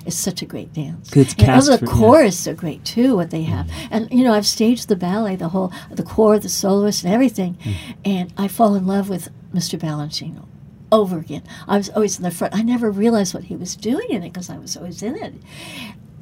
is 0.06 0.16
such 0.18 0.42
a 0.42 0.46
great 0.46 0.74
dance. 0.74 1.12
and 1.16 1.38
cast 1.38 1.70
for- 1.72 1.78
the 1.78 1.86
yeah. 1.86 1.92
chorus 1.92 2.48
are 2.48 2.54
great 2.54 2.84
too. 2.86 3.16
What 3.16 3.30
they 3.32 3.44
have, 3.44 3.70
and 3.90 4.10
you 4.12 4.24
know, 4.24 4.34
I've 4.34 4.46
staged 4.48 4.88
the 4.88 4.96
ballet, 4.96 5.36
the 5.36 5.50
whole, 5.50 5.72
the 5.92 6.04
corps, 6.04 6.40
the 6.40 6.50
soloist, 6.50 7.04
and 7.04 7.14
everything, 7.14 7.58
Mm. 7.64 7.74
and 8.06 8.34
I 8.38 8.48
fall 8.48 8.76
in 8.76 8.86
love 8.88 9.10
with 9.10 9.30
Mr. 9.54 9.78
Balanchine 9.80 10.44
over 10.92 11.20
again. 11.20 11.44
I 11.68 11.78
was 11.78 11.90
always 11.90 12.18
in 12.18 12.24
the 12.24 12.32
front. 12.32 12.54
I 12.56 12.62
never 12.64 12.92
realized 12.92 13.34
what 13.34 13.46
he 13.46 13.56
was 13.56 13.76
doing 13.76 14.08
in 14.10 14.24
it 14.24 14.34
because 14.34 14.50
I 14.50 14.58
was 14.58 14.76
always 14.76 15.02
in 15.02 15.16
it. 15.16 15.34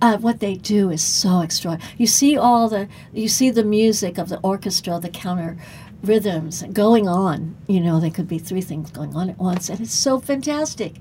Uh, 0.01 0.17
what 0.17 0.39
they 0.39 0.55
do 0.55 0.89
is 0.91 1.01
so 1.01 1.41
extraordinary. 1.41 1.91
You 1.97 2.07
see 2.07 2.37
all 2.37 2.69
the, 2.69 2.87
you 3.11 3.27
see 3.27 3.49
the 3.49 3.63
music 3.65 4.17
of 4.17 4.29
the 4.29 4.39
orchestra, 4.39 4.97
the 4.99 5.09
counter 5.09 5.57
rhythms 6.03 6.63
going 6.71 7.07
on. 7.07 7.55
You 7.67 7.81
know, 7.81 7.99
there 7.99 8.09
could 8.11 8.27
be 8.27 8.39
three 8.39 8.61
things 8.61 8.91
going 8.91 9.15
on 9.15 9.29
at 9.29 9.37
once, 9.37 9.69
and 9.69 9.81
it's 9.81 9.93
so 9.93 10.19
fantastic. 10.19 10.95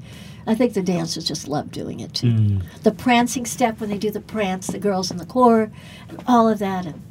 I 0.48 0.54
think 0.54 0.72
the 0.74 0.82
dancers 0.82 1.24
just 1.24 1.46
love 1.46 1.70
doing 1.70 2.00
it 2.00 2.14
too. 2.14 2.32
Mm. 2.32 2.82
The 2.82 2.90
prancing 2.90 3.44
step 3.46 3.80
when 3.80 3.90
they 3.90 3.98
do 3.98 4.10
the 4.10 4.20
prance, 4.20 4.66
the 4.68 4.78
girls 4.78 5.10
in 5.10 5.18
the 5.18 5.26
corps, 5.26 5.70
and 6.08 6.24
all 6.26 6.48
of 6.48 6.58
that, 6.58 6.86
and 6.86 7.02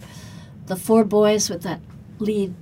the 0.65 0.75
four 0.75 1.05
boys 1.05 1.49
with 1.49 1.61
that 1.61 1.79
lead 2.19 2.53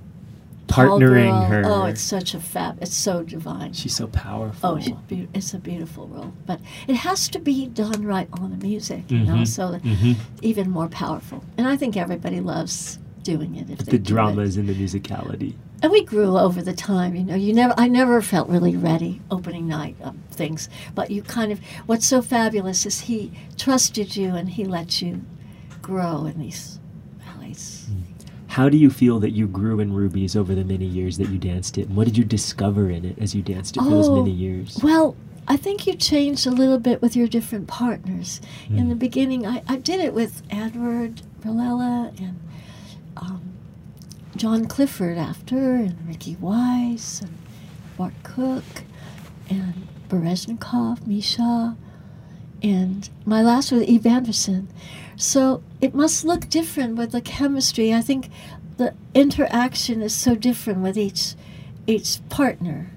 Partnering 0.68 1.46
her. 1.48 1.62
Oh, 1.64 1.84
it's 1.84 2.00
such 2.00 2.34
a 2.34 2.40
fab. 2.40 2.82
It's 2.82 2.94
so 2.94 3.22
divine. 3.22 3.72
She's 3.72 3.94
so 3.94 4.08
powerful. 4.08 4.70
Oh, 4.70 4.80
she's 4.80 4.94
be- 5.06 5.28
it's 5.32 5.54
a 5.54 5.58
beautiful 5.60 6.08
role, 6.08 6.32
but 6.44 6.60
it 6.88 6.96
has 6.96 7.28
to 7.28 7.38
be 7.38 7.66
done 7.68 8.04
right 8.04 8.28
on 8.32 8.50
the 8.50 8.66
music, 8.66 9.08
you 9.10 9.18
know, 9.20 9.36
Mhm. 9.36 9.46
so 9.46 9.70
that 9.70 9.82
Mhm. 9.84 10.16
even 10.42 10.68
more 10.70 10.88
powerful. 10.88 11.44
And 11.56 11.68
I 11.68 11.76
think 11.76 11.96
everybody 11.96 12.40
loves 12.40 12.98
doing 13.22 13.54
it 13.54 13.70
if 13.70 13.78
they 13.78 13.92
The 13.92 13.98
drama 14.00 14.42
is 14.42 14.56
in 14.56 14.66
the 14.66 14.74
musicality. 14.74 15.54
And 15.82 15.92
we 15.92 16.02
grew 16.04 16.38
over 16.38 16.62
the 16.62 16.72
time, 16.72 17.14
you 17.14 17.22
know. 17.24 17.34
You 17.34 17.52
never, 17.52 17.74
I 17.76 17.86
never 17.86 18.22
felt 18.22 18.48
really 18.48 18.76
ready 18.76 19.20
opening 19.30 19.68
night 19.68 19.96
of 20.02 20.14
things, 20.30 20.68
but 20.94 21.10
you 21.10 21.22
kind 21.22 21.52
of. 21.52 21.60
What's 21.86 22.06
so 22.06 22.22
fabulous 22.22 22.86
is 22.86 23.00
he 23.02 23.30
trusted 23.58 24.16
you 24.16 24.34
and 24.34 24.48
he 24.48 24.64
let 24.64 25.02
you 25.02 25.22
grow 25.82 26.24
in 26.26 26.38
these 26.40 26.80
ballets. 27.24 27.88
How 28.48 28.68
do 28.70 28.78
you 28.78 28.88
feel 28.88 29.20
that 29.20 29.32
you 29.32 29.46
grew 29.46 29.80
in 29.80 29.92
Rubies 29.92 30.34
over 30.34 30.54
the 30.54 30.64
many 30.64 30.86
years 30.86 31.18
that 31.18 31.28
you 31.28 31.36
danced 31.38 31.76
it? 31.76 31.88
And 31.88 31.96
what 31.96 32.06
did 32.06 32.16
you 32.16 32.24
discover 32.24 32.88
in 32.88 33.04
it 33.04 33.18
as 33.18 33.34
you 33.34 33.42
danced 33.42 33.76
it 33.76 33.80
for 33.82 33.90
those 33.90 34.08
Oh, 34.08 34.14
many 34.16 34.30
years? 34.30 34.78
Well, 34.82 35.14
I 35.46 35.58
think 35.58 35.86
you 35.86 35.94
changed 35.94 36.46
a 36.46 36.50
little 36.50 36.78
bit 36.78 37.02
with 37.02 37.14
your 37.14 37.28
different 37.28 37.68
partners. 37.68 38.40
In 38.70 38.86
Mm. 38.86 38.88
the 38.88 38.94
beginning, 38.96 39.46
I, 39.46 39.62
I 39.68 39.76
did 39.76 40.00
it 40.00 40.14
with 40.14 40.42
Edward 40.50 41.20
Villella 41.42 42.12
and 42.18 42.40
um, 43.18 43.42
John 44.36 44.66
Clifford 44.66 45.18
after, 45.18 45.74
and 45.74 45.96
Ricky 46.06 46.36
Weiss, 46.36 47.22
and 47.22 47.36
Bart 47.96 48.14
Cook, 48.22 48.64
and 49.48 49.88
Baryshnikov, 50.08 51.06
Misha, 51.06 51.76
and 52.62 53.08
my 53.24 53.42
last 53.42 53.72
was 53.72 53.82
Ib 53.82 54.06
Andersen. 54.06 54.68
So 55.16 55.62
it 55.80 55.94
must 55.94 56.24
look 56.24 56.48
different 56.48 56.96
with 56.96 57.12
the 57.12 57.20
chemistry. 57.20 57.92
I 57.92 58.00
think 58.00 58.28
the 58.76 58.94
interaction 59.14 60.02
is 60.02 60.14
so 60.14 60.34
different 60.34 60.80
with 60.80 60.96
each 60.96 61.34
each 61.86 62.18
partner. 62.28 62.90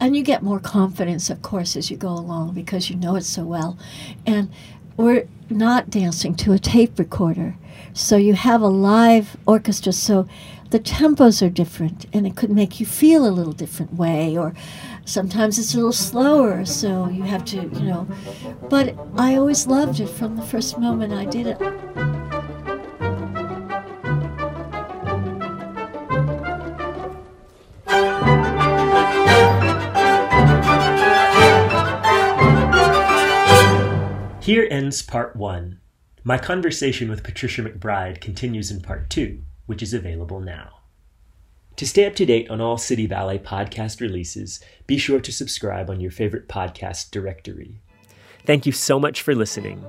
And 0.00 0.16
you 0.16 0.22
get 0.22 0.42
more 0.42 0.60
confidence, 0.60 1.30
of 1.30 1.42
course, 1.42 1.76
as 1.76 1.90
you 1.90 1.96
go 1.96 2.08
along 2.08 2.54
because 2.54 2.90
you 2.90 2.96
know 2.96 3.16
it 3.16 3.24
so 3.24 3.44
well. 3.44 3.78
And 4.26 4.50
we're 4.96 5.28
not 5.50 5.90
dancing 5.90 6.34
to 6.36 6.52
a 6.52 6.58
tape 6.58 6.98
recorder. 6.98 7.56
So 7.92 8.16
you 8.16 8.34
have 8.34 8.62
a 8.62 8.68
live 8.68 9.36
orchestra, 9.46 9.92
so 9.92 10.28
the 10.72 10.80
tempos 10.80 11.46
are 11.46 11.50
different 11.50 12.06
and 12.14 12.26
it 12.26 12.34
could 12.34 12.50
make 12.50 12.80
you 12.80 12.86
feel 12.86 13.26
a 13.26 13.28
little 13.28 13.52
different 13.52 13.92
way 13.92 14.38
or 14.38 14.54
sometimes 15.04 15.58
it's 15.58 15.74
a 15.74 15.76
little 15.76 15.92
slower 15.92 16.64
so 16.64 17.10
you 17.10 17.22
have 17.24 17.44
to 17.44 17.56
you 17.56 17.82
know. 17.82 18.08
But 18.70 18.96
i 19.18 19.36
always 19.36 19.66
loved 19.66 20.00
it 20.00 20.08
from 20.08 20.34
the 20.34 20.42
first 20.42 20.78
moment 20.78 21.12
i 21.12 21.26
did 21.26 21.46
it. 21.46 21.58
Here 34.42 34.66
ends 34.70 35.02
part 35.02 35.36
one. 35.36 35.80
My 36.24 36.38
conversation 36.38 37.10
with 37.10 37.22
Patricia 37.22 37.62
McBride 37.62 38.22
continues 38.22 38.70
in 38.70 38.80
part 38.80 39.10
two, 39.10 39.42
which 39.66 39.82
is 39.82 39.94
available 39.94 40.40
now. 40.40 40.80
To 41.76 41.86
stay 41.86 42.04
up 42.04 42.14
to 42.16 42.26
date 42.26 42.50
on 42.50 42.60
all 42.60 42.76
City 42.76 43.06
Ballet 43.06 43.38
podcast 43.38 44.00
releases, 44.00 44.60
be 44.86 44.98
sure 44.98 45.20
to 45.20 45.32
subscribe 45.32 45.88
on 45.88 46.00
your 46.00 46.10
favorite 46.10 46.48
podcast 46.48 47.10
directory. 47.10 47.80
Thank 48.44 48.66
you 48.66 48.72
so 48.72 48.98
much 48.98 49.22
for 49.22 49.34
listening. 49.34 49.84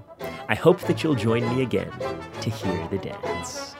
I 0.48 0.56
hope 0.56 0.80
that 0.82 1.04
you'll 1.04 1.16
join 1.16 1.48
me 1.56 1.64
again 1.64 1.92
to 2.42 2.50
hear 2.50 2.88
the 2.88 3.00
dance. 3.00 3.76